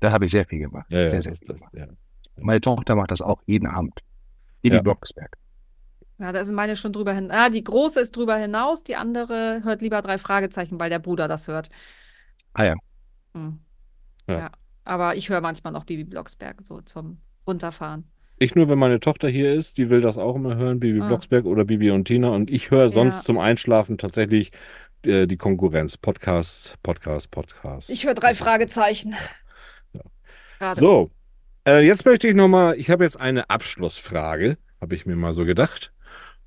[0.00, 0.86] Da habe ich sehr viel gemacht.
[0.90, 1.74] Ja, ja, sehr, sehr das, viel das, gemacht.
[1.76, 1.86] ja.
[2.40, 4.00] Meine Tochter macht das auch jeden Abend.
[4.64, 4.82] Didi Ja.
[4.82, 5.36] Blocksberg.
[6.18, 7.30] Ja, da ist meine schon drüber hin.
[7.30, 11.28] Ah, die große ist drüber hinaus, die andere hört lieber drei Fragezeichen, weil der Bruder
[11.28, 11.68] das hört.
[12.54, 12.74] Ah ja.
[13.34, 13.60] Hm.
[14.26, 14.38] Ja.
[14.38, 14.50] Ja.
[14.84, 18.04] Aber ich höre manchmal noch Bibi Blocksberg so zum Runterfahren.
[18.40, 21.08] Ich nur, wenn meine Tochter hier ist, die will das auch immer hören, Bibi Ah.
[21.08, 22.30] Blocksberg oder Bibi und Tina.
[22.30, 23.22] Und ich höre sonst Ja.
[23.22, 24.50] zum Einschlafen tatsächlich
[25.04, 25.96] äh, die Konkurrenz.
[25.96, 27.90] Podcast, Podcast, Podcast.
[27.90, 29.14] Ich höre drei Fragezeichen.
[29.92, 30.00] Ja.
[30.58, 30.80] Gerade.
[30.80, 31.10] So,
[31.66, 35.44] äh, jetzt möchte ich nochmal, ich habe jetzt eine Abschlussfrage, habe ich mir mal so
[35.44, 35.92] gedacht.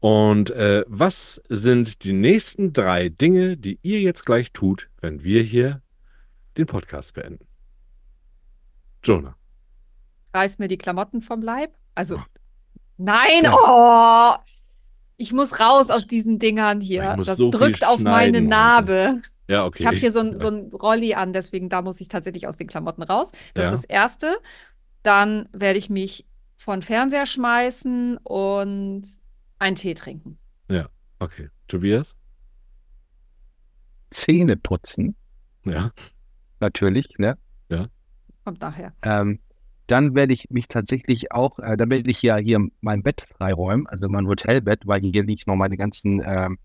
[0.02, 5.44] Und äh, was sind die nächsten drei Dinge, die ihr jetzt gleich tut, wenn wir
[5.44, 5.84] hier
[6.58, 7.46] den Podcast beenden?
[9.04, 9.36] Jonah.
[10.34, 11.76] Reiß mir die Klamotten vom Leib.
[11.94, 12.20] Also,
[12.98, 14.34] nein, oh!
[15.18, 17.16] Ich muss raus aus diesen Dingern hier.
[17.24, 19.22] Das so drückt auf meine Narbe.
[19.48, 19.84] Ja, okay.
[19.84, 22.58] Ich habe hier so ein, so ein Rolli an, deswegen da muss ich tatsächlich aus
[22.58, 23.34] den Klamotten raus.
[23.54, 23.72] Das Ja.
[23.72, 24.38] ist das Erste.
[25.04, 26.26] Dann werde ich mich
[26.58, 29.04] vor den Fernseher schmeißen und
[29.62, 30.38] einen Tee trinken.
[31.20, 31.50] Okay.
[31.68, 32.16] Tobias?
[34.10, 35.16] Zähne putzen,
[35.66, 35.92] Ja.
[36.60, 37.38] natürlich, ne?
[38.44, 38.92] Kommt nachher.
[39.04, 39.40] Ähm,
[39.86, 43.86] dann werde ich mich tatsächlich auch, äh, dann werde ich ja hier mein Bett freiräumen,
[43.86, 46.58] also mein Hotelbett, weil hier liegt noch meine ganzen, ähm,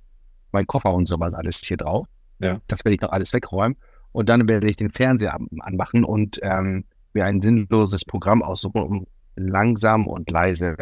[0.52, 2.06] mein Koffer und sowas alles hier drauf.
[2.38, 2.62] Ja.
[2.66, 3.76] Das werde ich noch alles wegräumen.
[4.12, 8.80] Und dann werde ich den Fernseher an- anmachen und ähm, mir ein sinnloses Programm aussuchen,
[8.80, 10.74] um langsam und leise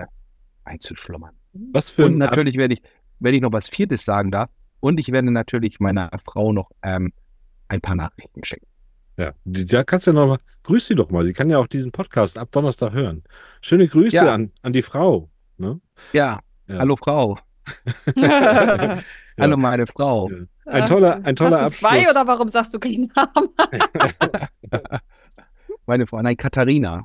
[0.62, 1.34] einzuschlummern.
[1.72, 2.82] Was für Und ein natürlich werde ich,
[3.20, 4.48] werde ich noch was Viertes sagen da.
[4.80, 7.12] Und ich werde natürlich meiner Frau noch ähm,
[7.68, 8.66] ein paar Nachrichten schicken.
[9.16, 11.24] Ja, da kannst du ja noch mal, grüß sie doch mal.
[11.24, 13.22] Sie kann ja auch diesen Podcast ab Donnerstag hören.
[13.60, 14.34] Schöne Grüße Ja.
[14.34, 15.30] an, an die Frau.
[15.56, 15.80] Ne?
[16.12, 16.78] Ja, Ja.
[16.78, 17.38] hallo Frau.
[18.16, 18.98] Ja.
[19.38, 20.30] Hallo meine Frau.
[20.30, 20.36] Ja.
[20.66, 22.10] Ein toller, ein toller Hast du zwei Abschluss.
[22.10, 23.48] oder warum sagst du keinen Namen?
[25.86, 27.02] Meine Frau, nein, Katharina.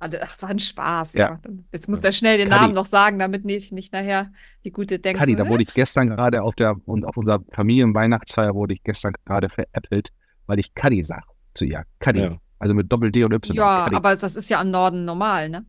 [0.00, 1.14] Ah, Das war ein Spaß.
[1.14, 1.40] Ja.
[1.72, 2.60] Jetzt muss er schnell den Kadi.
[2.62, 4.30] Namen noch sagen, damit nicht, nicht nachher
[4.64, 5.18] die gute denkt.
[5.18, 8.82] Kadi, so, da wurde ich gestern gerade auf der und auf unserer Familienweihnachtsfeier wurde ich
[8.84, 10.10] gestern gerade veräppelt,
[10.46, 11.24] weil ich Kadi sag
[11.54, 11.82] zu ihr.
[11.98, 12.20] Kadi.
[12.20, 12.36] Ja.
[12.60, 13.56] Also mit Doppel-D und Y.
[13.56, 13.96] Ja, Kadi.
[13.96, 15.64] aber das ist ja im Norden normal, ne?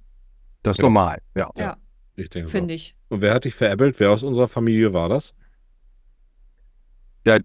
[0.63, 0.83] das ist Ja.
[0.83, 1.21] normal.
[1.35, 1.49] Ja.
[1.55, 1.77] Ja,
[2.15, 2.75] Ich denke finde so.
[2.75, 2.95] ich.
[3.09, 3.99] Und wer hat dich veräppelt?
[3.99, 5.33] Wer aus unserer Familie war das?
[7.25, 7.39] ja.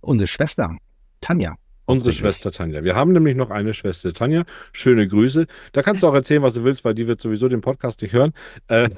[0.00, 0.76] Unsere Schwester,
[1.20, 1.56] Tanja.
[1.86, 2.12] Unsere.
[2.12, 2.82] Schwester Tanja.
[2.84, 4.44] Wir haben nämlich noch eine Schwester Tanja.
[4.72, 5.46] Schöne Grüße.
[5.72, 8.12] Da kannst du auch erzählen, was du willst, weil die wird sowieso den Podcast nicht
[8.12, 8.32] hören.
[8.68, 8.90] Äh,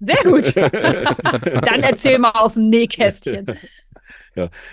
[0.00, 0.56] Sehr gut.
[0.56, 3.46] Dann erzähl mal aus dem Nähkästchen.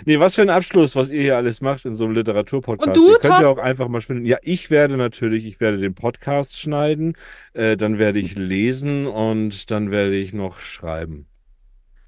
[0.05, 2.87] Nee, was für ein Abschluss, was ihr hier alles macht in so einem Literaturpodcast.
[2.87, 4.25] Und du, ihr könnt ja auch einfach mal schwimmen.
[4.25, 7.15] Ja, ich werde natürlich, ich werde den Podcast schneiden,
[7.53, 11.27] äh, dann werde ich lesen und dann werde ich noch schreiben.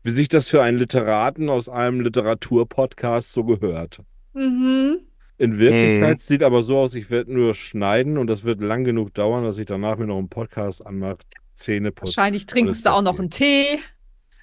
[0.03, 4.01] Wie sich das für einen Literaten aus einem Literaturpodcast so gehört.
[4.33, 4.99] Mhm.
[5.37, 9.13] In Wirklichkeit sieht aber so aus, ich werde nur schneiden und das wird lang genug
[9.13, 11.17] dauern, dass ich danach mir noch einen Podcast anmache.
[11.55, 12.15] Zähne putzen.
[12.17, 13.79] Wahrscheinlich trinkst du auch noch einen Tee.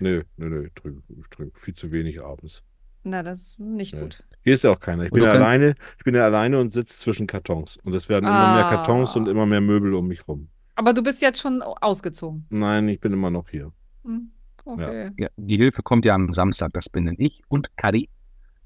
[0.01, 2.62] Nö, nö, nö, ich trinke, ich trinke viel zu wenig abends.
[3.05, 4.01] Na, das ist nicht Nee.
[4.01, 4.24] gut.
[4.44, 5.05] Hier ist ja auch keiner.
[5.05, 7.77] Ich Und bin ja alleine, ich bin ja alleine und sitze zwischen Kartons.
[7.85, 9.20] Und es werden immer mehr Kartons Ah.
[9.20, 10.48] und immer mehr Möbel um mich rum.
[10.74, 12.47] Aber du bist jetzt schon ausgezogen.
[12.51, 13.73] Nein, ich bin immer noch hier.
[14.05, 14.31] Hm,
[14.64, 15.10] Okay.
[15.19, 18.09] Ja, die Hilfe kommt ja am Samstag, das bin dann ich und Kadi,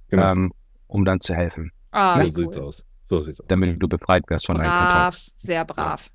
[0.08, 0.30] Genau.
[0.32, 0.52] ähm,
[0.86, 2.62] um dann zu helfen, Ah, so wie sieht's cool.
[2.64, 2.84] aus.
[3.04, 3.46] So sieht's aus.
[3.48, 4.66] damit du befreit wirst von Brav,
[5.14, 5.32] Kartons.
[5.36, 6.10] sehr brav.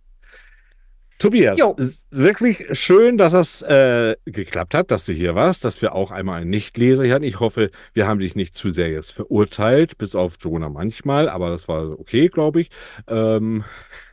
[1.18, 1.76] Tobias, Jo.
[1.78, 5.94] es ist wirklich schön, dass das äh, geklappt hat, dass du hier warst, dass wir
[5.94, 7.24] auch einmal einen Nichtleser hier hatten.
[7.26, 11.52] Ich hoffe, wir haben dich nicht zu sehr jetzt verurteilt, bis auf Jonah manchmal, aber
[11.52, 12.70] das war okay, glaube ich.
[13.08, 13.64] Ähm,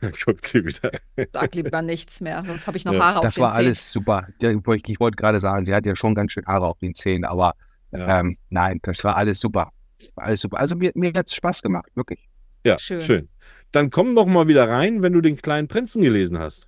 [0.23, 0.91] guckt sie wieder.
[1.33, 3.67] Sag lieber nichts mehr, sonst habe ich noch Ja, Haare auf Das den war Zähnen.
[3.69, 4.27] alles super.
[4.39, 6.77] Ja, ich wollte ich wollte gerade sagen, sie hat ja schon ganz schön Haare auf
[6.77, 7.53] den Zähnen, aber
[7.91, 9.71] Ja, ähm, nein, das war alles super.
[10.15, 10.59] War alles super.
[10.59, 12.27] Also mir, mir hat es Spaß gemacht, wirklich.
[12.65, 13.01] ja schön.
[13.01, 13.29] schön.
[13.71, 16.67] Dann komm doch mal wieder rein, wenn du den kleinen Prinzen gelesen hast.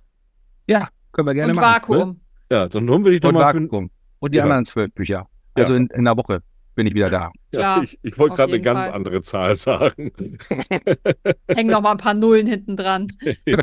[0.68, 1.74] Ja, können wir gerne Und machen.
[1.74, 2.20] Vakuum.
[2.50, 3.90] Ja, dann holen wir dich doch Und mal Vakuum.
[4.20, 4.44] Und die Ja.
[4.44, 5.26] anderen zwölf Bücher.
[5.54, 6.42] Also in, in einer Woche
[6.74, 7.30] bin ich wieder da.
[7.52, 8.94] Ja, Klar, ich, ich wollte gerade eine ganz Fall.
[8.94, 10.12] andere Zahl sagen.
[11.48, 13.08] Hängen noch mal ein paar Nullen hinten dran.
[13.46, 13.56] ja.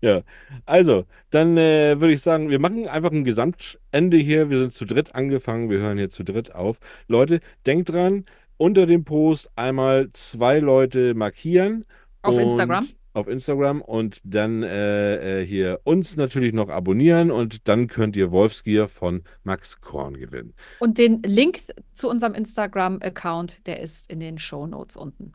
[0.00, 0.22] Ja,
[0.64, 4.48] also, dann äh, würde ich sagen, wir machen einfach ein Gesamtende hier.
[4.48, 6.78] Wir sind zu dritt angefangen, wir hören hier zu dritt auf.
[7.08, 8.24] Leute, denkt dran,
[8.56, 11.84] unter dem Post einmal zwei Leute markieren.
[12.22, 12.88] Auf Instagram.
[13.14, 18.30] Auf Instagram und dann äh, äh, hier uns natürlich noch abonnieren und dann könnt ihr
[18.30, 20.54] Wolfsgier von Max Korn gewinnen.
[20.78, 21.60] Und den Link
[21.94, 25.32] zu unserem Instagram-Account, der ist in den Shownotes unten.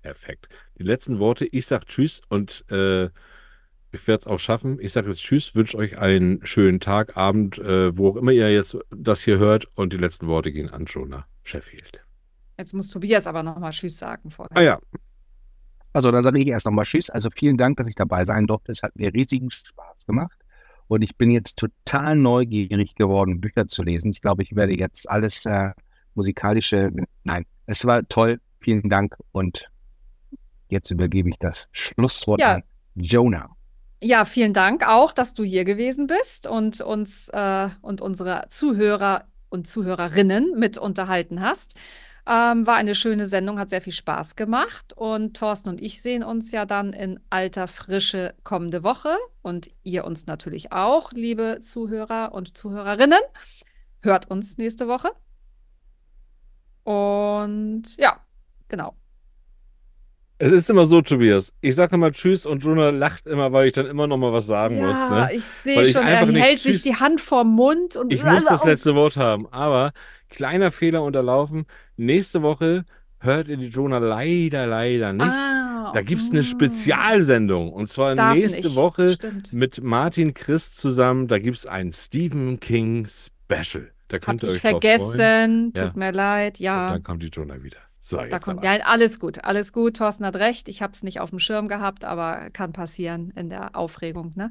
[0.00, 0.48] Perfekt.
[0.78, 1.46] Die letzten Worte.
[1.46, 3.10] Ich sage Tschüss und äh,
[3.92, 4.78] ich werde es auch schaffen.
[4.80, 8.50] Ich sage jetzt Tschüss, wünsche euch einen schönen Tag, Abend, äh, wo auch immer ihr
[8.52, 9.66] jetzt das hier hört.
[9.76, 12.00] Und die letzten Worte gehen an Jonah Sheffield.
[12.58, 14.56] Jetzt muss Tobias aber noch mal Tschüss sagen vorher.
[14.56, 14.78] Ah ja,
[15.92, 17.10] Also dann sage ich erst nochmal Tschüss.
[17.10, 18.72] Also vielen Dank, dass ich dabei sein durfte.
[18.72, 20.38] Es hat mir riesigen Spaß gemacht.
[20.88, 24.10] Und ich bin jetzt total neugierig geworden, Bücher zu lesen.
[24.10, 25.70] Ich glaube, ich werde jetzt alles äh,
[26.14, 26.90] musikalische.
[27.24, 28.40] Nein, es war toll.
[28.60, 29.16] Vielen Dank.
[29.32, 29.70] Und
[30.68, 32.54] jetzt übergebe ich das Schlusswort Ja.
[32.56, 32.62] an
[32.94, 33.50] Jonah.
[34.04, 39.28] Ja, vielen Dank auch, dass du hier gewesen bist und uns äh, und unsere Zuhörer
[39.48, 41.76] und Zuhörerinnen mit unterhalten hast.
[42.26, 44.92] Ähm, war eine schöne Sendung, hat sehr viel Spaß gemacht.
[44.92, 49.16] Und Thorsten und ich sehen uns ja dann in alter Frische kommende Woche.
[49.40, 53.20] Und ihr uns natürlich auch, liebe Zuhörer und Zuhörerinnen.
[54.00, 55.12] Hört uns nächste Woche.
[56.82, 58.16] Und ja,
[58.66, 58.96] genau.
[60.44, 61.52] Es ist immer so, Tobias.
[61.60, 64.46] Ich sage immer Tschüss und Jonah lacht immer, weil ich dann immer noch mal was
[64.46, 64.98] sagen muss.
[64.98, 65.34] Ja, Ne?
[65.34, 68.44] ich sehe ich schon, er hält sich Tschüss- die Hand vorm Mund und Ich muss
[68.44, 69.92] das letzte Wort haben, aber
[70.28, 71.64] kleiner Fehler unterlaufen.
[71.96, 72.84] Nächste Woche
[73.20, 75.22] hört ihr die Jonah leider, leider nicht.
[75.26, 76.44] Ah, Da gibt es eine mm.
[76.44, 78.76] Spezialsendung und zwar Ich nächste nicht.
[78.76, 79.52] Woche Stimmt.
[79.52, 81.28] mit Martin Christ zusammen.
[81.28, 83.90] Da gibt es ein Stephen King Special.
[84.08, 84.80] Da Hab könnt ihr ich euch freuen.
[84.80, 85.72] vergessen.
[85.74, 85.92] Tut Ja.
[85.94, 86.54] mir leid.
[86.58, 87.78] Und Ja, dann kommt die Jonah wieder.
[88.04, 88.58] So, da kommt.
[88.58, 88.78] aber.
[88.78, 89.44] Ja, alles gut.
[89.44, 89.96] Alles gut.
[89.96, 90.68] Thorsten hat recht.
[90.68, 94.32] Ich habe es nicht auf dem Schirm gehabt, aber kann passieren in der Aufregung.
[94.34, 94.50] Ne?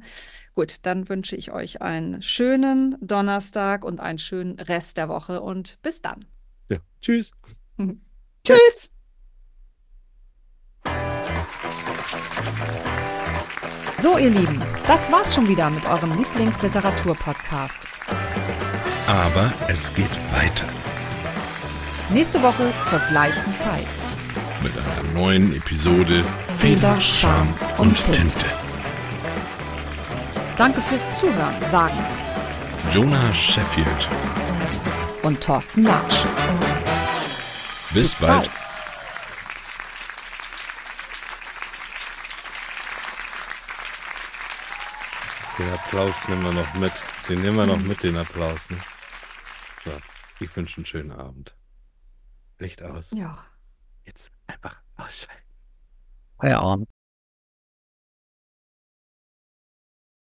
[0.56, 5.80] Gut, dann wünsche ich euch einen schönen Donnerstag und einen schönen Rest der Woche und
[5.82, 6.26] bis dann.
[6.70, 6.78] Ja.
[7.02, 7.32] Tschüss.
[8.46, 8.90] Tschüss.
[13.98, 17.88] So, ihr Lieben, das war's schon wieder mit eurem Lieblingsliteratur-Podcast.
[19.08, 20.81] Aber es geht weiter
[22.14, 23.88] Nächste Woche zur gleichen Zeit.
[24.62, 26.24] mit einer neuen Episode
[26.60, 28.20] Feder, Charme und Tinte.
[28.20, 28.46] Tinte.
[30.58, 31.98] Danke fürs Zuhören, sagen
[32.94, 34.10] Jonah Sheffield.
[35.24, 36.26] und Thorsten Latsch.
[37.92, 38.50] Bis, bald.
[45.58, 46.92] Den Applaus nehmen wir noch mit.
[47.30, 48.60] Den nehmen wir noch mit, den Applaus.
[48.70, 48.78] Ne?
[49.86, 49.92] So,
[50.40, 51.54] ich wünsche einen schönen Abend.
[52.62, 53.12] Licht aus.
[53.12, 53.44] Ja.
[54.06, 55.44] Jetzt einfach ausschalten.
[56.40, 56.90] Feierabend.